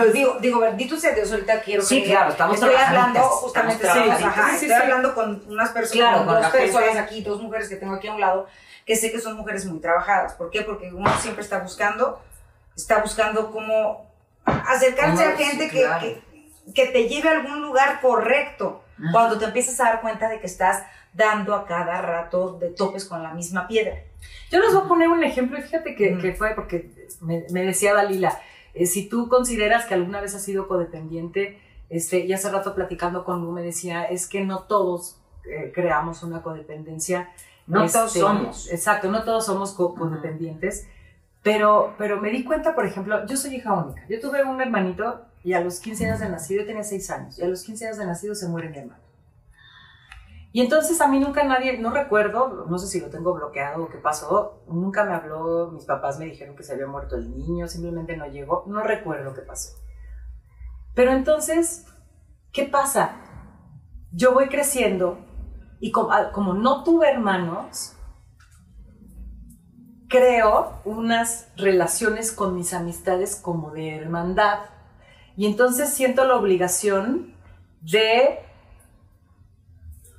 yo- 0.07 0.12
digo, 0.12 0.36
digo, 0.40 0.61
bendito 0.61 0.97
sea 0.97 1.12
Dios, 1.12 1.30
ahorita 1.32 1.61
quiero 1.62 1.82
Sí, 1.82 2.03
claro, 2.03 2.30
estamos 2.30 2.57
estoy 2.57 2.74
hablando 2.74 3.20
justamente, 3.20 3.86
sí, 3.86 3.93
Sí, 3.93 4.59
sí, 4.59 4.66
estoy 4.66 4.82
hablando 4.82 5.14
con 5.14 5.43
unas 5.49 5.70
personas, 5.70 6.09
Claro, 6.09 6.26
con 6.26 6.34
dos 6.34 6.53
gente. 6.53 6.59
personas 6.59 6.97
aquí, 6.97 7.22
dos 7.22 7.40
mujeres 7.40 7.68
que 7.68 7.76
tengo 7.76 7.95
aquí 7.95 8.09
a 8.09 8.14
un 8.14 8.20
lado, 8.20 8.47
que 8.84 8.97
sé 8.97 9.12
que 9.12 9.20
son 9.20 9.36
mujeres 9.36 9.64
muy 9.66 9.80
trabajadas. 9.80 10.34
¿Por 10.34 10.51
qué? 10.51 10.62
Porque 10.62 10.93
uno 10.93 11.11
siempre 11.20 11.43
está 11.45 11.59
buscando, 11.61 12.20
está 12.76 12.99
buscando 13.01 13.51
cómo 13.53 14.11
acercarse 14.45 15.24
a 15.24 15.36
gente 15.36 15.68
que, 15.70 15.86
que, 16.01 16.22
que 16.74 16.86
te 16.86 17.09
lleve 17.09 17.28
a 17.28 17.32
algún 17.32 17.62
lugar 17.62 18.01
correcto. 18.01 18.82
Ajá. 18.99 19.12
Cuando 19.12 19.38
te 19.38 19.45
empiezas 19.45 19.78
a 19.80 19.84
dar 19.84 20.01
cuenta 20.01 20.28
de 20.28 20.40
que 20.40 20.47
estás 20.47 20.82
dando 21.12 21.55
a 21.55 21.66
cada 21.66 22.01
rato 22.03 22.59
de 22.59 22.70
topes 22.70 23.05
con 23.05 23.22
la 23.22 23.32
misma 23.32 23.66
piedra. 23.68 23.95
Yo 24.53 24.61
les 24.61 24.72
voy 24.74 24.84
a 24.84 24.88
poner 24.88 25.09
un 25.09 25.24
ejemplo, 25.24 25.59
y 25.59 25.62
fíjate 25.62 25.94
que, 25.96 26.34
fue 26.34 26.55
porque 26.55 26.90
me, 27.22 27.44
me 27.50 27.62
decía 27.62 27.94
Dalila, 27.94 28.38
eh, 28.74 28.86
si 28.86 29.09
tú 29.09 29.28
consideras 29.28 29.86
que 29.86 29.94
alguna 29.94 30.20
vez 30.20 30.34
has 30.34 30.42
sido 30.44 30.68
codependiente, 30.68 31.59
este, 31.90 32.20
y 32.20 32.32
hace 32.32 32.50
rato 32.50 32.74
platicando 32.74 33.24
con 33.24 33.40
Lu 33.42 33.50
me 33.53 33.62
decía, 33.62 34.05
es 34.05 34.26
que 34.28 34.44
no 34.44 34.61
todos 34.64 35.18
eh, 35.44 35.72
creamos 35.74 36.22
una 36.22 36.42
codependencia. 36.42 37.30
No 37.66 37.84
Este, 37.84 37.98
todos 37.98 38.12
somos. 38.12 38.70
Exacto, 38.72 39.11
no 39.11 39.24
todos 39.24 39.44
somos 39.46 39.72
co- 39.72 39.94
codependientes. 39.94 40.86
Pero, 41.42 41.94
pero 41.98 42.20
me 42.20 42.30
di 42.30 42.44
cuenta, 42.44 42.74
por 42.74 42.86
ejemplo, 42.86 43.26
yo 43.26 43.36
soy 43.36 43.57
hija 43.57 43.72
única. 43.74 44.03
Yo 44.09 44.20
tuve 44.20 44.44
un 44.44 44.61
hermanito 44.61 45.22
y 45.42 45.55
a 45.55 45.61
los 45.61 45.80
15 45.80 46.07
años 46.07 46.20
de 46.20 46.28
nacido, 46.28 46.61
yo 46.62 46.66
tenía 46.68 46.84
6 46.84 47.11
años, 47.11 47.38
y 47.38 47.42
a 47.42 47.48
los 47.48 47.62
15 47.64 47.86
años 47.86 47.98
de 47.98 48.07
nacido 48.07 48.34
se 48.36 48.46
muere 48.48 48.68
mi 48.68 48.78
hermano. 48.78 49.01
Y 50.53 50.61
entonces 50.61 51.00
a 51.00 51.09
mí 51.09 51.18
nunca 51.18 51.44
nadie, 51.44 51.78
no 51.78 51.90
recuerdo, 51.90 52.66
no 52.68 52.78
sé 52.78 52.86
si 52.86 53.00
lo 53.00 53.09
tengo 53.09 53.32
bloqueado 53.32 53.84
o 53.84 53.88
qué 53.88 53.96
pasó, 53.96 54.62
nunca 54.68 55.03
me 55.05 55.14
habló, 55.14 55.70
mis 55.72 55.86
papás 55.86 56.18
me 56.18 56.26
dijeron 56.26 56.55
que 56.55 56.62
se 56.62 56.74
había 56.74 56.86
muerto 56.86 57.16
el 57.16 57.30
niño, 57.30 57.68
simplemente 57.68 58.18
no 58.18 58.26
llegó, 58.26 58.64
no 58.66 58.82
recuerdo 58.82 59.32
qué 59.32 59.40
pasó. 59.40 59.78
Pero 60.94 61.12
entonces, 61.12 61.86
¿qué 62.53 62.64
pasa? 62.64 63.16
Yo 64.12 64.34
voy 64.34 64.48
creciendo 64.48 65.18
y 65.80 65.90
como, 65.90 66.12
ah, 66.12 66.32
como 66.32 66.53
no 66.53 66.84
tuve 66.84 67.11
hermanos, 67.11 67.96
creo 70.09 70.82
unas 70.84 71.48
relaciones 71.57 72.30
con 72.30 72.55
mis 72.55 72.74
amistades 72.74 73.36
como 73.36 73.70
de 73.70 73.96
hermandad. 73.96 74.59
Y 75.34 75.46
entonces 75.46 75.94
siento 75.94 76.26
la 76.26 76.36
obligación 76.36 77.34
de 77.80 78.38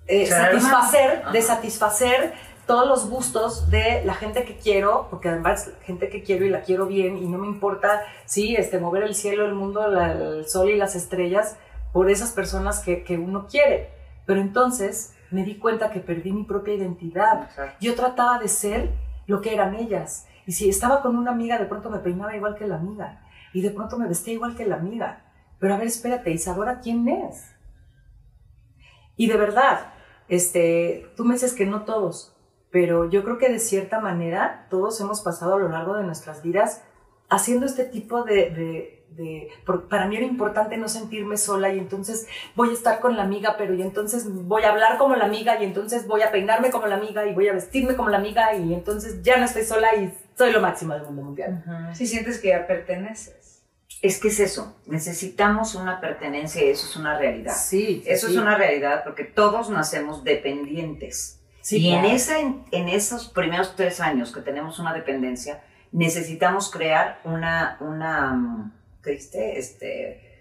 eh, 0.08 0.26
satisfacer, 0.28 1.24
de 1.32 1.42
satisfacer 1.42 2.34
todos 2.66 2.88
los 2.88 3.10
gustos 3.10 3.70
de 3.70 4.04
la 4.06 4.14
gente 4.14 4.44
que 4.46 4.56
quiero, 4.58 5.08
porque 5.10 5.30
además 5.30 5.72
gente 5.84 6.10
que 6.10 6.24
quiero 6.24 6.46
y 6.46 6.50
la 6.50 6.62
quiero 6.62 6.86
bien 6.86 7.18
y 7.18 7.28
no 7.28 7.38
me 7.38 7.48
importa, 7.48 8.02
sí, 8.26 8.56
este, 8.56 8.80
mover 8.80 9.04
el 9.04 9.16
cielo, 9.16 9.46
el 9.46 9.54
mundo, 9.54 9.88
la- 9.88 10.14
el 10.14 10.48
sol 10.48 10.70
y 10.70 10.78
las 10.78 10.96
estrellas 10.96 11.58
por 11.92 12.10
esas 12.10 12.32
personas 12.32 12.80
que, 12.80 13.04
que 13.04 13.18
uno 13.18 13.48
quiere. 13.48 13.90
Pero 14.26 14.40
entonces 14.40 15.14
me 15.32 15.44
di 15.44 15.58
cuenta 15.58 15.92
que 15.92 16.00
perdí 16.00 16.32
mi 16.32 16.44
propia 16.44 16.74
identidad. 16.74 17.44
Exacto. 17.44 17.76
Yo 17.82 17.96
trataba 17.96 18.40
de 18.40 18.48
ser 18.48 18.92
lo 19.28 19.42
que 19.42 19.54
eran 19.54 19.76
ellas. 19.76 20.28
Y 20.46 20.54
si 20.54 20.70
estaba 20.70 21.02
con 21.02 21.16
una 21.18 21.32
amiga, 21.32 21.58
de 21.58 21.66
pronto 21.66 21.90
me 21.90 22.00
peinaba 22.00 22.36
igual 22.36 22.56
que 22.56 22.66
la 22.68 22.76
amiga. 22.76 23.22
Y 23.54 23.62
de 23.62 23.70
pronto 23.72 23.98
me 23.98 24.08
vestía 24.08 24.34
igual 24.34 24.56
que 24.56 24.66
la 24.66 24.76
amiga. 24.76 25.22
Pero 25.60 25.74
a 25.76 25.78
ver, 25.78 25.88
espérate, 25.88 26.32
Isadora, 26.32 26.80
¿quién 26.82 27.08
es? 27.08 27.53
Y 29.16 29.28
de 29.28 29.38
verdad, 29.38 29.94
este, 30.28 31.12
tú 31.16 31.26
me 31.26 31.34
dices 31.34 31.54
que 31.54 31.66
no 31.66 31.84
todos, 31.84 32.36
pero 32.72 33.10
yo 33.10 33.24
creo 33.24 33.38
que 33.38 33.50
de 33.50 33.60
cierta 33.60 34.00
manera 34.00 34.68
todos 34.70 35.00
hemos 35.00 35.22
pasado 35.22 35.56
a 35.56 35.60
lo 35.60 35.70
largo 35.70 35.96
de 35.96 36.04
nuestras 36.04 36.42
vidas 36.42 36.84
haciendo 37.30 37.66
este 37.66 37.86
tipo 37.86 38.24
de, 38.24 39.04
para 39.90 40.08
mí 40.08 40.18
era 40.18 40.26
importante 40.26 40.78
no 40.78 40.88
sentirme 40.88 41.38
sola 41.38 41.74
y 41.74 41.80
entonces 41.80 42.28
voy 42.56 42.70
a 42.70 42.74
estar 42.74 43.00
con 43.00 43.16
la 43.16 43.24
amiga, 43.24 43.56
pero 43.58 43.74
y 43.74 43.82
entonces 43.82 44.28
voy 44.46 44.64
a 44.64 44.72
hablar 44.72 44.98
como 44.98 45.16
la 45.16 45.26
amiga 45.26 45.62
y 45.62 45.66
entonces 45.66 46.08
voy 46.08 46.22
a 46.22 46.32
peinarme 46.32 46.72
como 46.72 46.88
la 46.88 46.96
amiga 46.96 47.26
y 47.26 47.34
voy 47.34 47.48
a 47.48 47.54
vestirme 47.54 47.96
como 47.96 48.10
la 48.10 48.18
amiga 48.18 48.56
y 48.56 48.74
entonces 48.74 49.22
ya 49.22 49.38
no 49.38 49.46
estoy 49.46 49.64
sola 49.64 49.96
y 49.96 50.18
soy 50.36 50.52
lo 50.52 50.62
máximo 50.62 50.94
del 50.94 51.04
mundo 51.04 51.24
mundial. 51.24 51.64
Si 51.94 52.08
sientes 52.08 52.40
que 52.40 52.50
ya 52.50 52.66
perteneces. 52.66 53.53
Es 54.04 54.20
que 54.20 54.28
es 54.28 54.42
eso, 54.42 54.76
necesitamos 54.86 55.76
una 55.76 56.02
pertenencia 56.02 56.62
y 56.62 56.70
eso 56.72 56.86
es 56.86 56.98
una 56.98 57.18
realidad. 57.18 57.56
Sí. 57.56 58.04
Eso 58.06 58.28
es 58.28 58.36
una 58.36 58.58
realidad 58.58 59.02
porque 59.06 59.24
todos 59.24 59.70
nacemos 59.70 60.26
dependientes. 60.26 61.40
y 61.70 61.90
en, 61.90 62.04
esa, 62.04 62.38
en 62.38 62.90
esos 62.90 63.30
primeros 63.30 63.78
tres 63.78 64.02
años 64.02 64.34
que 64.34 64.42
tenemos 64.42 64.78
una 64.78 64.94
dependencia, 64.94 65.64
necesitamos 65.94 66.70
crear 66.70 67.22
una, 67.24 67.78
una 67.80 68.74
¿qué 69.02 69.14
Este, 69.58 70.34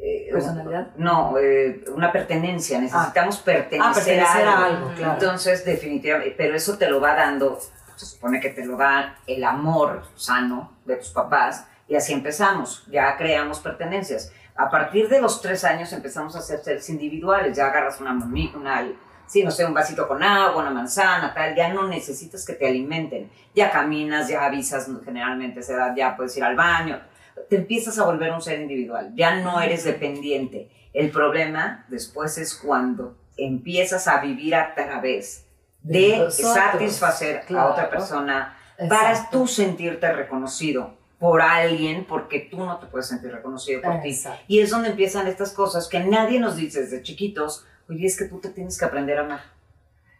eh, 0.00 0.28
¿Personalidad? 0.30 0.94
No, 0.96 1.36
eh, 1.38 1.84
una 1.92 2.12
pertenencia, 2.12 2.80
necesitamos 2.80 3.40
ah. 3.40 3.44
pertenecer, 3.44 4.20
a 4.20 4.64
algo. 4.64 4.92
Entonces, 4.96 5.64
definitivamente, 5.64 6.36
pero 6.38 6.54
eso 6.54 6.78
te 6.78 6.88
lo 6.88 7.00
va 7.00 7.16
dando, 7.16 7.58
se 7.96 8.06
supone 8.06 8.38
que 8.38 8.50
te 8.50 8.64
lo 8.64 8.76
da 8.76 9.18
el 9.26 9.42
amor 9.42 10.04
sano 10.14 10.78
de 10.84 10.94
tus 10.94 11.10
papás, 11.10 11.66
y 11.88 11.96
así 11.96 12.12
empezamos, 12.12 12.84
ya 12.90 13.16
creamos 13.16 13.60
pertenencias. 13.60 14.30
A 14.54 14.70
partir 14.70 15.08
de 15.08 15.20
los 15.20 15.40
tres 15.40 15.64
años 15.64 15.92
empezamos 15.92 16.36
a 16.36 16.42
ser 16.42 16.60
seres 16.60 16.88
individuales, 16.90 17.56
ya 17.56 17.66
agarras 17.66 18.00
una, 18.00 18.12
una 18.12 18.92
sí, 19.26 19.42
no 19.42 19.50
sé, 19.50 19.64
un 19.64 19.72
vasito 19.72 20.06
con 20.06 20.22
agua, 20.22 20.60
una 20.60 20.70
manzana, 20.70 21.32
tal, 21.32 21.54
ya 21.54 21.72
no 21.72 21.88
necesitas 21.88 22.44
que 22.44 22.54
te 22.54 22.66
alimenten, 22.66 23.30
ya 23.54 23.70
caminas, 23.70 24.28
ya 24.28 24.44
avisas 24.44 24.90
generalmente 25.04 25.60
a 25.60 25.62
esa 25.62 25.74
edad, 25.74 25.94
ya 25.96 26.16
puedes 26.16 26.36
ir 26.36 26.44
al 26.44 26.56
baño, 26.56 27.00
te 27.48 27.56
empiezas 27.56 27.98
a 27.98 28.04
volver 28.04 28.32
un 28.32 28.42
ser 28.42 28.60
individual, 28.60 29.12
ya 29.14 29.36
no 29.36 29.60
eres 29.60 29.84
dependiente. 29.84 30.70
El 30.92 31.10
problema 31.10 31.86
después 31.88 32.36
es 32.38 32.54
cuando 32.54 33.16
empiezas 33.36 34.08
a 34.08 34.20
vivir 34.20 34.54
a 34.54 34.74
través 34.74 35.46
de 35.82 36.30
satisfacer 36.30 37.44
a 37.56 37.66
otra 37.66 37.88
persona 37.88 38.56
para 38.88 39.30
tú 39.30 39.46
sentirte 39.46 40.12
reconocido 40.12 40.97
por 41.18 41.42
alguien 41.42 42.04
porque 42.04 42.40
tú 42.50 42.58
no 42.58 42.78
te 42.78 42.86
puedes 42.86 43.08
sentir 43.08 43.32
reconocido 43.32 43.82
por 43.82 44.00
ti. 44.00 44.16
Y 44.46 44.60
es 44.60 44.70
donde 44.70 44.90
empiezan 44.90 45.26
estas 45.26 45.52
cosas 45.52 45.88
que 45.88 46.00
nadie 46.00 46.38
nos 46.38 46.56
dice 46.56 46.82
desde 46.82 47.02
chiquitos, 47.02 47.66
oye, 47.88 48.06
es 48.06 48.16
que 48.16 48.26
tú 48.26 48.38
te 48.38 48.50
tienes 48.50 48.78
que 48.78 48.84
aprender 48.84 49.18
a 49.18 49.22
amar. 49.22 49.40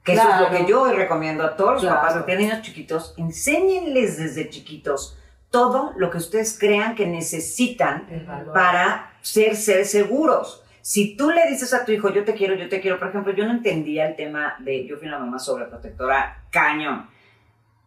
Que 0.05 0.15
eso 0.15 0.29
es 0.29 0.41
lo 0.41 0.51
que 0.51 0.67
yo 0.67 0.91
recomiendo 0.93 1.45
a 1.45 1.57
todos 1.57 1.83
los 1.83 1.93
papás 1.93 2.15
que 2.15 2.23
tienen 2.23 2.49
niños 2.49 2.63
chiquitos, 2.63 3.15
enséñenles 3.17 4.17
desde 4.17 4.49
chiquitos 4.49 5.17
todo 5.51 5.93
lo 5.97 6.11
que 6.11 6.19
ustedes 6.19 6.59
crean 6.59 6.95
que 6.95 7.07
necesitan 7.07 8.07
para 8.53 9.13
ser 9.23 9.57
seres 9.57 9.91
seguros. 9.91 10.65
Si 10.81 11.17
tú 11.17 11.31
le 11.31 11.47
dices 11.49 11.75
a 11.75 11.85
tu 11.85 11.93
hijo, 11.93 12.11
yo 12.11 12.25
te 12.25 12.35
quiero, 12.35 12.55
yo 12.55 12.69
te 12.69 12.81
quiero, 12.81 12.99
por 12.99 13.09
ejemplo, 13.09 13.33
yo 13.35 13.45
no 13.45 13.53
entendía 13.53 14.09
el 14.09 14.17
tema 14.17 14.57
de, 14.61 14.87
yo 14.87 14.97
fui 14.97 15.09
una 15.09 15.19
mamá 15.19 15.39
sobreprotectora 15.39 16.45
cañón. 16.51 17.09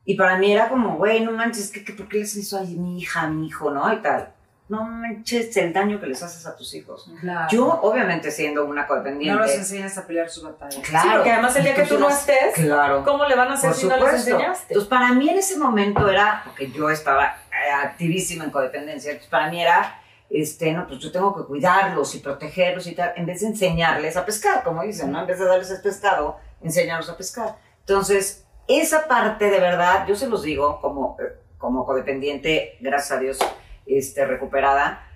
Y 0.06 0.16
para 0.16 0.38
mí 0.38 0.52
era 0.52 0.70
como, 0.70 0.98
güey, 0.98 1.22
no 1.22 1.32
manches, 1.32 1.72
¿qué, 1.72 1.84
qué, 1.84 1.94
¿por 1.94 2.08
qué 2.08 2.20
les 2.20 2.36
hizo 2.36 2.58
a 2.58 2.62
mi 2.62 3.00
hija, 3.00 3.22
a 3.22 3.30
mi 3.30 3.48
hijo, 3.48 3.70
no? 3.72 3.92
Y 3.94 3.98
tal 3.98 4.34
no 4.72 4.86
manches 4.86 5.56
el 5.58 5.74
daño 5.74 6.00
que 6.00 6.08
les 6.08 6.24
haces 6.24 6.46
a 6.48 6.56
tus 6.56 6.74
hijos. 6.74 7.12
Yo, 7.52 7.68
obviamente, 7.82 8.32
siendo 8.32 8.64
una 8.64 8.88
codependiente. 8.88 9.38
No 9.38 9.46
los 9.46 9.54
enseñas 9.54 9.98
a 9.98 10.08
pelear 10.08 10.30
sus 10.30 10.44
batallas. 10.44 10.82
Claro. 10.88 11.10
Sí, 11.10 11.16
porque 11.16 11.32
además 11.32 11.56
el 11.58 11.64
día 11.66 11.76
que 11.76 11.84
tú 11.84 12.00
no 12.00 12.10
estés, 12.10 12.54
claro, 12.56 13.04
¿cómo 13.04 13.26
le 13.26 13.36
van 13.36 13.50
a 13.50 13.56
hacer 13.56 13.74
si 13.74 13.86
no 13.86 13.98
les 13.98 14.14
enseñaste? 14.14 14.68
Entonces, 14.70 14.90
para 14.90 15.12
mí 15.12 15.30
en 15.30 15.38
ese 15.38 15.58
momento 15.58 16.08
era, 16.08 16.42
porque 16.46 16.72
yo 16.72 16.90
estaba 16.90 17.36
eh, 17.52 17.72
activísima 17.84 18.46
en 18.46 18.52
codependencia, 18.52 19.12
entonces 19.12 19.30
para 19.30 19.50
mí 19.50 19.62
era, 19.62 20.02
este, 20.30 20.72
no, 20.72 20.88
pues 20.88 21.00
yo 21.00 21.12
tengo 21.12 21.36
que 21.36 21.44
cuidarlos 21.44 22.16
y 22.16 22.20
protegerlos 22.20 22.88
y 22.88 22.96
tal, 22.96 23.12
en 23.18 23.26
vez 23.26 23.42
de 23.42 23.48
enseñarles 23.48 24.16
a 24.16 24.26
pescar, 24.26 24.64
como 24.64 24.84
dicen, 24.84 25.12
¿no? 25.12 25.20
En 25.20 25.28
vez 25.28 25.38
de 25.38 25.46
darles 25.48 25.70
el 25.70 25.82
pescado, 25.82 26.38
enseñarlos 26.62 27.10
a 27.10 27.18
pescar. 27.18 27.58
Entonces, 27.82 28.46
esa 28.80 29.08
parte 29.08 29.50
de 29.50 29.60
verdad, 29.60 30.06
yo 30.08 30.16
se 30.16 30.28
los 30.28 30.44
digo 30.44 30.80
como, 30.82 31.18
eh, 31.20 31.38
como 31.58 31.86
codependiente, 31.86 32.78
gracias 32.80 33.12
a 33.12 33.20
Dios, 33.20 33.40
este, 33.86 34.26
recuperada, 34.26 35.08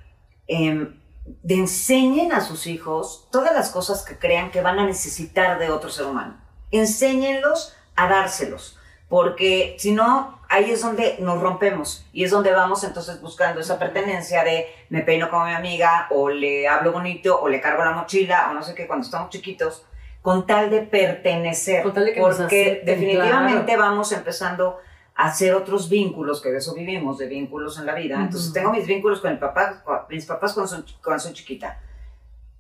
de 0.47 1.55
enseñen 1.55 2.31
a 2.31 2.41
sus 2.41 2.67
hijos 2.67 3.27
todas 3.31 3.53
las 3.53 3.69
cosas 3.71 4.03
que 4.03 4.17
crean 4.17 4.51
que 4.51 4.61
van 4.61 4.79
a 4.79 4.85
necesitar 4.85 5.57
de 5.57 5.69
otro 5.69 5.89
ser 5.89 6.05
humano. 6.05 6.39
Enséñenlos 6.71 7.75
a 7.95 8.07
dárselos, 8.07 8.77
porque 9.09 9.75
si 9.79 9.91
no, 9.91 10.39
ahí 10.49 10.71
es 10.71 10.81
donde 10.81 11.17
nos 11.19 11.41
rompemos 11.41 12.05
y 12.13 12.23
es 12.23 12.31
donde 12.31 12.51
vamos 12.51 12.83
entonces 12.83 13.21
buscando 13.21 13.61
esa 13.61 13.79
pertenencia 13.79 14.43
de 14.43 14.67
me 14.89 15.01
peino 15.01 15.29
como 15.29 15.45
mi 15.45 15.53
amiga 15.53 16.07
o 16.11 16.29
le 16.29 16.67
hablo 16.67 16.91
bonito 16.91 17.39
o 17.39 17.47
le 17.47 17.61
cargo 17.61 17.83
la 17.83 17.91
mochila 17.91 18.49
o 18.49 18.53
no 18.53 18.63
sé 18.63 18.75
qué 18.75 18.87
cuando 18.87 19.05
estamos 19.05 19.29
chiquitos, 19.29 19.85
con 20.25 20.47
tal 20.47 20.71
de 20.71 20.81
pertenecer, 20.81 21.83
porque 21.83 22.81
definitivamente 22.83 23.77
vamos 23.77 24.11
empezando 24.11 24.79
hacer 25.13 25.53
otros 25.53 25.87
vínculos, 25.87 26.41
que 26.41 26.51
de 26.51 26.57
eso 26.57 26.73
vivimos, 26.73 27.19
de 27.19 27.27
vínculos 27.27 27.77
en 27.77 27.85
la 27.85 27.93
vida. 27.93 28.19
Entonces 28.19 28.51
tengo 28.51 28.71
mis 28.71 28.87
vínculos 28.87 29.21
con 29.21 29.31
el 29.31 29.37
papá, 29.37 29.83
mis 30.09 30.25
papás 30.25 30.53
cuando 30.53 30.67
son, 30.67 30.85
cuando 31.03 31.23
son 31.23 31.33
chiquita. 31.33 31.79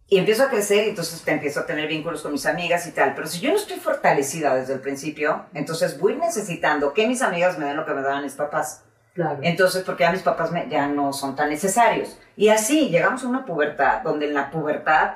Y 0.07 0.19
empiezo 0.19 0.43
a 0.43 0.49
crecer 0.49 0.85
y 0.85 0.89
entonces 0.89 1.19
te 1.23 1.31
empiezo 1.31 1.61
a 1.61 1.65
tener 1.65 1.87
vínculos 1.87 2.21
con 2.21 2.31
mis 2.31 2.45
amigas 2.45 2.85
y 2.85 2.91
tal. 2.91 3.15
Pero 3.15 3.25
si 3.25 3.39
yo 3.39 3.49
no 3.49 3.55
estoy 3.55 3.77
fortalecida 3.77 4.53
desde 4.53 4.75
el 4.75 4.79
principio, 4.79 5.47
entonces 5.55 5.99
voy 5.99 6.17
necesitando 6.17 6.93
que 6.93 7.07
mis 7.07 7.23
amigas 7.23 7.57
me 7.57 7.65
den 7.65 7.77
lo 7.77 7.85
que 7.87 7.95
me 7.95 8.03
daban 8.03 8.21
mis 8.21 8.33
papás. 8.33 8.83
Claro. 9.15 9.39
Entonces, 9.43 9.81
porque 9.85 10.03
ya 10.03 10.11
mis 10.11 10.23
papás 10.23 10.51
ya 10.69 10.87
no 10.87 11.13
son 11.13 11.37
tan 11.37 11.49
necesarios. 11.49 12.17
Y 12.35 12.49
así 12.49 12.89
llegamos 12.89 13.23
a 13.23 13.27
una 13.27 13.45
pubertad, 13.45 14.01
donde 14.01 14.27
en 14.27 14.33
la 14.33 14.51
pubertad, 14.51 15.13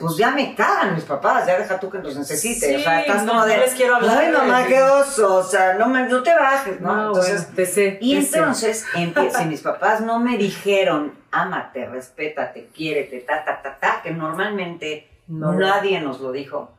pues 0.00 0.16
ya 0.16 0.32
me 0.32 0.56
cagan 0.56 0.96
mis 0.96 1.04
papás, 1.04 1.46
ya 1.46 1.56
deja 1.56 1.78
tú 1.78 1.88
que 1.88 1.98
los 1.98 2.16
necesite. 2.16 2.76
o 2.76 2.80
sea, 2.80 3.02
estás 3.02 3.22
no, 3.22 3.46
les 3.46 3.72
quiero 3.74 3.94
hablar. 3.94 4.18
Ay, 4.18 4.32
mamá, 4.32 4.66
qué 4.66 4.82
oso, 4.82 5.36
o 5.36 5.42
sea, 5.44 5.74
no, 5.74 5.86
me, 5.86 6.08
no 6.08 6.24
te 6.24 6.34
bajes, 6.34 6.80
¿no? 6.80 7.06
entonces, 7.06 7.98
y 8.00 8.16
entonces, 8.16 8.84
si 9.38 9.44
mis 9.44 9.60
papás 9.60 10.00
no 10.00 10.18
me 10.18 10.36
dijeron, 10.36 11.14
ámate, 11.30 11.86
respétate, 11.86 12.70
quiérete, 12.74 13.20
ta, 13.20 13.44
ta, 13.44 13.62
ta, 13.62 13.78
ta, 13.78 14.00
que 14.02 14.10
normalmente 14.10 15.08
nadie 15.28 16.00
nos 16.00 16.20
lo 16.20 16.32
dijo 16.32 16.75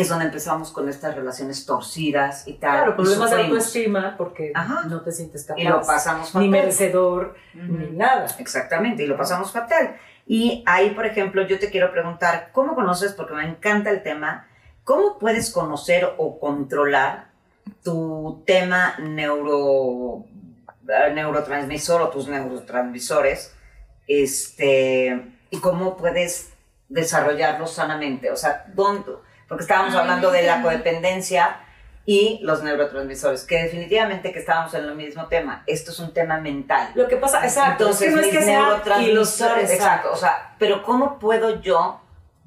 es 0.00 0.08
donde 0.08 0.26
empezamos 0.26 0.70
con 0.70 0.88
estas 0.88 1.14
relaciones 1.14 1.64
torcidas 1.64 2.46
y 2.46 2.54
tal. 2.54 2.76
Claro, 2.76 2.96
problemas 2.96 3.30
de 3.30 3.42
autoestima 3.42 4.16
porque 4.16 4.52
no 4.88 5.00
te 5.02 5.12
sientes 5.12 5.44
capaz. 5.44 5.60
Y 5.60 5.64
lo 5.64 5.80
pasamos 5.82 6.28
fatal. 6.28 6.42
Ni 6.42 6.48
merecedor, 6.48 7.34
ni 7.54 7.90
nada. 7.90 8.26
Exactamente, 8.38 9.02
y 9.02 9.06
lo 9.06 9.16
pasamos 9.16 9.52
fatal. 9.52 9.96
Y 10.26 10.62
ahí, 10.66 10.90
por 10.90 11.06
ejemplo, 11.06 11.46
yo 11.46 11.58
te 11.58 11.70
quiero 11.70 11.90
preguntar, 11.90 12.50
¿cómo 12.52 12.74
conoces, 12.74 13.12
porque 13.12 13.34
me 13.34 13.48
encanta 13.48 13.90
el 13.90 14.02
tema, 14.02 14.46
cómo 14.84 15.18
puedes 15.18 15.50
conocer 15.50 16.14
o 16.18 16.38
controlar 16.38 17.28
tu 17.82 18.42
tema 18.46 18.94
neuro, 18.98 20.24
eh, 20.86 21.12
neurotransmisor 21.14 22.02
o 22.02 22.08
tus 22.10 22.28
neurotransmisores, 22.28 23.54
este, 24.06 25.34
y 25.50 25.58
cómo 25.60 25.96
puedes 25.96 26.52
desarrollarlos 26.90 27.72
sanamente? 27.72 28.30
O 28.30 28.36
sea, 28.36 28.66
¿dónde 28.74 29.12
porque 29.48 29.62
estábamos 29.62 29.94
hablando 29.94 30.30
de 30.30 30.42
la 30.42 30.62
codependencia 30.62 31.60
y 32.04 32.38
los 32.42 32.62
neurotransmisores, 32.62 33.44
que 33.44 33.64
definitivamente 33.64 34.32
que 34.32 34.38
estábamos 34.38 34.72
en 34.74 34.84
el 34.84 34.94
mismo 34.94 35.26
tema. 35.26 35.62
Esto 35.66 35.90
es 35.90 35.98
un 35.98 36.14
tema 36.14 36.38
mental. 36.38 36.90
Lo 36.94 37.06
que 37.06 37.16
pasa, 37.16 37.44
exacto, 37.44 37.84
Entonces, 37.84 38.14
no 38.14 38.20
es 38.20 38.28
que 38.28 38.40
neurotransmisores, 38.40 39.70
exacto, 39.70 40.10
o 40.12 40.16
sea, 40.16 40.54
pero 40.58 40.82
¿cómo 40.82 41.18
puedo 41.18 41.60
yo, 41.60 42.00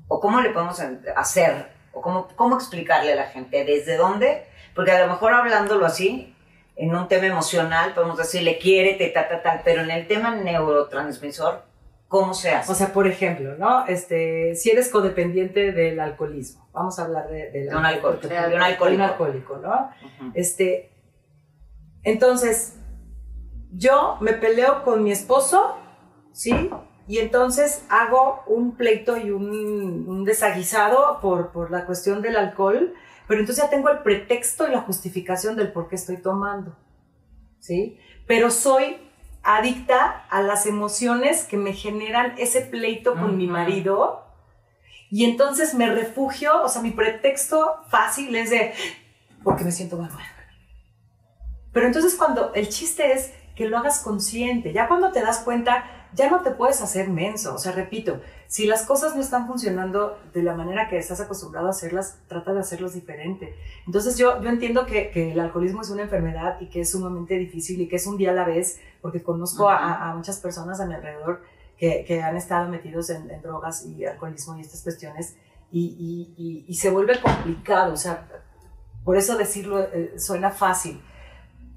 o 0.07 0.19
cómo 0.19 0.41
le 0.41 0.49
podemos 0.49 0.81
hacer, 1.15 1.71
o 1.91 2.01
cómo, 2.01 2.27
cómo 2.35 2.55
explicarle 2.55 3.13
a 3.13 3.15
la 3.15 3.25
gente, 3.25 3.63
desde 3.63 3.97
dónde? 3.97 4.47
Porque 4.73 4.91
a 4.91 5.05
lo 5.05 5.13
mejor 5.13 5.33
hablándolo 5.33 5.85
así, 5.85 6.35
en 6.75 6.95
un 6.95 7.07
tema 7.07 7.27
emocional, 7.27 7.93
podemos 7.93 8.17
decirle 8.17 8.57
quiere, 8.57 8.93
te, 8.93 9.09
ta, 9.09 9.27
ta, 9.27 9.43
ta, 9.43 9.61
pero 9.63 9.81
en 9.81 9.91
el 9.91 10.07
tema 10.07 10.33
neurotransmisor, 10.35 11.63
¿Cómo 12.11 12.33
se 12.33 12.51
hace? 12.51 12.69
O 12.69 12.75
sea, 12.75 12.91
por 12.91 13.07
ejemplo, 13.07 13.55
¿no? 13.55 13.85
Este, 13.87 14.53
si 14.55 14.69
eres 14.69 14.89
codependiente 14.89 15.71
del 15.71 15.97
alcoholismo, 15.97 16.67
vamos 16.73 16.99
a 16.99 17.05
hablar 17.05 17.29
de, 17.29 17.69
un, 17.73 17.85
alcohólico, 17.85 18.27
de 18.27 18.53
un 18.53 18.61
alcohólico. 18.61 19.03
alcohólico, 19.03 19.57
¿no? 19.59 19.91
Este, 20.33 20.91
entonces, 22.03 22.75
yo 23.71 24.17
me 24.19 24.33
peleo 24.33 24.83
con 24.83 25.05
mi 25.05 25.13
esposo, 25.13 25.77
¿sí? 26.33 26.69
Y 27.07 27.19
entonces 27.19 27.85
hago 27.87 28.43
un 28.45 28.75
pleito 28.75 29.15
y 29.15 29.31
un, 29.31 30.05
un 30.05 30.25
desaguisado 30.25 31.21
por, 31.21 31.53
por 31.53 31.71
la 31.71 31.85
cuestión 31.85 32.21
del 32.21 32.35
alcohol, 32.35 32.93
pero 33.25 33.39
entonces 33.39 33.63
ya 33.63 33.69
tengo 33.69 33.89
el 33.89 33.99
pretexto 33.99 34.67
y 34.67 34.71
la 34.71 34.81
justificación 34.81 35.55
del 35.55 35.71
por 35.71 35.87
qué 35.87 35.95
estoy 35.95 36.17
tomando. 36.17 36.75
¿sí? 37.61 37.97
Pero 38.27 38.51
soy 38.51 38.97
adicta 39.43 40.25
a 40.29 40.41
las 40.41 40.65
emociones 40.65 41.43
que 41.43 41.57
me 41.57 41.73
generan 41.73 42.35
ese 42.37 42.61
pleito 42.61 43.13
con 43.13 43.37
mi 43.37 43.47
marido. 43.47 44.25
Y 45.09 45.25
entonces 45.25 45.73
me 45.73 45.93
refugio, 45.93 46.61
o 46.63 46.69
sea, 46.69 46.81
mi 46.81 46.91
pretexto 46.91 47.83
fácil 47.89 48.35
es 48.35 48.49
de, 48.49 48.73
porque 49.43 49.63
me 49.63 49.71
siento 49.71 49.97
mal. 49.97 50.11
Pero 51.73 51.87
entonces 51.87 52.15
cuando 52.15 52.53
el 52.53 52.69
chiste 52.69 53.13
es 53.13 53.33
que 53.55 53.67
lo 53.67 53.77
hagas 53.77 53.99
consciente, 53.99 54.73
ya 54.73 54.87
cuando 54.87 55.11
te 55.11 55.21
das 55.21 55.39
cuenta, 55.39 55.85
ya 56.13 56.29
no 56.29 56.41
te 56.41 56.51
puedes 56.51 56.81
hacer 56.81 57.09
menso. 57.09 57.55
O 57.55 57.57
sea, 57.57 57.71
repito, 57.71 58.21
si 58.47 58.65
las 58.65 58.83
cosas 58.83 59.15
no 59.15 59.21
están 59.21 59.47
funcionando 59.47 60.17
de 60.33 60.43
la 60.43 60.55
manera 60.55 60.89
que 60.89 60.97
estás 60.97 61.21
acostumbrado 61.21 61.67
a 61.67 61.71
hacerlas, 61.71 62.19
trata 62.27 62.53
de 62.53 62.59
hacerlos 62.59 62.93
diferente. 62.93 63.55
Entonces 63.85 64.17
yo, 64.17 64.41
yo 64.41 64.49
entiendo 64.49 64.85
que, 64.85 65.09
que 65.11 65.31
el 65.31 65.39
alcoholismo 65.39 65.81
es 65.81 65.89
una 65.89 66.03
enfermedad 66.03 66.59
y 66.59 66.67
que 66.67 66.81
es 66.81 66.91
sumamente 66.91 67.35
difícil 67.35 67.79
y 67.81 67.87
que 67.87 67.95
es 67.95 68.07
un 68.07 68.17
día 68.17 68.31
a 68.31 68.33
la 68.33 68.45
vez, 68.45 68.79
porque 69.01 69.23
conozco 69.23 69.69
a, 69.69 70.09
a, 70.09 70.15
muchas 70.15 70.39
personas 70.39 70.79
a 70.79 70.85
mi 70.85 70.95
alrededor 70.95 71.43
que, 71.77 72.03
que 72.05 72.21
han 72.21 72.35
estado 72.35 72.69
metidos 72.69 73.09
en, 73.09 73.29
en, 73.31 73.41
drogas 73.41 73.85
y 73.85 74.05
alcoholismo 74.05 74.57
y 74.57 74.61
estas 74.61 74.83
cuestiones 74.83 75.35
y, 75.71 75.79
y, 76.37 76.43
y, 76.43 76.65
y, 76.67 76.73
se 76.75 76.89
vuelve 76.89 77.19
complicado. 77.21 77.93
O 77.93 77.97
sea, 77.97 78.27
por 79.03 79.17
eso 79.17 79.37
decirlo 79.37 79.79
eh, 79.79 80.15
suena 80.17 80.51
fácil. 80.51 81.01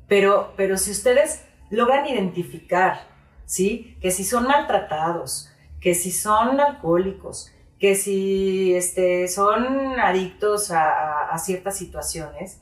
Pero, 0.09 0.53
pero 0.57 0.77
si 0.77 0.91
ustedes 0.91 1.43
logran 1.71 2.07
identificar, 2.07 3.14
¿sí? 3.47 3.97
Que 4.01 4.11
si 4.11 4.25
son 4.25 4.47
maltratados, 4.47 5.51
que 5.81 5.95
si 5.95 6.11
son 6.11 6.61
alcohólicos, 6.61 7.51
que 7.79 7.95
si 7.95 8.75
este, 8.75 9.29
son 9.29 9.99
adictos 10.01 10.71
a, 10.71 11.29
a, 11.29 11.39
ciertas 11.39 11.77
situaciones, 11.77 12.61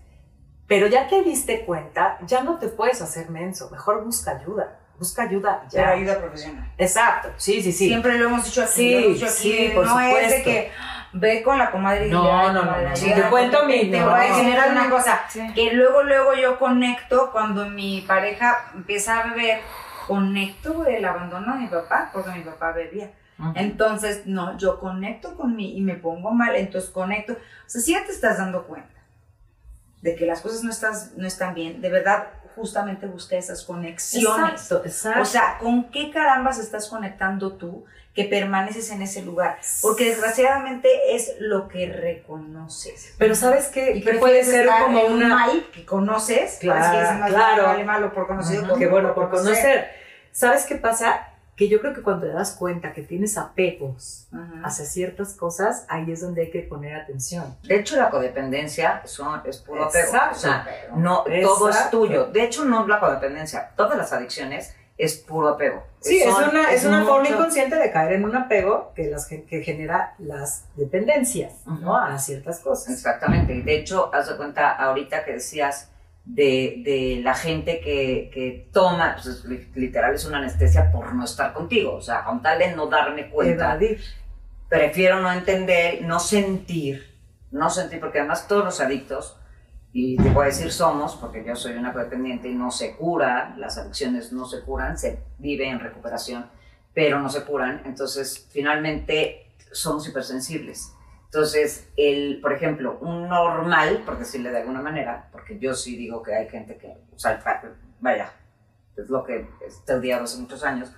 pero 0.67 0.87
ya 0.87 1.07
te 1.09 1.23
diste 1.23 1.65
cuenta, 1.65 2.19
ya 2.27 2.43
no 2.43 2.59
te 2.59 2.69
puedes 2.69 3.01
hacer 3.03 3.31
menso, 3.31 3.69
mejor 3.71 4.05
busca 4.05 4.33
ayuda. 4.39 4.79
Busca 4.99 5.23
ayuda 5.23 5.65
ya. 5.71 5.81
Pero 5.85 5.93
ayuda 5.93 6.19
profesional. 6.19 6.73
Exacto, 6.79 7.29
sí, 7.37 7.61
sí, 7.63 7.73
sí. 7.73 7.89
Siempre 7.89 8.19
lo 8.19 8.27
hemos 8.27 8.45
dicho 8.45 8.63
aquí. 8.63 8.73
Sí, 8.73 8.97
dicho 9.15 9.27
aquí, 9.27 9.35
sí, 9.35 9.71
por 9.75 9.85
no 9.87 9.91
supuesto. 9.93 10.19
es 10.21 10.31
de 10.37 10.43
que 10.43 10.71
ve 11.13 11.43
con 11.43 11.59
la 11.59 11.71
comadre 11.71 12.07
y 12.07 12.11
No, 12.11 12.25
ya, 12.25 12.53
no, 12.53 12.65
no, 12.65 12.77
no. 12.81 12.95
Te 12.95 13.23
cuento 13.29 13.65
mi- 13.67 13.91
Te 13.91 14.03
voy 14.03 14.15
a 14.15 14.23
decir 14.23 14.57
una 14.71 14.89
cosa, 14.91 15.21
Sí. 15.29 15.41
que 15.55 15.73
luego, 15.73 16.03
luego 16.05 16.35
yo 16.35 16.59
conecto 16.59 17.31
cuando 17.33 17.69
mi 17.69 18.03
pareja 18.03 18.71
empieza 18.75 19.19
a 19.21 19.25
beber, 19.29 19.61
conecto 20.07 20.87
el 20.87 21.05
abandono 21.05 21.55
de 21.55 21.61
mi 21.61 21.67
papá, 21.69 22.11
porque 22.13 22.31
mi 22.31 22.43
papá 22.43 22.73
bebía. 22.73 23.13
Entonces, 23.55 24.27
no, 24.27 24.57
yo 24.57 24.79
conecto 24.79 25.37
con 25.37 25.57
mi 25.57 25.77
y 25.77 25.81
me 25.81 25.95
pongo 25.95 26.31
mal, 26.31 26.55
entonces 26.55 26.91
conecto. 26.91 27.33
O 27.33 27.37
sea, 27.69 27.81
si 27.81 27.93
ya 27.93 28.05
te 28.05 28.13
estás 28.13 28.39
dando 28.39 28.67
cuenta 28.67 28.89
de 30.01 30.15
que 30.15 30.27
las 30.27 30.41
cosas 30.41 30.63
no, 30.63 30.71
estás, 30.71 31.13
no 31.17 31.27
están 31.27 31.55
bien, 31.55 31.81
de 31.81 31.89
verdad, 31.89 32.29
justamente 32.55 33.07
busca 33.07 33.37
esas 33.37 33.65
conexiones. 33.65 34.63
Exacto, 34.63 34.83
exacto. 34.85 35.23
O 35.23 35.25
sea, 35.25 35.59
¿con 35.59 35.91
qué 35.91 36.11
carambas 36.11 36.59
estás 36.59 36.89
conectando 36.89 37.55
tú 37.55 37.85
que 38.15 38.25
permaneces 38.25 38.91
en 38.91 39.01
ese 39.03 39.23
lugar? 39.23 39.59
Porque 39.81 40.05
desgraciadamente 40.11 40.89
es 41.15 41.35
lo 41.39 41.69
que 41.69 41.87
reconoces. 41.91 43.15
pero 43.19 43.35
¿sabes 43.35 43.69
qué? 43.69 43.93
Y 43.97 44.03
Que 44.03 44.13
que 44.13 44.19
puede 44.19 44.45
ser 44.45 44.67
como 44.67 45.03
un 45.07 45.15
una... 45.15 45.29
mal 45.29 45.67
que 45.73 45.85
conoces. 45.85 46.59
Claro, 46.61 46.99
que 47.15 47.15
más 47.21 47.31
claro. 47.31 47.63
vale 47.65 47.85
malo 47.85 48.13
por 48.13 48.27
conocido 48.27 48.65
Ujú, 48.65 48.75
que 48.75 48.79
Qué 48.81 48.87
bueno 48.89 49.15
por 49.15 49.31
conocer. 49.31 49.89
¿Sabes 50.31 50.65
qué 50.65 50.77
pasa? 50.77 51.29
Que 51.57 51.69
yo 51.69 51.81
creo 51.81 51.93
que 51.93 52.03
cuando 52.03 52.27
te 52.27 52.33
das 52.33 52.53
cuenta 52.53 52.93
que 52.95 53.03
tienes 53.03 53.37
apegos 53.37 54.27
Ujú. 54.33 54.63
hacia 54.65 54.85
ciertas 54.87 55.35
cosas, 55.35 55.85
ahí 55.89 56.11
es 56.11 56.21
donde 56.23 56.43
hay 56.43 56.51
que 56.51 56.61
poner 56.61 56.97
atención. 56.97 57.57
De 57.63 57.77
hecho, 57.79 57.97
la 57.97 58.09
codependencia 58.11 59.03
son- 59.05 59.43
es 59.47 59.59
puro 59.59 59.85
apego. 59.85 60.05
Exacto. 60.05 60.37
O 60.37 60.41
sea, 60.41 60.67
no, 60.97 61.25
todo 61.43 61.69
es 61.69 61.91
tuyo. 61.91 62.27
De 62.27 62.43
hecho, 62.45 62.65
no 62.65 62.83
es 62.83 62.89
la 62.89 62.99
codependencia. 63.01 63.71
Todas 63.77 63.97
las 63.99 64.13
adicciones 64.15 64.75
es 64.99 65.17
puro 65.17 65.49
apego. 65.49 65.83
Sí, 66.01 66.19
es 66.23 66.31
Son- 66.33 66.51
una, 66.51 66.73
es 66.73 66.85
una 66.85 67.05
forma 67.05 67.29
inconsciente 67.29 67.77
de 67.77 67.91
caer 67.91 68.13
en 68.15 68.25
un 68.25 68.37
apego 68.37 68.93
que, 68.95 69.09
las, 69.11 69.27
que 69.27 69.63
genera 69.63 70.15
las 70.19 70.67
dependencias, 70.77 71.67
¿no? 71.67 71.97
A 71.97 72.19
ciertas 72.19 72.61
cosas. 72.61 72.93
Exactamente. 72.95 73.55
Y 73.55 73.63
de 73.63 73.77
hecho, 73.77 74.11
haz 74.15 74.29
de 74.29 74.37
cuenta 74.37 74.71
ahorita 74.71 75.25
que 75.25 75.33
decías 75.35 75.91
de, 76.25 76.83
de 76.85 77.21
la 77.23 77.35
gente 77.35 77.81
que, 77.81 78.31
que 78.33 78.69
toma, 78.73 79.15
pues 79.15 79.27
es 79.27 79.45
li- 79.45 79.71
literal 79.75 80.15
es 80.15 80.25
una 80.25 80.39
anestesia 80.39 80.93
por 80.93 81.13
no 81.15 81.25
estar 81.25 81.53
contigo. 81.53 81.95
O 81.95 82.01
sea, 82.01 82.25
con 82.25 82.43
tal 82.43 82.59
de 82.59 82.75
no 82.77 82.87
darme 82.87 83.29
cuenta, 83.31 83.71
Evadir. 83.73 84.01
prefiero 84.69 85.21
no 85.21 85.33
entender, 85.33 86.03
no 86.03 86.21
sentir, 86.21 87.17
no 87.51 87.71
sentir, 87.71 87.99
porque 88.01 88.19
además 88.21 88.47
todos 88.49 88.65
los 88.65 88.81
adictos, 88.81 89.37
y 89.93 90.17
te 90.17 90.31
voy 90.31 90.47
decir 90.47 90.73
somos, 90.73 91.17
porque 91.17 91.45
yo 91.45 91.55
soy 91.55 91.75
una 91.75 91.93
codependiente 91.93 92.49
y 92.49 92.55
no 92.55 92.71
se 92.71 92.97
cura, 92.97 93.55
las 93.59 93.77
adicciones 93.77 94.33
no 94.33 94.47
se 94.47 94.63
curan, 94.63 94.97
se 94.99 95.19
vive 95.39 95.69
en 95.69 95.81
recuperación, 95.81 96.51
pero 96.95 97.21
no 97.21 97.29
se 97.29 97.45
curan, 97.45 97.83
entonces 97.85 98.49
finalmente 98.51 99.53
somos 99.71 100.09
hipersensibles. 100.09 100.95
Entonces, 101.25 101.91
el, 101.97 102.41
por 102.41 102.53
ejemplo, 102.53 102.99
un 103.01 103.29
normal, 103.29 104.03
por 104.05 104.19
decirle 104.19 104.51
de 104.51 104.59
alguna 104.59 104.83
manera, 104.83 105.29
porque 105.31 105.59
yo 105.59 105.75
sí 105.75 105.97
digo 105.97 106.23
que 106.23 106.35
hay 106.35 106.49
gente 106.49 106.77
que, 106.77 106.89
o 107.15 107.19
sea, 107.19 107.43
vaya, 108.01 108.33
es 108.97 109.09
lo 109.09 109.25
que 109.25 109.49
he 109.61 109.67
estudiado 109.67 110.25
hace 110.25 110.39
muchos 110.39 110.65
años, 110.65 110.93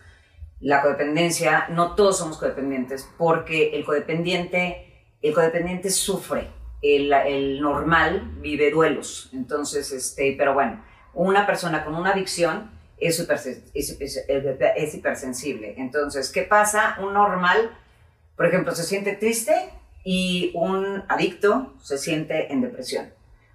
la 0.60 0.82
codependencia, 0.82 1.66
no 1.68 1.94
todos 1.94 2.18
somos 2.18 2.38
codependientes, 2.38 3.08
porque 3.18 3.76
el 3.76 3.84
codependiente, 3.84 5.08
el 5.20 5.34
codependiente 5.34 5.90
sufre, 5.90 6.48
el, 6.84 7.60
normal 7.60 8.30
vive 8.40 8.70
duelos. 8.70 9.30
Entonces, 9.32 9.90
este, 9.92 10.34
pero 10.38 10.54
bueno, 10.54 10.84
una 11.14 11.46
persona 11.46 11.84
con 11.84 11.94
una 11.94 12.10
adicción 12.10 12.70
es, 12.98 13.18
es, 13.20 13.96
es- 14.00 14.24
es 14.28 14.94
hipersensible. 14.94 15.74
Entonces, 15.78 16.30
¿qué 16.30 16.42
pasa? 16.42 16.96
Un 17.00 17.14
normal, 17.14 17.70
por 18.36 18.46
ejemplo, 18.46 18.74
se 18.74 18.82
siente 18.84 19.14
triste 19.14 19.54
y 20.04 20.50
un 20.54 21.02
adicto 21.08 21.72
se 21.82 21.98
siente 21.98 22.52
en 22.52 22.60
depresión. 22.60 23.10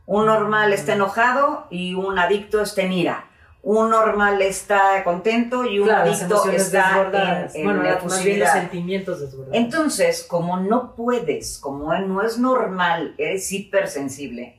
Un 0.05 0.25
normal 0.25 0.73
está 0.73 0.93
enojado 0.93 1.67
y 1.69 1.93
un 1.93 2.17
adicto 2.17 2.61
está 2.61 2.81
en 2.81 2.93
ira. 2.93 3.28
Un 3.61 3.89
normal 3.89 4.41
está 4.41 5.03
contento 5.03 5.65
y 5.65 5.79
un 5.79 5.87
Claro, 5.87 6.09
adicto 6.11 6.49
está 6.49 7.49
en, 7.53 7.57
en 7.61 7.63
bueno, 7.65 7.83
más 8.05 8.23
bien 8.23 8.39
los 8.39 8.49
sentimientos 8.49 9.19
desbordados. 9.19 9.55
Entonces, 9.55 10.23
como 10.23 10.57
no 10.57 10.95
puedes, 10.95 11.57
como 11.57 11.93
no 11.93 12.21
es 12.21 12.37
normal, 12.37 13.15
eres 13.17 13.51
hipersensible, 13.51 14.55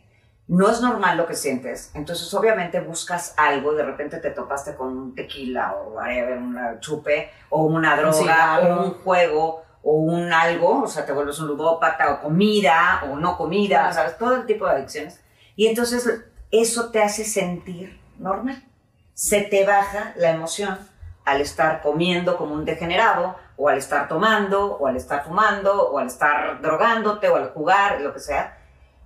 no 0.49 0.69
es 0.69 0.81
normal 0.83 1.17
lo 1.17 1.27
que 1.27 1.35
sientes, 1.35 1.93
entonces 1.95 2.33
obviamente 2.35 2.81
buscas 2.81 3.35
algo, 3.37 3.73
de 3.73 3.85
repente 3.85 4.19
te 4.19 4.31
topaste 4.33 4.75
con 4.75 4.89
un 4.99 5.15
tequila 5.15 5.75
o 5.77 5.95
una 5.95 6.79
chupe 6.81 7.31
o 7.49 7.63
una 7.65 7.97
droga 7.97 8.13
cigarro. 8.13 8.75
o 8.81 8.85
un 8.87 8.95
juego 8.95 9.63
o 9.83 9.93
un 9.95 10.31
algo, 10.33 10.83
o 10.83 10.87
sea, 10.89 11.07
te 11.07 11.13
vuelves 11.13 11.39
un 11.39 11.47
ludópata 11.49 12.13
o 12.15 12.21
comida 12.21 13.03
o 13.11 13.17
no 13.17 13.39
comida, 13.39 13.79
Claro. 13.79 13.95
¿sabes? 13.95 14.19
Todo 14.19 14.35
el 14.37 14.45
tipo 14.47 14.67
de 14.67 14.73
adicciones. 14.73 15.21
Y 15.57 15.69
entonces 15.69 16.23
eso 16.51 16.91
te 16.91 17.03
hace 17.03 17.25
sentir 17.25 17.99
normal. 18.19 18.63
Se 19.21 19.43
te 19.43 19.67
baja 19.67 20.15
la 20.17 20.31
emoción 20.31 20.79
al 21.27 21.43
estar 21.43 21.83
comiendo 21.83 22.39
como 22.39 22.55
un 22.55 22.65
degenerado, 22.65 23.37
o 23.59 23.69
al 23.69 23.77
estar 23.77 24.09
tomando, 24.09 24.79
o 24.79 24.87
al 24.87 24.97
estar 24.97 25.23
fumando, 25.27 25.91
o 25.91 25.99
al 25.99 26.07
estar 26.07 26.63
drogándote, 26.63 27.29
o 27.29 27.37
al 27.37 27.51
jugar, 27.51 28.01
lo 28.01 28.15
que 28.15 28.21
sea. 28.21 28.57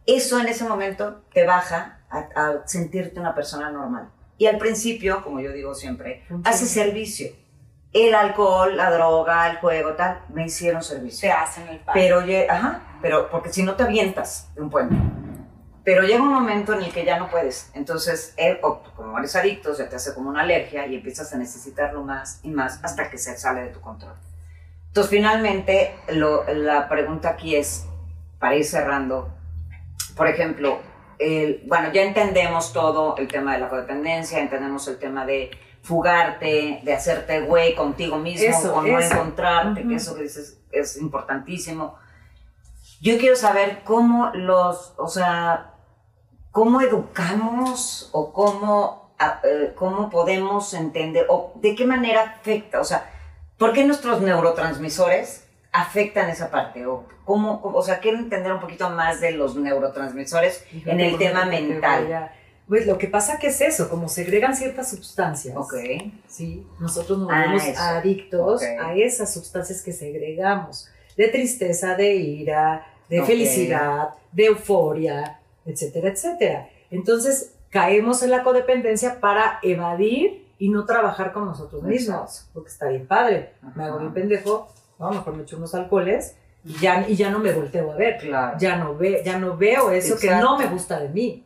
Eso 0.07 0.39
en 0.39 0.47
ese 0.47 0.69
momento 0.69 1.23
te 1.33 1.45
baja 1.45 1.99
a, 2.09 2.19
a 2.37 2.53
sentirte 2.65 3.19
una 3.19 3.35
persona 3.35 3.71
normal. 3.71 4.09
Y 4.39 4.47
al 4.47 4.59
principio, 4.59 5.21
como 5.25 5.41
yo 5.41 5.51
digo 5.51 5.75
siempre, 5.75 6.25
hace 6.45 6.67
servicio. 6.67 7.33
El 7.93 8.15
alcohol, 8.15 8.77
la 8.77 8.93
droga, 8.93 9.51
el 9.51 9.57
juego, 9.57 9.95
tal, 9.95 10.21
me 10.29 10.45
hicieron 10.47 10.85
servicio. 10.85 11.19
Se 11.29 11.33
hacen 11.33 11.67
el 11.67 11.81
pan. 11.81 11.93
Pero, 11.93 12.21
lle- 12.23 12.49
ajá, 12.49 12.83
pero 13.03 13.29
porque 13.31 13.53
si 13.53 13.65
no 13.65 13.75
te 13.75 13.83
avientas 13.83 14.49
de 14.55 14.63
un 14.63 14.71
puente. 14.71 14.95
Pero 15.85 16.03
llega 16.03 16.23
un 16.23 16.33
momento 16.33 16.73
en 16.73 16.83
el 16.83 16.93
que 16.93 17.05
ya 17.05 17.19
no 17.19 17.29
puedes. 17.29 17.71
Entonces, 17.75 18.33
él, 18.39 18.59
como 18.97 19.19
eres 19.19 19.37
adicto, 19.37 19.75
se 19.75 19.85
te 19.85 19.97
hace 19.97 20.15
como 20.15 20.31
una 20.31 20.41
alergia 20.41 20.87
y 20.87 20.95
empiezas 20.95 21.33
a 21.35 21.37
necesitarlo 21.37 22.03
más 22.03 22.41
y 22.43 22.49
más 22.51 22.81
hasta 22.83 23.11
que 23.11 23.19
se 23.19 23.37
sale 23.37 23.63
de 23.63 23.69
tu 23.69 23.81
control. 23.83 24.15
Entonces, 24.89 25.11
finalmente, 25.11 25.95
lo- 26.09 26.45
la 26.55 26.89
pregunta 26.89 27.31
aquí 27.31 27.55
es, 27.57 27.85
para 28.39 28.57
ir 28.57 28.65
cerrando, 28.65 29.29
por 30.17 30.27
ejemplo, 30.29 30.79
el- 31.19 31.63
bueno, 31.67 31.93
ya 31.93 32.03
entendemos 32.03 32.73
todo 32.73 33.17
el 33.19 33.29
tema 33.29 33.53
de 33.55 33.59
la 33.61 33.69
codependencia, 33.69 34.39
entendemos 34.39 34.89
el 34.89 34.99
tema 34.99 35.27
de 35.27 35.51
fugarte, 35.83 36.81
de 36.83 36.95
hacerte 36.95 37.43
güey 37.43 37.75
contigo 37.75 38.17
mismo 38.17 38.49
Eso, 38.49 38.75
o 38.75 38.81
no 38.83 38.99
eso. 38.99 39.13
encontrarte, 39.15 39.81
que 39.83 39.87
Ujú. 39.89 39.97
eso 39.97 40.15
que 40.17 40.23
dices 40.23 40.59
es 40.73 40.97
importantísimo. 40.97 41.97
Yo 43.03 43.19
quiero 43.19 43.37
saber 43.37 43.83
cómo 43.85 44.31
los, 44.35 44.95
o 44.97 45.09
sea, 45.09 45.74
cómo 46.55 46.81
educamos 46.81 48.09
o 48.13 48.33
cómo, 48.33 49.11
eh, 49.43 49.73
cómo 49.75 50.09
podemos 50.09 50.73
entender 50.73 51.27
o 51.29 51.51
de 51.57 51.75
qué 51.75 51.85
manera 51.85 52.23
afecta, 52.23 52.81
o 52.81 52.85
sea, 52.85 53.11
¿por 53.59 53.73
qué 53.73 53.85
nuestros 53.85 54.21
neurotransmisores 54.21 55.47
afectan 55.73 56.31
esa 56.31 56.53
parte? 56.53 56.87
O, 56.87 57.07
cómo, 57.25 57.61
o 57.65 57.83
sea, 57.83 57.99
quiero 57.99 58.19
entender 58.19 58.53
un 58.53 58.61
poquito 58.61 58.89
más 58.91 59.21
de 59.21 59.33
los 59.33 59.57
neurotransmisores 59.57 60.65
en 60.87 61.01
el 61.01 61.19
tema 61.19 61.45
mental. 61.45 62.31
Pues 62.69 62.87
lo 62.87 62.99
que 62.99 63.09
pasa 63.09 63.39
que 63.41 63.49
es 63.49 63.61
eso, 63.61 63.91
como 63.91 64.09
segregan 64.09 64.55
ciertas 64.57 64.91
sustancias. 64.91 65.57
Ok. 65.57 65.75
Sí, 66.29 66.65
nosotros 66.79 67.19
nos 67.19 67.31
Ah, 67.33 67.41
volvemos 67.47 67.65
eso. 67.67 67.83
adictos 67.83 68.63
a 68.63 68.95
esas 68.95 69.35
sustancias 69.35 69.83
que 69.83 69.93
segregamos, 69.93 70.89
de 71.17 71.29
tristeza, 71.29 71.97
de 71.97 72.15
ira, 72.15 72.87
de 73.09 73.23
felicidad, 73.25 74.11
de 74.31 74.45
euforia, 74.47 75.41
etcétera, 75.67 76.09
etcétera. 76.11 76.69
Entonces 76.91 77.55
caemos 77.71 78.23
en 78.23 78.31
la 78.31 78.43
codependencia 78.43 79.21
para 79.21 79.59
evadir 79.63 80.47
y 80.59 80.69
no 80.69 80.85
trabajar 80.85 81.33
con 81.33 81.47
nosotros 81.47 81.83
mismos, 81.83 82.49
porque 82.55 82.71
está 82.71 82.89
bien 82.89 83.07
padre, 83.07 83.55
me 83.75 83.85
hago 83.85 83.95
Ajá. 83.95 84.03
bien 84.03 84.15
pendejo, 84.15 84.69
no, 84.99 85.11
mejor 85.11 85.35
me 85.37 85.43
echo 85.43 85.57
unos 85.57 85.75
alcoholes 85.75 86.37
y 86.65 86.75
ya, 86.79 87.07
y 87.09 87.17
ya 87.17 87.31
no 87.31 87.41
me 87.41 87.53
volteo 87.53 87.93
a 87.93 87.97
ver, 87.97 88.19
Claro. 88.19 88.57
ya 88.59 88.77
no, 88.77 88.97
ve, 88.97 89.23
ya 89.25 89.39
no 89.39 89.57
veo 89.57 89.91
eso 89.91 90.17
que 90.17 90.27
Exacto. 90.29 90.47
no 90.51 90.59
me 90.59 90.67
gusta 90.67 91.01
de 91.01 91.09
mí, 91.09 91.45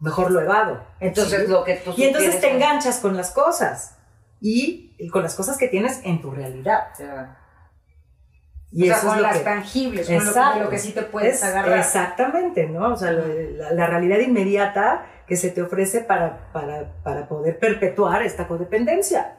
mejor 0.00 0.30
lo 0.32 0.40
evado. 0.40 0.80
Entonces, 0.98 1.42
¿sí? 1.42 1.46
lo 1.46 1.62
que 1.64 1.76
tú 1.76 1.92
Y 1.96 2.04
entonces 2.04 2.40
te 2.40 2.50
enganchas 2.50 2.98
con 2.98 3.16
las 3.16 3.30
cosas 3.30 3.96
y, 4.40 5.08
con 5.10 5.22
las 5.22 5.34
cosas 5.34 5.56
que 5.56 5.68
tienes 5.68 6.00
en 6.04 6.20
tu 6.20 6.30
realidad. 6.30 6.88
Ya. 6.98 7.36
Y 8.72 8.84
o 8.84 8.86
sea, 8.86 8.96
eso 8.98 9.06
con 9.08 9.16
es 9.16 9.22
lo 9.22 9.28
las 9.28 9.38
que, 9.38 9.44
tangibles, 9.44 10.06
con 10.06 10.14
lo 10.16 10.20
que, 10.22 10.28
Exacto. 10.28 10.60
lo 10.60 10.70
que 10.70 10.78
sí 10.78 10.92
te 10.92 11.02
puedes 11.02 11.34
es 11.34 11.44
agarrar. 11.44 11.78
exactamente, 11.78 12.66
¿no? 12.68 12.92
O 12.92 12.96
sea, 12.96 13.10
lo- 13.12 13.26
la, 13.26 13.72
la 13.72 13.86
realidad 13.86 14.18
inmediata 14.18 15.06
que 15.26 15.36
se 15.36 15.50
te 15.50 15.62
ofrece 15.62 16.00
para, 16.02 16.52
para, 16.52 16.92
para 17.02 17.28
poder 17.28 17.58
perpetuar 17.58 18.22
esta 18.22 18.46
codependencia. 18.46 19.36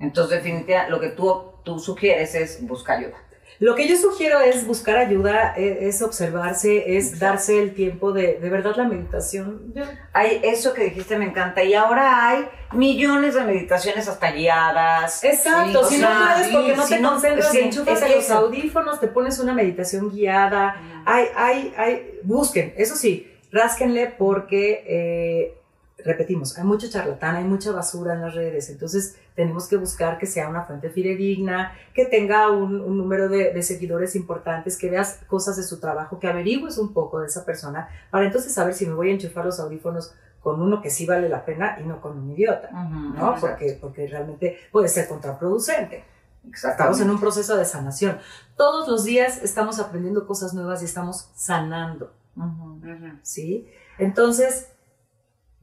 Entonces, 0.00 0.38
definitivamente, 0.42 0.90
lo 0.90 0.98
que 1.00 1.10
tú, 1.10 1.52
tú 1.62 1.78
sugieres 1.78 2.34
es 2.34 2.66
buscar 2.66 2.98
ayuda. 2.98 3.16
Lo 3.60 3.74
que 3.74 3.86
yo 3.88 3.96
sugiero 3.96 4.40
es 4.40 4.66
buscar 4.66 4.96
ayuda, 4.96 5.54
e- 5.56 5.86
es, 5.88 6.02
observarse, 6.02 6.96
es 6.96 7.12
Exacto. 7.12 7.24
darse 7.26 7.62
el 7.62 7.74
tiempo 7.74 8.12
de, 8.12 8.38
de 8.40 8.50
verdad, 8.50 8.74
la 8.76 8.84
meditación. 8.84 9.72
Hay 10.12 10.40
eso 10.42 10.74
que 10.74 10.84
dijiste 10.84 11.16
me 11.18 11.26
encanta 11.26 11.62
y 11.62 11.74
ahora 11.74 12.28
hay 12.28 12.48
millones 12.72 13.34
de 13.34 13.44
meditaciones 13.44 14.08
hasta 14.08 14.32
guiadas. 14.32 15.22
Exacto, 15.22 15.84
Sí, 15.84 15.96
si 15.96 16.02
no 16.02 16.08
sea, 16.08 16.34
puedes 16.34 16.52
porque 16.52 16.70
sí, 16.72 16.76
no 16.76 16.86
si 16.86 16.94
te 16.96 17.02
concentras, 17.02 17.50
sí, 17.52 17.58
enchufas 17.60 18.02
es 18.02 18.14
los 18.16 18.30
audífonos, 18.30 19.00
te 19.00 19.06
pones 19.08 19.38
una 19.38 19.54
meditación 19.54 20.10
guiada. 20.10 20.76
Hay, 21.06 21.26
hay, 21.36 21.74
hay, 21.76 22.18
busquen, 22.24 22.74
eso 22.76 22.96
sí, 22.96 23.30
rásquenle 23.52 24.12
porque, 24.18 24.84
eh, 24.86 25.54
repetimos, 26.04 26.56
hay 26.58 26.64
mucho 26.64 26.88
charlatán, 26.88 27.36
hay 27.36 27.44
mucha 27.44 27.72
basura 27.72 28.14
en 28.14 28.20
las 28.20 28.34
redes, 28.34 28.68
entonces 28.70 29.16
tenemos 29.34 29.66
que 29.66 29.76
buscar 29.76 30.18
que 30.18 30.26
sea 30.26 30.48
una 30.48 30.64
fuente 30.64 30.90
fidedigna, 30.90 31.72
que 31.92 32.04
tenga 32.04 32.50
un, 32.50 32.80
un 32.80 32.98
número 32.98 33.28
de, 33.28 33.52
de 33.52 33.62
seguidores 33.62 34.14
importantes, 34.14 34.76
que 34.76 34.90
veas 34.90 35.20
cosas 35.26 35.56
de 35.56 35.62
su 35.62 35.80
trabajo, 35.80 36.18
que 36.18 36.28
averigües 36.28 36.78
un 36.78 36.92
poco 36.92 37.20
de 37.20 37.26
esa 37.26 37.44
persona, 37.44 37.88
para 38.10 38.26
entonces 38.26 38.52
saber 38.52 38.74
si 38.74 38.86
me 38.86 38.94
voy 38.94 39.10
a 39.10 39.14
enchufar 39.14 39.44
los 39.44 39.58
audífonos 39.58 40.14
con 40.44 40.60
uno 40.60 40.82
que 40.82 40.90
sí 40.90 41.06
vale 41.06 41.30
la 41.30 41.44
pena 41.44 41.78
y 41.80 41.84
no 41.84 42.02
con 42.02 42.18
un 42.18 42.30
idiota. 42.30 42.70
¿no? 42.70 43.34
Porque, 43.40 43.78
porque 43.80 44.06
realmente 44.06 44.58
puede 44.70 44.88
ser 44.88 45.08
contraproducente. 45.08 46.04
Estamos 46.52 47.00
en 47.00 47.08
un 47.08 47.18
proceso 47.18 47.56
de 47.56 47.64
sanación. 47.64 48.18
Todos 48.54 48.86
los 48.86 49.04
días 49.04 49.42
estamos 49.42 49.80
aprendiendo 49.80 50.26
cosas 50.26 50.52
nuevas 50.52 50.82
y 50.82 50.84
estamos 50.84 51.30
sanando. 51.34 52.12
Ujú. 52.36 52.78
¿sí? 53.22 53.70
Entonces, 53.96 54.68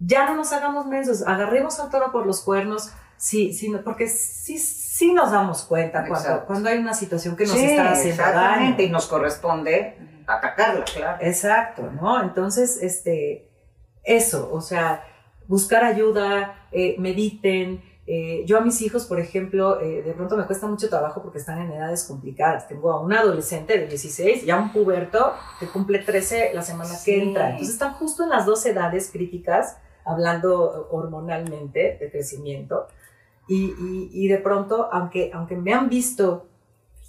ya 0.04 0.26
no 0.26 0.36
nos 0.36 0.52
hagamos 0.52 0.86
mensos, 0.88 1.22
agarremos 1.28 1.80
al 1.80 1.90
toro 1.90 2.12
por 2.12 2.26
los 2.26 2.42
cuernos, 2.42 2.92
sí, 3.18 3.54
sí, 3.54 3.72
porque 3.84 4.08
sí, 4.08 4.58
sí 4.58 5.14
nos 5.14 5.32
damos 5.32 5.64
cuenta 5.64 6.06
cuando, 6.08 6.46
cuando 6.46 6.70
hay 6.70 6.80
una 6.80 6.94
situación 6.94 7.36
que 7.36 7.46
nos 7.46 7.54
Sí, 7.56 7.66
está 7.66 7.92
haciendo 7.92 8.24
daño. 8.24 8.76
y 8.80 8.90
nos 8.90 9.06
corresponde 9.08 9.98
atacarla, 10.28 10.84
claro. 10.86 11.18
Exacto, 11.22 11.84
¿no? 11.92 12.22
Entonces, 12.24 12.82
este, 12.82 13.50
eso, 14.04 14.50
o 14.52 14.62
sea, 14.62 15.04
buscar 15.48 15.84
ayuda, 15.84 16.68
eh, 16.72 16.96
mediten. 16.98 17.84
eh, 18.08 18.44
yo 18.46 18.58
a 18.58 18.62
mis 18.62 18.82
hijos, 18.82 19.06
por 19.06 19.20
ejemplo, 19.20 19.80
eh, 19.80 20.02
de 20.02 20.14
pronto 20.14 20.36
me 20.36 20.46
cuesta 20.46 20.68
mucho 20.68 20.90
trabajo 20.90 21.22
porque 21.22 21.38
están 21.38 21.60
en 21.62 21.72
edades 21.72 22.04
complicadas. 22.06 22.68
Tengo 22.68 22.92
a 22.92 23.00
un 23.00 23.14
adolescente 23.14 23.78
de 23.78 23.86
16 23.88 24.44
y 24.44 24.50
a 24.52 24.58
un 24.58 24.74
puberto 24.74 25.34
que 25.60 25.68
cumple 25.68 26.00
13 26.00 26.52
la 26.54 26.62
semana 26.64 26.90
Sí. 26.96 27.06
que 27.06 27.22
entra. 27.24 27.50
Entonces 27.52 27.74
están 27.74 27.94
justo 27.94 28.24
en 28.24 28.30
las 28.30 28.46
dos 28.46 28.66
edades 28.66 29.10
críticas, 29.12 29.78
hablando 30.06 30.88
hormonalmente 30.92 31.98
de 32.00 32.10
crecimiento. 32.12 32.88
Y, 33.48 33.74
y- 33.80 34.10
y 34.14 34.28
de 34.28 34.38
pronto, 34.38 34.88
aunque, 34.92 35.32
aunque 35.34 35.56
me 35.58 35.74
han 35.74 35.90
visto 35.90 36.48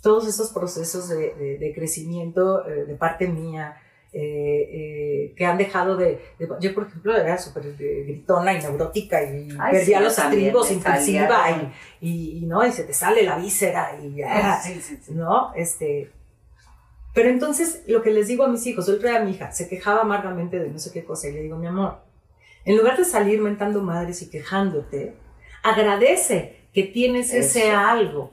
todos 0.03 0.27
esos 0.27 0.51
procesos 0.51 1.09
de, 1.09 1.35
de- 1.35 1.59
de 1.59 1.73
crecimiento 1.75 2.67
eh, 2.67 2.85
de 2.87 2.95
parte 2.97 3.29
mía, 3.29 3.77
eh, 4.15 4.69
eh, 5.31 5.35
que 5.37 5.47
han 5.47 5.57
dejado 5.57 5.97
de, 5.97 6.21
de- 6.39 6.49
Yo, 6.61 6.75
por 6.75 6.87
ejemplo, 6.87 7.17
era 7.17 7.39
súper 7.39 7.75
gritona 7.77 8.53
y 8.53 8.59
neurótica 8.63 9.23
y 9.23 9.49
Ay, 9.59 9.73
perdía 9.73 9.99
sí, 9.99 10.05
los 10.05 10.17
yo 10.17 10.23
estribos 10.25 10.71
impulsiva 10.71 11.73
y, 12.01 12.09
y, 12.09 12.39
y, 12.39 12.47
¿no? 12.47 12.67
y 12.67 12.73
se 12.73 12.85
te 12.85 12.93
sale 12.93 13.23
la 13.23 13.37
víscera 13.39 13.97
y... 14.03 14.21
ah, 14.23 14.61
Sí, 14.63 14.81
sí. 14.83 14.99
¿no? 15.13 15.55
Este, 15.55 16.11
pero 17.15 17.29
entonces 17.31 17.85
lo 17.87 18.03
que 18.03 18.11
les 18.11 18.27
digo 18.27 18.45
a 18.45 18.49
mis 18.49 18.67
hijos, 18.67 18.89
el 18.89 18.97
otro 18.97 19.09
día 19.09 19.21
mi 19.21 19.31
hija 19.33 19.51
se 19.53 19.69
quejaba 19.69 20.01
amargamente 20.03 20.59
de 20.59 20.69
no 20.69 20.79
sé 20.79 20.91
qué 20.93 21.05
cosa 21.05 21.29
y 21.29 21.33
le 21.33 21.43
digo, 21.43 21.57
mi 21.57 21.67
amor, 21.67 21.99
en 22.65 22.77
lugar 22.77 22.97
de 22.97 23.05
salir 23.05 23.41
mentando 23.41 23.83
madres 23.83 24.23
y 24.23 24.31
quejándote, 24.31 25.17
agradece 25.63 26.69
que 26.73 26.85
tienes 26.85 27.33
ese 27.33 27.71
algo. 27.71 28.33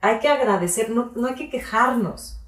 Hay 0.00 0.18
que 0.18 0.28
agradecer, 0.28 0.90
no, 0.90 1.12
no 1.14 1.28
hay 1.28 1.34
que 1.34 1.48
quejarnos. 1.50 2.38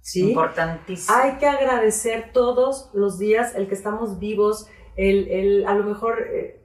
¿sí? 0.00 0.30
Importantísimo. 0.30 1.16
Hay 1.16 1.32
que 1.38 1.46
agradecer 1.46 2.30
todos 2.32 2.90
los 2.94 3.18
días 3.18 3.54
el 3.54 3.68
que 3.68 3.74
estamos 3.74 4.18
vivos, 4.18 4.66
el, 4.96 5.28
el 5.28 5.66
a 5.66 5.74
lo 5.74 5.84
mejor... 5.84 6.22
eh, 6.32 6.60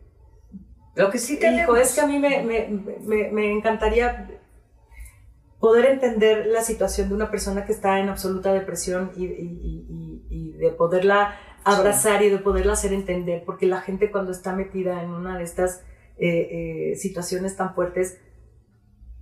Lo 0.95 1.09
que 1.11 1.17
sí 1.17 1.37
tenemos. 1.37 1.63
Hijo, 1.63 1.75
es 1.77 1.93
que 1.93 2.01
a 2.01 2.07
mí 2.07 2.17
me, 2.19 2.43
me, 2.43 2.67
me- 3.01 3.31
me 3.31 3.51
encantaría 3.51 4.29
poder 5.59 5.85
entender 5.87 6.45
la 6.47 6.61
situación 6.61 7.09
de 7.09 7.15
una 7.15 7.31
persona 7.31 7.65
que 7.65 7.71
está 7.71 7.99
en 7.99 8.09
absoluta 8.09 8.53
depresión 8.53 9.11
y- 9.15 9.25
y- 9.25 9.85
y- 9.89 10.25
y 10.29 10.51
de 10.53 10.69
poderla 10.71 11.35
abrazar 11.65 12.21
y 12.23 12.29
de 12.29 12.37
poderla 12.37 12.73
hacer 12.73 12.93
entender, 12.93 13.43
porque 13.45 13.65
la 13.65 13.81
gente 13.81 14.11
cuando 14.11 14.31
está 14.31 14.53
metida 14.53 15.01
en 15.03 15.09
una 15.09 15.37
de 15.37 15.43
estas 15.43 15.81
eh, 16.17 16.91
eh, 16.91 16.95
situaciones 16.95 17.55
tan 17.57 17.73
fuertes, 17.75 18.19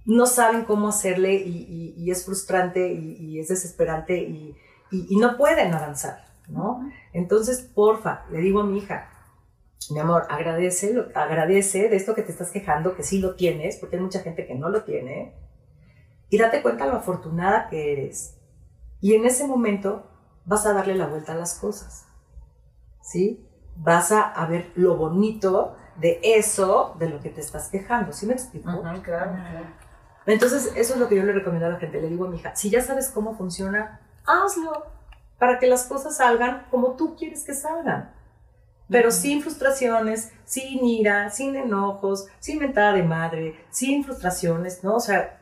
no 0.06 0.26
saben 0.26 0.66
cómo 0.66 0.90
hacerle 0.90 1.36
y, 1.36 1.66
y- 1.70 1.94
y 1.98 2.12
es 2.12 2.26
frustrante 2.26 2.92
y, 2.92 3.14
y 3.18 3.40
es 3.40 3.48
desesperante 3.48 4.18
y, 4.18 4.56
no 5.18 5.38
pueden 5.38 5.74
avanzar, 5.74 6.24
¿no? 6.50 6.88
Entonces, 7.14 7.62
porfa, 7.74 8.26
le 8.32 8.40
digo 8.42 8.60
a 8.60 8.64
mi 8.66 8.78
hija, 8.78 9.10
mi 9.90 9.98
amor, 10.00 10.28
agradece, 10.30 10.94
lo- 10.94 11.08
agradece 11.16 11.90
de 11.90 11.96
esto 11.96 12.14
que 12.14 12.22
te 12.22 12.32
estás 12.32 12.52
quejando, 12.52 12.96
que 12.96 13.02
sí 13.02 13.18
lo 13.20 13.34
tienes, 13.36 13.78
porque 13.78 13.96
hay 13.96 14.04
mucha 14.04 14.20
gente 14.20 14.46
que 14.46 14.54
no 14.54 14.70
lo 14.70 14.84
tiene, 14.84 15.34
y 16.30 16.38
date 16.38 16.62
cuenta 16.62 16.86
lo 16.86 16.98
afortunada 16.98 17.70
que 17.70 17.94
eres. 17.94 18.36
Y 19.02 19.16
en 19.16 19.26
ese 19.26 19.48
momento 19.48 20.06
vas 20.46 20.66
a 20.68 20.74
darle 20.74 20.94
la 20.96 21.08
vuelta 21.08 21.32
a 21.32 21.36
las 21.38 21.56
cosas, 21.56 22.06
¿sí? 23.04 23.46
Vas 23.76 24.12
a, 24.12 24.22
a 24.22 24.48
ver 24.48 24.72
lo 24.76 24.96
bonito 24.96 25.76
de 25.98 26.20
eso, 26.24 26.96
de 26.98 27.10
lo 27.10 27.20
que 27.20 27.30
te 27.30 27.42
estás 27.42 27.70
quejando, 27.70 28.14
¿sí 28.14 28.26
me 28.26 28.34
explico? 28.34 28.70
Ujú, 28.72 28.82
claro, 28.82 29.02
claro. 29.04 29.66
Entonces, 30.26 30.72
eso 30.76 30.94
es 30.94 31.00
lo 31.00 31.08
que 31.08 31.16
yo 31.16 31.24
le 31.24 31.34
recomiendo 31.34 31.68
a 31.68 31.70
la 31.70 31.80
gente. 31.80 32.02
Le 32.02 32.08
digo 32.08 32.26
a 32.26 32.30
mi 32.30 32.38
hija, 32.38 32.56
si 32.56 32.70
ya 32.70 32.82
sabes 32.82 33.10
cómo 33.10 33.36
funciona, 33.36 34.00
hazlo 34.26 34.88
para 35.38 35.60
que 35.60 35.68
las 35.68 35.86
cosas 35.86 36.18
salgan 36.18 36.66
como 36.72 36.94
tú 36.96 37.16
quieres 37.18 37.44
que 37.44 37.54
salgan. 37.54 38.14
Pero 38.90 39.12
sin 39.12 39.42
frustraciones, 39.42 40.32
sin 40.46 40.86
ira, 40.86 41.30
sin 41.30 41.56
enojos, 41.56 42.28
sin 42.40 42.60
mentada 42.60 42.94
de 42.94 43.04
madre, 43.04 43.66
sin 43.70 44.04
frustraciones, 44.04 44.84
¿no? 44.84 44.96
O 44.96 45.00
sea, 45.00 45.40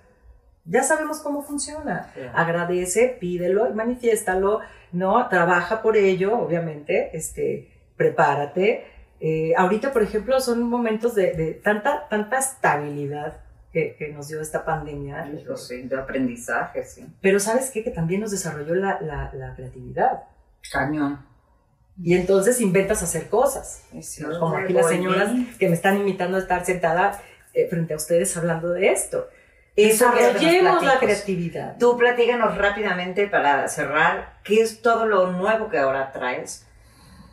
ya 0.66 0.84
sabemos 0.84 1.20
cómo 1.20 1.44
funciona. 1.44 2.12
Agradece, 2.34 3.18
pídelo 3.20 3.70
y 3.70 3.74
manifiéstalo, 3.74 4.62
¿no? 4.92 5.28
Trabaja 5.30 5.82
por 5.82 5.98
ello, 5.98 6.38
obviamente, 6.40 7.16
este, 7.16 7.72
prepárate. 7.98 8.86
Eh, 9.20 9.54
ahorita, 9.56 9.94
por 9.94 10.02
ejemplo, 10.04 10.40
son 10.42 10.64
momentos 10.64 11.14
de, 11.16 11.34
de 11.34 11.54
tanta, 11.54 12.08
tanta 12.10 12.40
estabilidad 12.40 13.38
que, 13.72 13.96
que 13.96 14.10
nos 14.10 14.28
dio 14.28 14.42
esta 14.42 14.66
pandemia. 14.66 15.26
Sí, 15.58 15.84
de 15.84 15.96
aprendizaje, 15.98 16.84
sí. 16.84 17.06
Pero 17.22 17.40
¿sabes 17.40 17.70
qué? 17.72 17.84
Que 17.84 17.92
también 17.92 18.22
nos 18.22 18.32
desarrolló 18.32 18.76
la, 18.76 19.00
la- 19.02 19.32
la 19.34 19.56
creatividad. 19.56 20.24
Cañón. 20.72 21.26
Y 22.02 22.16
entonces 22.16 22.60
inventas 22.62 23.04
hacer 23.04 23.30
cosas. 23.30 23.84
Como 24.40 24.56
aquí 24.58 24.74
las 24.74 24.88
señoras 24.90 25.32
que 25.60 25.68
me 25.68 25.76
están 25.76 25.98
imitando 25.98 26.38
a 26.38 26.40
estar 26.40 26.66
sentada 26.66 27.22
eh, 27.54 27.68
frente 27.70 27.94
a 27.94 27.98
ustedes 27.98 28.36
hablando 28.38 28.70
de 28.70 28.92
esto. 28.92 29.28
Eso 29.76 30.12
Desarrollemos 30.12 30.84
la 30.84 31.00
creatividad. 31.00 31.78
Tú 31.80 31.98
platícanos 31.98 32.58
rápidamente 32.58 33.28
para 33.28 33.68
cerrar, 33.70 34.38
¿qué 34.44 34.62
es 34.62 34.82
todo 34.82 35.06
lo 35.06 35.32
nuevo 35.32 35.70
que 35.70 35.78
ahora 35.78 36.12
traes? 36.12 36.68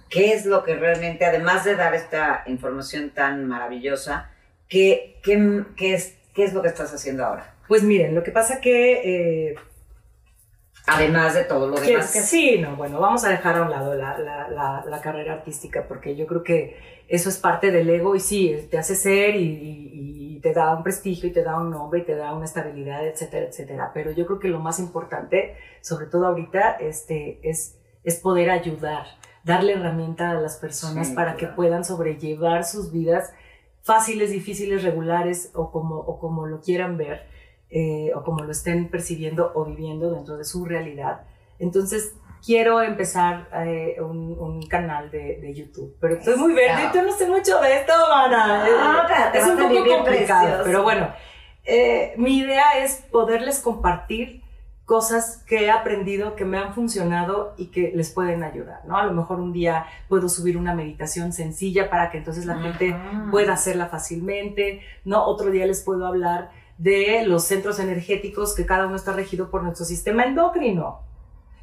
¿Qué 0.09 0.33
es 0.33 0.47
lo 0.47 0.63
que 0.63 0.77
realmente, 0.77 1.25
además 1.27 1.65
de 1.65 1.75
dar 1.75 1.95
esta 1.95 2.45
información 2.47 3.11
tan 3.11 3.47
maravillosa, 3.47 4.31
qué, 4.69 5.19
qué, 5.23 5.65
qué 5.77 5.95
es, 5.95 6.17
qué 6.35 6.45
es 6.45 6.53
lo 6.55 6.63
que 6.63 6.69
estás 6.69 6.95
haciendo 6.95 7.25
ahora? 7.27 7.55
Pues 7.67 7.83
miren, 7.83 8.15
lo 8.15 8.23
que 8.23 8.31
pasa 8.31 8.61
que 8.61 9.49
eh, 9.51 9.55
Además 10.87 11.35
de 11.35 11.45
todo 11.45 11.67
lo 11.69 11.75
Que- 11.77 11.91
demás. 11.91 12.13
que 12.15 12.21
sí, 12.21 12.59
no, 12.59 12.75
bueno, 12.77 12.99
vamos 12.99 13.23
a 13.25 13.29
dejar 13.29 13.57
a 13.57 13.63
un 13.63 13.71
lado 13.71 13.95
la, 13.95 14.17
la- 14.17 14.49
la- 14.49 14.85
la 14.89 15.01
carrera 15.03 15.35
artística 15.35 15.87
porque 15.87 16.17
yo 16.17 16.27
creo 16.27 16.43
que 16.43 16.79
eso 17.09 17.29
es 17.29 17.37
parte 17.37 17.71
del 17.71 17.91
ego 17.91 18.15
y 18.17 18.21
sí, 18.21 18.67
te 18.71 18.79
hace 18.79 18.95
ser 18.95 19.37
y, 19.37 19.43
y- 19.43 19.91
y 19.93 20.18
te 20.41 20.53
da 20.53 20.75
un 20.77 20.83
prestigio 20.83 21.29
y 21.29 21.33
te 21.33 21.43
da 21.43 21.59
un 21.59 21.71
nombre 21.71 22.01
y 22.01 22.05
te 22.05 22.15
da 22.15 22.35
una 22.35 22.45
estabilidad, 22.45 23.07
etcétera, 23.07 23.47
etcétera. 23.47 23.91
Pero 23.95 24.11
yo 24.13 24.27
creo 24.27 24.39
que 24.39 24.49
lo 24.49 24.61
más 24.61 24.79
importante, 24.79 25.57
sobre 25.81 26.07
todo 26.07 26.27
ahorita, 26.27 26.73
este, 26.73 27.41
es, 27.49 27.79
es 28.05 28.21
poder 28.21 28.51
ayudar, 28.51 29.07
darle 29.45 29.75
herramienta 29.75 30.31
a 30.31 30.35
las 30.35 30.57
personas 30.57 31.09
Sí, 31.09 31.15
para 31.15 31.37
que 31.37 31.47
puedan 31.47 31.85
sobrellevar 31.85 32.65
sus 32.65 32.93
vidas 32.93 33.33
fáciles, 33.83 34.31
difíciles, 34.31 34.83
regulares 34.83 35.51
o 35.55 35.71
como, 35.71 35.97
o 35.97 36.19
como 36.19 36.47
lo 36.47 36.61
quieran 36.61 36.97
ver 36.97 37.23
eh, 37.71 38.13
o 38.15 38.23
como 38.23 38.45
lo 38.45 38.53
estén 38.53 38.89
percibiendo 38.89 39.53
o 39.55 39.65
viviendo 39.65 40.11
dentro 40.11 40.37
de 40.37 40.45
su 40.45 40.65
realidad. 40.65 41.23
Entonces, 41.59 42.15
quiero 42.45 42.83
empezar 42.83 43.49
eh, 43.65 43.97
un, 44.01 44.37
un 44.39 44.67
canal 44.67 45.11
de, 45.11 45.41
de 45.41 45.55
YouTube, 45.55 45.97
pero 46.01 46.15
estoy 46.15 46.37
muy 46.37 46.53
verde 46.55 46.85
y 46.89 46.93
tú 46.93 47.03
no 47.05 47.13
sé 47.13 47.27
mucho 47.27 47.61
de 47.61 47.77
esto, 47.77 47.93
mana. 48.09 48.65
Ah, 48.67 49.31
es 49.35 49.47
un 49.47 49.59
poco 49.59 49.75
complicado, 49.75 50.05
precioso. 50.05 50.63
pero 50.65 50.83
bueno, 50.83 51.09
eh, 51.65 52.15
mi 52.17 52.39
idea 52.39 52.79
es 52.79 53.05
poderles 53.11 53.61
compartir 53.61 54.43
cosas 54.89 55.45
que 55.47 55.67
he 55.67 55.71
aprendido, 55.71 56.35
que 56.35 56.47
me 56.47 56.57
han 56.57 56.73
funcionado 56.73 57.53
y 57.59 57.67
que 57.67 57.93
les 57.95 58.11
pueden 58.11 58.43
ayudar, 58.43 58.81
¿no? 58.87 58.97
A 58.97 59.05
lo 59.05 59.13
mejor 59.13 59.39
un 59.39 59.53
día 59.53 59.85
puedo 60.09 60.31
subir 60.31 60.57
una 60.57 60.75
meditación 60.75 61.35
sencilla 61.35 61.91
para 61.91 62.11
que 62.11 62.17
entonces 62.17 62.47
la 62.47 62.57
gente 62.57 62.97
pueda 63.31 63.53
hacerla 63.53 63.89
fácilmente, 63.89 64.81
¿no? 65.05 65.27
Otro 65.27 65.51
día 65.51 65.67
les 65.67 65.83
puedo 65.83 66.07
hablar 66.07 66.51
de 66.79 67.25
los 67.27 67.45
centros 67.45 67.79
energéticos 67.81 68.55
que 68.55 68.65
cada 68.65 68.87
uno 68.87 68.97
está 68.97 69.13
regido 69.13 69.51
por 69.51 69.63
nuestro 69.63 69.85
sistema 69.85 70.25
endocrino. 70.25 71.03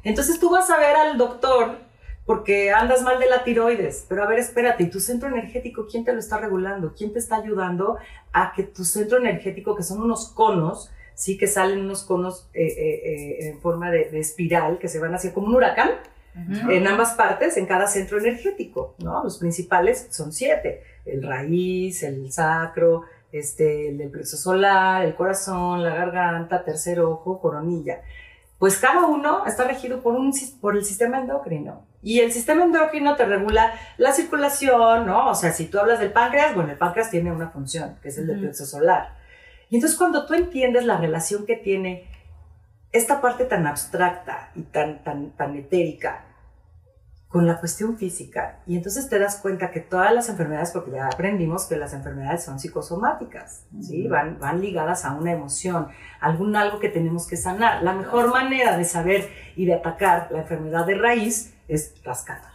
Entonces 0.06 0.38
tú 0.38 0.50
vas 0.50 0.70
a 0.70 0.78
ver 0.78 0.94
al 0.94 1.18
doctor 1.18 1.78
porque 2.24 2.72
andas 2.72 3.02
mal 3.02 3.18
de 3.18 3.26
la 3.28 3.42
tiroides, 3.42 4.06
pero 4.08 4.22
a 4.22 4.26
ver, 4.26 4.38
espérate, 4.38 4.84
¿y 4.84 4.90
tu 4.90 5.00
centro 5.00 5.28
energético 5.28 5.86
quién 5.90 6.04
te 6.04 6.12
lo 6.12 6.18
está 6.18 6.38
regulando? 6.38 6.94
¿Quién 6.96 7.12
te 7.12 7.18
está 7.18 7.36
ayudando 7.36 7.98
a 8.32 8.52
que 8.54 8.62
tu 8.62 8.84
centro 8.84 9.18
energético, 9.18 9.74
que 9.74 9.82
son 9.82 10.02
unos 10.02 10.28
conos, 10.28 10.92
sí 11.14 11.36
que 11.36 11.48
salen 11.48 11.80
unos 11.80 12.04
conos 12.04 12.48
eh, 12.54 12.66
eh, 12.66 13.00
eh, 13.04 13.48
en 13.48 13.60
forma 13.60 13.90
de, 13.90 14.10
de 14.10 14.20
espiral 14.20 14.78
que 14.78 14.88
se 14.88 15.00
van 15.00 15.14
hacia 15.14 15.34
como 15.34 15.48
un 15.48 15.54
huracán, 15.54 15.90
en 16.68 16.86
ambas 16.86 17.14
partes, 17.14 17.56
en 17.56 17.64
cada 17.64 17.86
centro 17.86 18.18
energético, 18.18 18.94
¿no? 18.98 19.24
Los 19.24 19.38
principales 19.38 20.08
son 20.10 20.34
siete, 20.34 20.82
el 21.06 21.22
raíz, 21.22 22.02
el 22.02 22.30
sacro, 22.30 23.04
este, 23.32 23.88
el 23.88 24.10
plexo 24.10 24.36
solar, 24.36 25.06
el 25.06 25.14
corazón, 25.14 25.82
la 25.82 25.94
garganta, 25.94 26.62
tercer 26.62 27.00
ojo, 27.00 27.40
coronilla. 27.40 28.02
Pues 28.58 28.78
cada 28.78 29.06
uno 29.06 29.44
está 29.46 29.64
regido 29.64 30.02
por, 30.02 30.14
un, 30.14 30.32
por 30.60 30.76
el 30.76 30.84
sistema 30.84 31.18
endocrino. 31.18 31.86
Y 32.02 32.20
el 32.20 32.32
sistema 32.32 32.64
endocrino 32.64 33.16
te 33.16 33.26
regula 33.26 33.74
la 33.98 34.12
circulación, 34.12 35.06
¿no? 35.06 35.28
O 35.28 35.34
sea, 35.34 35.52
si 35.52 35.66
tú 35.66 35.78
hablas 35.78 36.00
del 36.00 36.12
páncreas, 36.12 36.54
bueno, 36.54 36.70
el 36.70 36.78
páncreas 36.78 37.10
tiene 37.10 37.32
una 37.32 37.50
función, 37.50 37.98
que 38.00 38.08
es 38.08 38.18
el 38.18 38.26
del 38.26 38.40
plexo 38.40 38.64
solar. 38.64 39.16
Y 39.68 39.76
entonces 39.76 39.98
cuando 39.98 40.24
tú 40.26 40.34
entiendes 40.34 40.84
la 40.84 40.96
relación 40.96 41.44
que 41.44 41.56
tiene 41.56 42.08
esta 42.92 43.20
parte 43.20 43.44
tan 43.44 43.66
abstracta 43.66 44.50
y 44.54 44.62
tan, 44.62 45.02
tan, 45.02 45.30
tan 45.32 45.56
etérica 45.56 46.24
con 47.36 47.46
la 47.46 47.60
cuestión 47.60 47.98
física, 47.98 48.60
y 48.66 48.78
entonces 48.78 49.10
te 49.10 49.18
das 49.18 49.36
cuenta 49.42 49.70
que 49.70 49.80
todas 49.80 50.10
las 50.14 50.30
enfermedades, 50.30 50.70
porque 50.70 50.92
ya 50.92 51.04
aprendimos 51.04 51.66
que 51.66 51.76
las 51.76 51.92
enfermedades 51.92 52.42
son 52.42 52.58
psicosomáticas, 52.58 53.66
¿sí? 53.78 54.08
Van, 54.08 54.38
van 54.40 54.62
ligadas 54.62 55.04
a 55.04 55.12
una 55.12 55.32
emoción, 55.32 55.88
algún 56.18 56.56
algo 56.56 56.80
que 56.80 56.88
tenemos 56.88 57.26
que 57.26 57.36
sanar. 57.36 57.82
La 57.82 57.92
mejor 57.92 58.32
manera 58.32 58.78
de 58.78 58.84
saber 58.84 59.28
y 59.54 59.66
de 59.66 59.74
atacar 59.74 60.28
la 60.30 60.38
enfermedad 60.38 60.86
de 60.86 60.94
raíz 60.94 61.54
es 61.68 62.02
rascándole. 62.02 62.54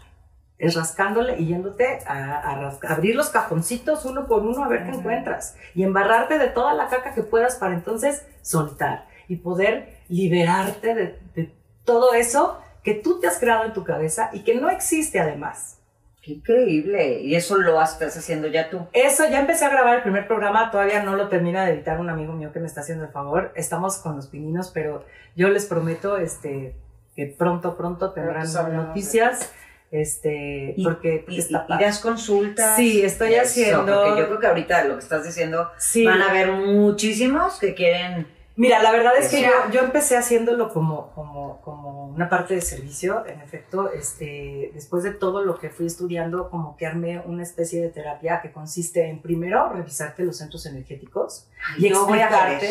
Es 0.57 0.73
rascándole 0.73 1.39
y 1.39 1.45
yéndote 1.45 1.99
a, 2.07 2.39
a 2.39 2.79
abrir 2.89 3.15
los 3.15 3.29
cajoncitos 3.29 4.03
uno 4.05 4.25
por 4.25 4.41
uno 4.41 4.63
a 4.63 4.67
ver 4.67 4.85
qué 4.85 4.97
encuentras 4.97 5.57
y 5.75 5.83
embarrarte 5.83 6.39
de 6.39 6.47
toda 6.47 6.73
la 6.73 6.87
caca 6.87 7.13
que 7.13 7.21
puedas 7.21 7.57
para 7.57 7.75
entonces 7.75 8.25
soltar 8.41 9.05
y 9.27 9.35
poder 9.35 9.99
liberarte 10.07 10.95
de, 10.95 11.19
de 11.35 11.55
todo 11.85 12.15
eso 12.15 12.57
que 12.83 12.93
tú 12.95 13.19
te 13.19 13.27
has 13.27 13.39
creado 13.39 13.65
en 13.65 13.73
tu 13.73 13.83
cabeza 13.83 14.29
y 14.33 14.39
que 14.43 14.55
no 14.55 14.69
existe 14.69 15.19
además. 15.19 15.77
Qué 16.21 16.33
increíble. 16.33 17.19
Y 17.21 17.35
eso 17.35 17.57
lo 17.57 17.81
estás 17.81 18.15
haciendo 18.15 18.47
ya 18.47 18.69
tú. 18.69 18.87
Eso, 18.93 19.23
ya 19.29 19.39
empecé 19.39 19.65
a 19.65 19.69
grabar 19.69 19.95
el 19.97 20.01
primer 20.03 20.27
programa, 20.27 20.69
todavía 20.69 21.01
no 21.03 21.15
lo 21.15 21.29
termina 21.29 21.65
de 21.65 21.73
editar 21.73 21.99
un 21.99 22.09
amigo 22.09 22.33
mío 22.33 22.51
que 22.53 22.59
me 22.59 22.67
está 22.67 22.81
haciendo 22.81 23.05
el 23.05 23.11
favor. 23.11 23.51
Estamos 23.55 23.97
con 23.97 24.15
los 24.17 24.27
pininos, 24.27 24.69
pero 24.71 25.03
yo 25.35 25.49
les 25.49 25.65
prometo 25.65 26.17
este, 26.17 26.75
que 27.15 27.25
pronto, 27.25 27.75
pronto 27.75 28.11
tendrán 28.11 28.47
noticias. 28.75 29.51
Este, 29.89 30.73
Y- 30.77 30.83
porque, 30.85 31.19
porque 31.25 31.35
Y, 31.35 31.39
está 31.39 31.63
y 31.65 31.67
padre. 31.67 31.85
das 31.85 31.99
consultas. 31.99 32.77
Sí, 32.77 33.03
estoy 33.03 33.33
Eso, 33.33 33.41
haciendo- 33.41 34.03
Porque 34.03 34.21
yo 34.21 34.27
creo 34.27 34.39
que 34.39 34.47
ahorita 34.47 34.83
lo 34.85 34.93
que 34.95 35.03
estás 35.03 35.23
diciendo, 35.25 35.69
Sí. 35.77 36.05
van 36.05 36.21
a 36.21 36.29
haber 36.29 36.51
muchísimos 36.51 37.59
que 37.59 37.73
quieren. 37.73 38.27
Mira, 38.55 38.83
la 38.83 38.91
verdad 38.91 39.13
es 39.17 39.29
que 39.29 39.41
yo, 39.41 39.49
yo 39.71 39.81
empecé 39.81 40.17
haciéndolo 40.17 40.73
como, 40.73 41.11
como, 41.11 41.61
como 41.61 42.07
una 42.07 42.29
parte 42.29 42.53
de 42.53 42.61
servicio. 42.61 43.25
En 43.25 43.41
efecto, 43.41 43.91
este, 43.91 44.71
después 44.73 45.03
de 45.03 45.11
todo 45.11 45.43
lo 45.43 45.57
que 45.57 45.69
fui 45.69 45.85
estudiando, 45.85 46.49
como 46.49 46.75
que 46.75 46.85
armé 46.85 47.19
una 47.25 47.43
especie 47.43 47.81
de 47.81 47.89
terapia 47.89 48.41
que 48.41 48.51
consiste 48.51 49.07
en 49.07 49.21
primero 49.21 49.69
revisarte 49.71 50.23
los 50.23 50.37
centros 50.37 50.65
energéticos 50.65 51.47
y 51.77 51.87
explicarte 51.87 52.69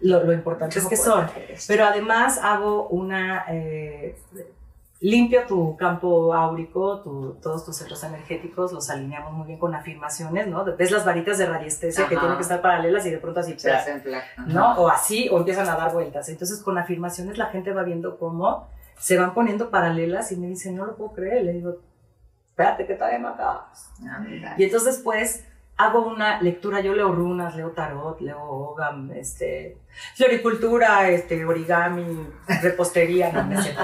lo, 0.00 0.24
lo 0.24 0.32
importantes 0.32 0.82
Yo 0.82 0.88
que 0.88 0.96
son. 0.96 1.30
Pero 1.68 1.84
además 1.84 2.38
hago 2.42 2.88
una... 2.88 3.44
eh, 3.48 4.16
limpio 5.00 5.46
tu 5.46 5.76
campo 5.76 6.34
áurico, 6.34 7.00
tu- 7.02 7.34
todos 7.40 7.64
tus 7.64 7.76
centros 7.76 8.02
energéticos, 8.02 8.72
los 8.72 8.90
alineamos 8.90 9.32
muy 9.32 9.46
bien 9.46 9.58
con 9.58 9.74
afirmaciones, 9.74 10.48
¿no? 10.48 10.64
Ves 10.76 10.90
las 10.90 11.04
varitas 11.04 11.38
de 11.38 11.46
radiestesia 11.46 12.08
que 12.08 12.16
tienen 12.16 12.36
que 12.36 12.42
estar 12.42 12.60
paralelas 12.60 13.06
y 13.06 13.10
de 13.10 13.18
pronto 13.18 13.40
así... 13.40 13.52
se 13.58 13.70
hacen. 13.72 14.02
¿no? 14.48 14.74
O 14.74 14.88
así, 14.88 15.28
o 15.30 15.38
empiezan 15.38 15.68
a 15.68 15.76
dar 15.76 15.92
vueltas. 15.92 16.28
Entonces, 16.28 16.60
con 16.62 16.78
afirmaciones 16.78 17.38
la 17.38 17.46
gente 17.46 17.72
va 17.72 17.84
viendo 17.84 18.18
cómo 18.18 18.66
se 18.98 19.16
van 19.16 19.34
poniendo 19.34 19.70
paralelas 19.70 20.32
y 20.32 20.36
me 20.36 20.48
dicen, 20.48 20.74
no 20.74 20.84
lo 20.86 20.96
puedo 20.96 21.12
creer. 21.12 21.44
Le 21.44 21.52
digo, 21.52 21.76
espérate 22.50 22.84
que 22.86 22.94
todavía 22.94 23.20
no 23.20 23.28
acabas. 23.28 23.90
Anda. 24.00 24.54
Y 24.58 24.64
entonces, 24.64 25.00
pues, 25.04 25.44
hago 25.76 26.04
una 26.08 26.42
lectura, 26.42 26.80
yo 26.80 26.92
leo 26.92 27.12
runas, 27.12 27.54
leo 27.54 27.70
tarot, 27.70 28.20
leo 28.20 28.42
ogam, 28.42 29.12
este, 29.12 29.78
floricultura, 30.16 31.08
este, 31.08 31.44
origami, 31.44 32.26
repostería, 32.62 33.30
no, 33.30 33.52
es 33.56 33.64
cierto. 33.64 33.82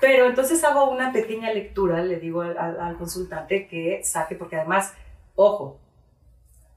Pero 0.00 0.26
entonces 0.26 0.62
hago 0.64 0.90
una 0.90 1.12
pequeña 1.12 1.52
lectura, 1.52 2.02
le 2.02 2.18
digo 2.18 2.40
al, 2.42 2.56
al- 2.56 2.80
al 2.80 2.96
consultante 2.96 3.68
que 3.68 4.00
saque, 4.04 4.34
porque 4.34 4.56
además, 4.56 4.94
ojo, 5.34 5.78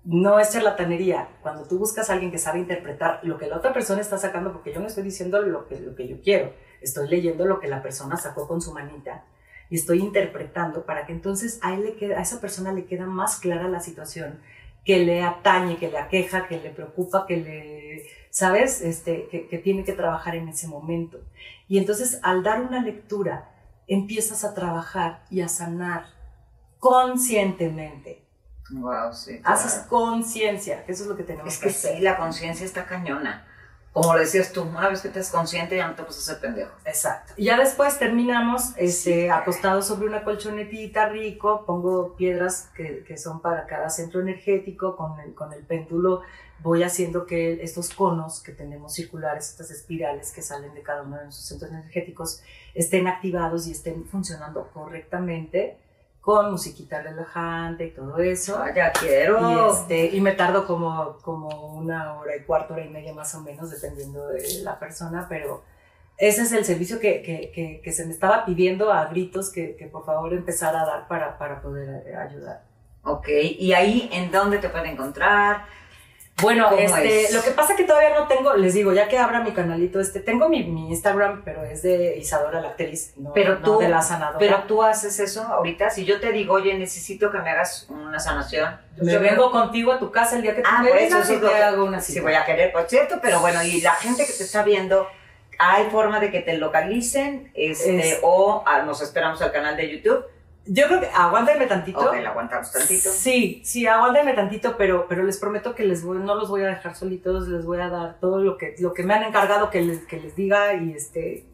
no 0.05 0.39
es 0.39 0.51
charlatanería. 0.51 1.29
Cuando 1.41 1.63
tú 1.65 1.79
buscas 1.79 2.09
a 2.09 2.13
alguien 2.13 2.31
que 2.31 2.37
sabe 2.37 2.59
interpretar 2.59 3.21
lo 3.23 3.37
que 3.37 3.47
la 3.47 3.57
otra 3.57 3.71
persona 3.71 4.01
está 4.01 4.17
sacando, 4.17 4.51
porque 4.51 4.73
yo 4.73 4.81
no 4.81 4.87
estoy 4.87 5.03
diciendo 5.03 5.41
lo 5.41 5.67
que, 5.67 5.79
lo 5.79 5.95
que 5.95 6.07
yo 6.07 6.17
quiero, 6.21 6.53
estoy 6.81 7.07
leyendo 7.07 7.45
lo 7.45 7.59
que 7.59 7.67
la 7.69 7.81
persona 7.81 8.17
sacó 8.17 8.47
con 8.47 8.61
su 8.61 8.73
manita 8.73 9.23
y 9.69 9.75
estoy 9.75 9.99
interpretando 9.99 10.85
para 10.85 11.05
que 11.05 11.13
entonces 11.13 11.59
a, 11.63 11.73
él 11.73 11.83
le 11.83 11.95
quede- 11.95 12.15
a 12.15 12.21
esa 12.21 12.41
persona 12.41 12.73
le 12.73 12.85
queda 12.85 13.05
más 13.05 13.39
clara 13.39 13.69
la 13.69 13.79
situación 13.79 14.41
que 14.83 14.99
le 14.99 15.23
atañe, 15.23 15.77
que 15.77 15.89
le 15.89 15.97
aqueja, 15.97 16.47
que 16.49 16.59
le 16.59 16.69
preocupa, 16.71 17.25
que 17.25 17.37
le, 17.37 18.03
¿sabes? 18.33 18.81
Este, 18.81 19.27
que, 19.29 19.47
que 19.47 19.59
tiene 19.59 19.83
que 19.83 19.93
trabajar 19.93 20.35
en 20.35 20.49
ese 20.49 20.67
momento. 20.67 21.19
Y 21.67 21.77
entonces 21.77 22.19
al 22.23 22.41
dar 22.41 22.61
una 22.61 22.81
lectura, 22.81 23.51
empiezas 23.87 24.43
a 24.43 24.55
trabajar 24.55 25.23
y 25.29 25.41
a 25.41 25.47
sanar 25.47 26.07
conscientemente. 26.79 28.25
Wow, 28.71 29.13
sí. 29.13 29.39
Haces 29.43 29.73
claro. 29.73 29.89
conciencia, 29.89 30.83
que 30.83 30.93
eso 30.93 31.03
es 31.03 31.09
lo 31.09 31.15
que 31.15 31.23
tenemos 31.23 31.53
Es 31.53 31.59
que 31.59 31.65
que 31.67 31.75
hacer. 31.75 31.97
sí, 31.97 32.01
la 32.01 32.17
conciencia 32.17 32.65
está 32.65 32.85
cañona. 32.85 33.45
Como 33.91 34.15
decías 34.15 34.51
tú, 34.51 34.63
una 34.63 34.89
vez 34.89 35.01
que 35.01 35.09
te 35.09 35.19
es 35.19 35.29
consciente 35.29 35.77
ya 35.77 35.87
no 35.87 35.93
te 35.93 36.01
a 36.01 36.05
hacer 36.05 36.39
pendejo. 36.39 36.71
Exacto. 36.85 37.33
Y 37.37 37.45
ya 37.45 37.59
después 37.59 37.99
terminamos 37.99 38.73
este, 38.77 39.29
acostados 39.29 39.85
sobre 39.85 40.07
una 40.07 40.23
colchonetita 40.23 41.09
rico, 41.09 41.63
pongo 41.67 42.15
piedras 42.15 42.71
que, 42.75 43.03
que 43.03 43.15
son 43.15 43.41
para 43.41 43.67
cada 43.67 43.91
centro 43.91 44.21
energético, 44.21 44.95
con 44.95 45.19
el, 45.19 45.35
con 45.35 45.53
el 45.53 45.61
péndulo 45.61 46.23
voy 46.63 46.81
haciendo 46.83 47.25
que 47.25 47.61
estos 47.61 47.93
conos 47.93 48.41
que 48.41 48.53
tenemos 48.53 48.93
circulares, 48.93 49.49
estas 49.49 49.69
espirales 49.69 50.31
que 50.31 50.41
salen 50.41 50.73
de 50.73 50.81
cada 50.81 51.03
uno 51.03 51.17
de 51.17 51.25
nuestros 51.25 51.45
centros 51.45 51.69
energéticos, 51.71 52.41
estén 52.73 53.07
activados 53.07 53.67
y 53.67 53.71
estén 53.71 54.05
funcionando 54.05 54.69
correctamente 54.73 55.77
con 56.21 56.51
musiquita 56.51 57.01
relajante 57.01 57.87
y 57.87 57.91
todo 57.91 58.17
eso. 58.19 58.57
Ah, 58.57 58.73
ya 58.73 58.93
quiero. 58.93 59.39
Y, 59.41 59.73
este, 59.73 60.15
y 60.15 60.21
me 60.21 60.31
tardo 60.31 60.65
como, 60.65 61.17
como 61.21 61.75
una 61.75 62.13
hora 62.17 62.37
y 62.37 62.43
cuarto, 62.43 62.73
hora 62.73 62.85
y 62.85 62.89
media 62.89 63.13
más 63.13 63.35
o 63.35 63.41
menos, 63.41 63.69
dependiendo 63.69 64.29
de 64.29 64.61
la 64.63 64.79
persona, 64.79 65.27
pero 65.27 65.63
ese 66.17 66.43
es 66.43 66.53
el 66.53 66.63
servicio 66.63 66.99
que, 66.99 67.21
que, 67.21 67.51
que, 67.53 67.81
que 67.83 67.91
se 67.91 68.05
me 68.05 68.13
estaba 68.13 68.45
pidiendo 68.45 68.93
a 68.93 69.05
gritos 69.07 69.51
que, 69.51 69.75
que 69.75 69.87
por 69.87 70.05
favor 70.05 70.33
empezara 70.33 70.83
a 70.83 70.85
dar 70.85 71.07
para, 71.09 71.37
para 71.37 71.61
poder 71.61 72.07
eh, 72.07 72.15
ayudar. 72.15 72.63
Ok, 73.03 73.27
y 73.59 73.73
ahí, 73.73 74.09
¿en 74.13 74.31
dónde 74.31 74.59
te 74.59 74.69
pueden 74.69 74.91
encontrar? 74.91 75.65
Bueno, 76.41 76.67
¿Cómo 76.69 76.81
este, 76.81 77.25
es? 77.25 77.33
lo 77.33 77.41
que 77.43 77.51
pasa 77.51 77.75
que 77.75 77.83
todavía 77.83 78.09
no 78.19 78.27
tengo, 78.27 78.53
les 78.55 78.73
digo, 78.73 78.91
ya 78.91 79.07
que 79.07 79.17
abra 79.17 79.41
mi 79.41 79.51
canalito, 79.53 79.99
este, 79.99 80.19
tengo 80.19 80.49
mi, 80.49 80.63
mi 80.63 80.89
Instagram, 80.89 81.43
pero 81.45 81.63
es 81.63 81.83
de 81.83 82.17
Isadora 82.17 82.59
la 82.59 82.69
actriz, 82.69 83.13
no, 83.15 83.31
Pero 83.33 83.59
no 83.59 83.61
tú- 83.61 83.77
de 83.79 83.87
la 83.87 84.01
sanadora. 84.01 84.39
Pero 84.39 84.63
tú 84.63 84.83
haces 84.83 85.19
eso 85.19 85.43
ahorita. 85.43 85.89
Si 85.91 86.05
yo 86.05 86.19
te 86.19 86.31
digo, 86.31 86.55
oye, 86.55 86.73
necesito 86.73 87.31
que 87.31 87.37
me 87.37 87.49
hagas 87.51 87.87
una 87.89 88.19
sanación. 88.19 88.77
yo 89.01 89.19
vengo 89.19 89.51
contigo 89.51 89.91
a 89.93 89.99
tu 89.99 90.11
casa 90.11 90.35
el 90.35 90.41
día 90.41 90.55
que 90.55 90.63
tú 90.63 90.69
Ah, 90.71 90.81
me 90.81 91.05
eso 91.05 91.23
sí 91.23 91.37
te 91.37 91.63
hago 91.63 91.85
una 91.85 92.01
Sí, 92.01 92.13
cita. 92.13 92.23
voy 92.23 92.33
a 92.33 92.43
querer, 92.45 92.71
por 92.73 92.89
cierto, 92.89 93.19
pero 93.21 93.39
bueno, 93.39 93.63
y 93.63 93.79
la 93.81 93.93
gente 93.93 94.25
que 94.25 94.33
te 94.33 94.43
está 94.43 94.63
viendo, 94.63 95.07
¿hay 95.59 95.85
forma 95.91 96.19
de 96.19 96.29
que 96.31 96.41
te 96.41 96.57
localicen? 96.57 97.51
Este, 97.53 98.09
Es- 98.13 98.19
O 98.23 98.63
ah, 98.65 98.81
nos 98.81 99.01
esperamos 99.01 99.41
al 99.41 99.51
canal 99.51 99.77
de 99.77 99.89
YouTube. 99.89 100.25
Yo 100.65 100.87
creo 100.87 101.01
que 101.01 101.07
aguántenme 101.07 101.67
tantito. 101.67 101.99
Ok, 101.99 102.15
aguantamos 102.25 102.71
tantito. 102.71 103.09
Sí, 103.09 103.61
sí, 103.65 103.85
aguántenme 103.85 104.33
tantito, 104.33 104.77
pero, 104.77 105.07
pero 105.09 105.23
les 105.23 105.37
prometo 105.37 105.75
que 105.75 105.83
les 105.83 106.03
voy, 106.03 106.19
no 106.19 106.35
los 106.35 106.49
voy 106.49 106.61
a 106.61 106.67
dejar 106.67 106.95
solitos, 106.95 107.47
les 107.47 107.65
voy 107.65 107.81
a 107.81 107.89
dar 107.89 108.19
todo 108.19 108.41
lo 108.41 108.57
que, 108.57 108.75
lo 108.79 108.93
que 108.93 109.03
me 109.03 109.13
han 109.13 109.23
encargado 109.23 109.69
que 109.69 109.81
les, 109.81 110.05
que 110.05 110.19
les 110.19 110.35
diga 110.35 110.73
y 110.75 110.93
este 110.93 111.45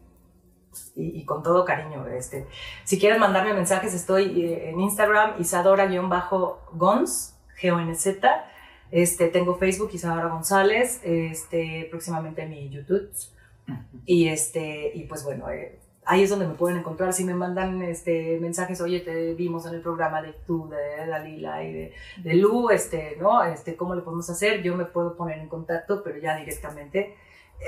y, 0.94 1.20
y 1.20 1.24
con 1.24 1.42
todo 1.42 1.64
cariño. 1.64 2.06
Este, 2.06 2.46
si 2.84 2.98
quieren 2.98 3.20
mandarme 3.20 3.52
mensajes, 3.54 3.94
estoy 3.94 4.44
eh, 4.44 4.70
en 4.70 4.80
Instagram, 4.80 5.40
Isadora-Gons, 5.40 7.36
G-O-N-Z. 7.60 8.44
Este, 8.90 9.28
tengo 9.28 9.56
Facebook, 9.56 9.90
Isadora 9.92 10.28
González, 10.28 11.00
este, 11.04 11.86
próximamente 11.90 12.46
mi 12.46 12.68
YouTube. 12.70 13.10
Y 14.04 14.28
este, 14.28 14.90
y 14.94 15.04
pues 15.04 15.22
bueno, 15.24 15.48
eh, 15.50 15.78
ahí 16.10 16.24
es 16.24 16.30
donde 16.30 16.46
me 16.46 16.54
pueden 16.54 16.78
encontrar. 16.78 17.12
Si 17.12 17.24
me 17.24 17.34
mandan 17.34 17.82
este, 17.82 18.38
mensajes, 18.40 18.80
oye, 18.80 19.00
te 19.00 19.34
vimos 19.34 19.64
en 19.66 19.74
el 19.74 19.80
programa 19.80 20.20
de 20.22 20.32
tú, 20.46 20.68
de 20.68 21.06
Dalila 21.06 21.62
y 21.62 21.72
de, 21.72 21.94
de 22.18 22.34
Lu, 22.34 22.70
este, 22.70 23.16
¿no? 23.20 23.42
Este, 23.44 23.76
¿cómo 23.76 23.94
le 23.94 24.02
podemos 24.02 24.28
hacer? 24.28 24.62
Yo 24.62 24.74
me 24.76 24.84
puedo 24.86 25.16
poner 25.16 25.38
en 25.38 25.48
contacto, 25.48 26.02
pero 26.02 26.18
ya 26.18 26.36
directamente. 26.36 27.16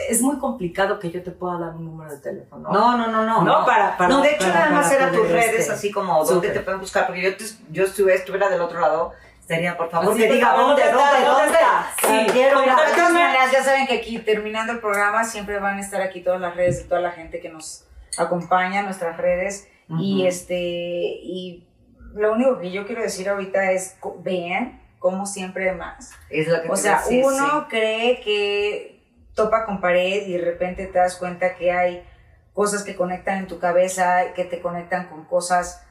Es 0.09 0.23
muy 0.23 0.39
complicado 0.39 0.99
que 0.99 1.11
yo 1.11 1.23
te 1.23 1.31
pueda 1.31 1.59
dar 1.59 1.75
un 1.77 1.85
número 1.85 2.11
de 2.11 2.19
teléfono. 2.19 2.71
No, 2.73 2.97
no, 2.97 3.07
no, 3.09 3.25
no. 3.25 3.43
No, 3.43 3.65
para- 3.67 3.97
para- 3.97 4.09
no, 4.09 4.23
de 4.23 4.31
hecho, 4.31 4.49
para- 4.49 4.55
nada 4.61 4.71
más 4.71 4.91
para 4.91 5.03
era 5.05 5.13
tus 5.13 5.29
redes, 5.29 5.61
este, 5.61 5.73
así 5.73 5.91
como 5.93 6.15
dónde 6.25 6.35
súper. 6.35 6.53
te 6.55 6.61
pueden 6.61 6.81
buscar, 6.81 7.07
porque 7.07 7.23
yo, 7.23 7.37
te- 7.37 7.45
yo 7.71 7.85
estuve, 7.85 8.15
estuviera 8.15 8.49
del 8.49 8.61
otro 8.63 8.81
lado. 8.81 9.13
Estaría, 9.41 9.77
por 9.77 9.91
favor, 9.91 10.17
que 10.17 10.33
diga 10.33 10.57
dónde, 10.57 10.83
¿dónde 10.83 10.93
dónde, 10.93 11.19
está? 11.19 11.31
dónde. 11.31 11.43
¿Dónde 11.43 11.53
está? 11.53 11.87
Sí, 12.27 12.33
quiero 12.33 12.61
De 12.61 12.67
todas 12.67 12.81
Contáctame. 12.81 13.21
maneras, 13.21 13.53
ya 13.53 13.63
saben 13.63 13.87
que 13.87 13.95
aquí 13.99 14.19
terminando 14.21 14.73
el 14.73 14.79
programa 14.81 15.25
siempre 15.25 15.59
van 15.59 15.77
a 15.77 15.81
estar 15.81 16.01
aquí 16.01 16.23
todas 16.23 16.41
las 16.41 16.57
redes 16.57 16.79
de 16.79 16.85
toda 16.89 17.01
la 17.03 17.11
gente 17.11 17.41
que 17.41 17.49
nos 17.51 17.85
acompaña, 18.19 18.83
nuestras 18.83 19.17
redes. 19.17 19.69
Y 19.99 20.27
este, 20.27 20.59
y 20.59 21.69
lo 22.15 22.33
único 22.33 22.59
que 22.59 22.71
yo 22.71 22.87
quiero 22.87 23.03
decir 23.03 23.29
ahorita 23.29 23.73
es 23.73 23.99
vean 24.21 24.81
como 24.99 25.27
siempre 25.27 25.73
más. 25.73 26.13
Es 26.31 26.49
lo 26.49 26.63
que 26.63 26.71
O 26.71 26.77
sea, 26.77 26.99
decir, 26.99 27.25
uno 27.25 27.67
cree 27.69 28.21
que 28.21 29.03
topa 29.35 29.67
con 29.67 29.81
pared 29.81 30.27
y 30.27 30.33
de 30.33 30.45
repente 30.45 30.87
te 30.87 30.99
das 30.99 31.17
cuenta 31.17 31.57
que 31.57 31.73
hay 31.73 32.05
cosas 32.53 32.85
que 32.85 32.97
conectan 32.97 33.39
en 33.39 33.47
tu 33.49 33.59
cabeza, 33.59 34.33
que 34.35 34.45
te 34.45 34.61
conectan 34.61 35.09
con 35.09 35.25
cosas 35.25 35.85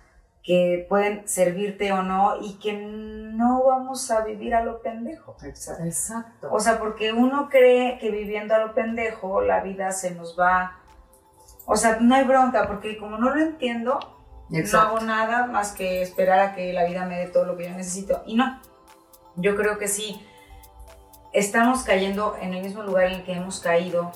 que 0.43 0.85
pueden 0.89 1.27
servirte 1.27 1.91
o 1.91 2.01
no 2.01 2.37
y 2.41 2.57
que 2.57 2.73
no 2.73 3.63
vamos 3.63 4.09
a 4.09 4.23
vivir 4.23 4.55
a 4.55 4.63
lo 4.63 4.81
pendejo. 4.81 5.37
Exacto. 5.43 5.83
Exacto. 5.83 6.49
O 6.51 6.59
sea, 6.59 6.79
porque 6.79 7.13
uno 7.13 7.49
cree 7.49 7.99
que 7.99 8.09
viviendo 8.09 8.55
a 8.55 8.59
lo 8.59 8.73
pendejo 8.73 9.41
la 9.41 9.61
vida 9.61 9.91
se 9.91 10.11
nos 10.11 10.39
va... 10.39 10.77
O 11.73 11.77
sea, 11.77 11.99
no 12.01 12.13
hay 12.15 12.25
bronca, 12.25 12.67
porque 12.67 12.97
como 12.97 13.17
no 13.17 13.33
lo 13.33 13.41
entiendo, 13.41 13.97
no 14.49 14.57
Exacto. 14.59 14.87
hago 14.97 14.99
nada 15.05 15.45
más 15.45 15.71
que 15.71 16.01
esperar 16.01 16.39
a 16.41 16.53
que 16.53 16.73
la 16.73 16.83
vida 16.83 17.05
me 17.05 17.17
dé 17.17 17.27
todo 17.27 17.45
lo 17.45 17.55
que 17.55 17.63
yo 17.69 17.71
necesito. 17.77 18.21
Y 18.25 18.35
no, 18.35 18.59
yo 19.37 19.55
creo 19.55 19.77
que 19.77 19.87
sí, 19.87 20.21
estamos 21.31 21.83
cayendo 21.83 22.35
en 22.41 22.53
el 22.53 22.61
mismo 22.61 22.83
lugar 22.83 23.05
en 23.05 23.13
el 23.13 23.23
que 23.23 23.31
hemos 23.31 23.61
caído 23.61 24.11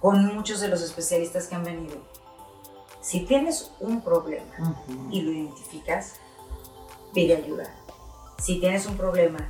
con 0.00 0.24
muchos 0.34 0.60
de 0.60 0.68
los 0.68 0.80
especialistas 0.80 1.46
que 1.46 1.56
han 1.56 1.64
venido. 1.64 1.96
Si 3.02 3.20
tienes 3.26 3.70
un 3.78 4.00
problema 4.00 4.54
Ujú. 4.58 5.08
y 5.10 5.20
lo 5.20 5.30
identificas, 5.30 6.14
pide 7.12 7.36
ayuda. 7.36 7.64
Si 8.38 8.60
tienes 8.60 8.86
un 8.86 8.96
problema 8.96 9.46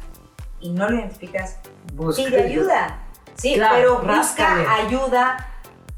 y 0.58 0.70
no 0.72 0.88
lo 0.90 0.96
identificas, 0.96 1.58
Busca 1.94 2.24
pide 2.24 2.42
ayuda. 2.42 2.98
Sí, 3.36 3.54
Claro, 3.54 3.74
pero 3.76 3.94
busca 3.94 4.06
ráscale. 4.12 4.66
ayuda 4.66 5.48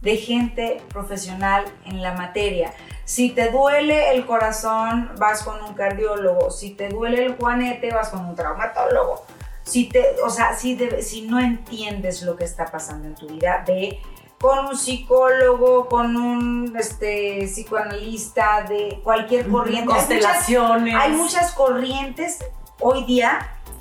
de 0.05 0.17
gente 0.17 0.81
profesional 0.91 1.65
en 1.87 2.03
la 2.03 2.13
materia. 2.13 2.73
Si 3.05 3.31
te 3.31 3.51
duele 3.51 4.13
el 4.15 4.25
corazón, 4.27 5.11
vas 5.19 5.43
con 5.43 5.63
un 5.65 5.75
cardiólogo. 5.75 6.51
Si 6.51 6.71
te 6.71 6.89
duele 6.89 7.25
el 7.27 7.37
juanete, 7.37 7.91
vas 7.93 8.11
con 8.11 8.25
un 8.25 8.35
traumatólogo. 8.37 9.25
Si 9.63 9.89
te, 9.89 10.05
o 10.25 10.31
sea, 10.31 10.55
si, 10.57 10.75
de- 10.75 11.03
si 11.03 11.23
no 11.23 11.41
entiendes 11.41 12.23
lo 12.23 12.37
que 12.37 12.45
está 12.45 12.67
pasando 12.67 13.09
en 13.09 13.15
tu 13.15 13.27
vida, 13.27 13.65
ve 13.67 13.99
con 14.41 14.67
un 14.67 14.77
psicólogo, 14.77 15.89
con 15.89 16.17
un 16.17 16.77
este, 16.79 17.47
psicoanalista 17.47 18.63
de 18.69 19.01
cualquier 19.03 19.49
corriente. 19.49 19.81
Hay 19.81 19.87
muchas- 19.87 20.07
Constelaciones. 20.07 20.95
hay 20.95 21.13
muchas 21.13 21.53
corrientes 21.53 22.45
hoy 22.81 23.05
día, 23.05 23.39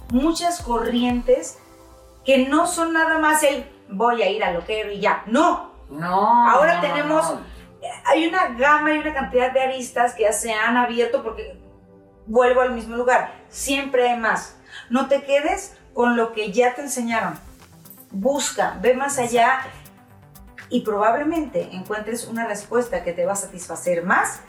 muchas 0.09 0.61
corrientes 0.61 1.57
que 2.23 2.47
no 2.47 2.65
son 2.67 2.93
nada 2.93 3.19
más 3.19 3.43
el 3.43 3.65
voy 3.89 4.21
a 4.21 4.29
ir 4.29 4.41
a 4.43 4.51
loquero 4.51 4.89
y 4.91 5.01
ya. 5.01 5.23
No, 5.25 5.72
No. 5.89 6.49
Ahora 6.49 6.75
no, 6.75 6.81
tenemos- 6.81 7.33
no. 7.33 7.41
hay 8.05 8.27
una 8.27 8.49
gama 8.49 8.93
y 8.93 8.97
una 8.99 9.13
cantidad 9.13 9.51
de 9.51 9.61
aristas 9.61 10.13
que 10.13 10.23
ya 10.23 10.31
se 10.33 10.53
han 10.53 10.77
abierto 10.77 11.23
porque 11.23 11.57
vuelvo 12.25 12.61
al 12.61 12.71
mismo 12.71 12.95
lugar. 12.95 13.33
Siempre 13.49 14.09
hay 14.09 14.17
más. 14.19 14.55
No 14.89 15.07
te 15.07 15.23
quedes 15.23 15.75
con 15.93 16.15
lo 16.17 16.33
que 16.33 16.51
ya 16.51 16.73
te 16.75 16.81
enseñaron. 16.81 17.37
Busca, 18.11 18.77
ve 18.81 18.93
más 18.93 19.17
allá 19.19 19.61
y 20.69 20.81
probablemente 20.81 21.69
encuentres 21.71 22.25
una 22.27 22.47
respuesta 22.47 23.03
que 23.03 23.13
te 23.13 23.25
va 23.25 23.33
a 23.33 23.35
satisfacer 23.35 24.03
más 24.03 24.41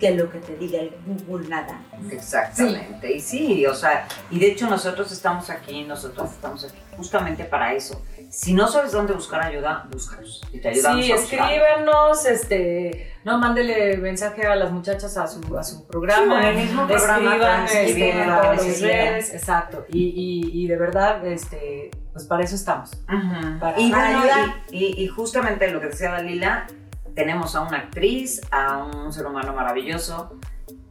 que 0.00 0.10
lo 0.10 0.30
que 0.30 0.38
te 0.40 0.56
diga 0.56 0.78
el 0.80 0.94
Google 1.26 1.48
nada. 1.48 1.80
Exactamente. 2.10 3.12
Y 3.14 3.20
sí, 3.20 3.64
o 3.66 3.74
sea, 3.74 4.06
y 4.30 4.38
de 4.38 4.48
hecho 4.48 4.68
nosotros 4.68 5.10
estamos 5.10 5.48
aquí, 5.48 5.84
nosotros 5.84 6.30
estamos 6.32 6.64
aquí 6.64 6.78
justamente 6.96 7.44
para 7.44 7.72
eso. 7.72 8.02
Si 8.30 8.52
no 8.54 8.68
sabes 8.68 8.92
dónde 8.92 9.12
buscar 9.14 9.42
ayuda, 9.42 9.86
búscanos. 9.90 10.42
Y 10.52 10.60
te 10.60 10.68
ayudamos 10.68 11.04
Sí, 11.04 11.12
a 11.12 11.16
escríbanos, 11.16 12.26
este, 12.26 13.12
no, 13.24 13.38
mándele 13.38 13.96
mensaje 13.96 14.46
a 14.46 14.54
las 14.56 14.70
muchachas 14.72 15.16
a 15.16 15.26
su, 15.26 15.56
a 15.56 15.64
su 15.64 15.86
programa. 15.86 16.40
Sí, 16.42 16.48
en 16.48 16.56
el 16.58 16.64
mismo 16.66 16.86
programa 16.86 17.34
Escriban, 17.34 17.64
este, 17.64 18.12
todas 18.24 18.66
las 18.66 18.80
redes, 18.80 19.34
exacto. 19.34 19.86
Y, 19.88 20.04
y, 20.52 20.64
y 20.64 20.68
de 20.68 20.76
verdad, 20.76 21.24
este, 21.26 21.90
pues 22.12 22.24
para 22.26 22.44
eso 22.44 22.54
estamos. 22.56 22.92
Ujú. 22.92 23.58
Para- 23.58 23.80
y, 23.80 23.90
para 23.90 24.04
bueno, 24.18 24.18
ayudar. 24.32 24.56
y, 24.70 24.84
y- 24.84 25.04
y 25.04 25.08
justamente 25.08 25.70
lo 25.70 25.80
que 25.80 25.86
decía 25.86 26.10
Dalila, 26.12 26.66
tenemos 27.14 27.56
a 27.56 27.62
una 27.62 27.78
actriz, 27.78 28.42
a 28.50 28.78
un 28.84 29.12
ser 29.12 29.26
humano 29.26 29.52
maravilloso 29.54 30.38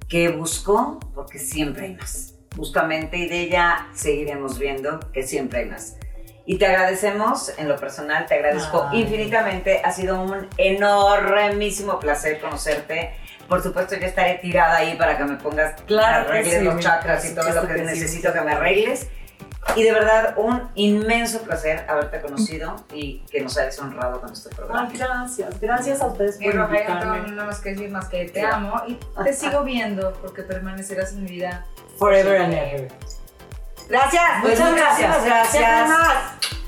que 0.09 0.29
buscó, 0.29 0.99
porque 1.13 1.37
siempre 1.39 1.85
hay 1.85 1.95
más. 1.95 2.33
Justamente, 2.57 3.17
y 3.17 3.27
de 3.27 3.41
ella 3.41 3.87
seguiremos 3.93 4.57
viendo 4.57 4.99
que 5.11 5.23
siempre 5.23 5.59
hay 5.59 5.65
más. 5.69 5.97
Y 6.45 6.57
te 6.57 6.67
agradecemos, 6.67 7.51
en 7.57 7.67
lo 7.67 7.75
personal, 7.75 8.25
te 8.27 8.35
agradezco 8.35 8.87
Ay. 8.91 9.01
infinitamente. 9.01 9.81
Ha 9.83 9.91
sido 9.91 10.21
un 10.21 10.47
enormísimo 10.57 11.99
placer 11.99 12.39
conocerte. 12.39 13.13
Por 13.47 13.63
supuesto, 13.63 13.95
yo 13.95 14.05
estaré 14.05 14.35
tirada 14.35 14.77
ahí 14.77 14.95
para 14.95 15.17
que 15.17 15.23
me 15.23 15.37
pongas, 15.37 15.79
Claro 15.83 16.25
que 16.25 16.31
arregles 16.31 16.59
sí, 16.59 16.63
los 16.63 16.79
chakras 16.79 17.25
y 17.25 17.35
todo 17.35 17.49
lo 17.49 17.61
que, 17.67 17.73
que 17.73 17.79
sí, 17.79 17.85
necesito 17.85 18.33
que 18.33 18.41
me 18.41 18.51
arregles. 18.53 19.07
Y 19.75 19.83
de 19.83 19.91
verdad, 19.91 20.35
un 20.37 20.69
inmenso 20.75 21.41
placer 21.41 21.85
haberte 21.89 22.21
conocido 22.21 22.75
y 22.93 23.19
que 23.31 23.41
nos 23.41 23.57
hayas 23.57 23.79
honrado 23.79 24.21
con 24.21 24.31
este 24.31 24.49
programa. 24.49 24.87
Ay, 24.89 24.97
gracias, 24.97 25.59
gracias 25.59 26.01
a 26.01 26.07
ustedes 26.07 26.39
Y 26.39 26.45
por 26.45 26.55
Rafael, 26.55 26.83
no 26.87 26.91
invitarme. 26.91 27.21
tengo 27.21 27.35
nada 27.35 27.47
más 27.47 27.59
que 27.59 27.69
decir 27.71 27.89
más 27.89 28.07
que 28.07 28.25
te 28.29 28.41
amo 28.41 28.81
y 28.87 28.99
te 29.23 29.33
sigo 29.33 29.63
viendo 29.63 30.13
porque 30.21 30.43
permanecerás 30.43 31.13
en 31.13 31.23
mi 31.23 31.31
vida. 31.31 31.65
Forever 31.97 32.37
and 32.37 32.53
ever. 32.53 32.87
Gracias. 33.89 34.23
Pues 34.41 34.59
muchas, 34.59 34.75
gracias. 34.75 35.25
Gracias. 35.25 35.61
gracias. 35.61 36.64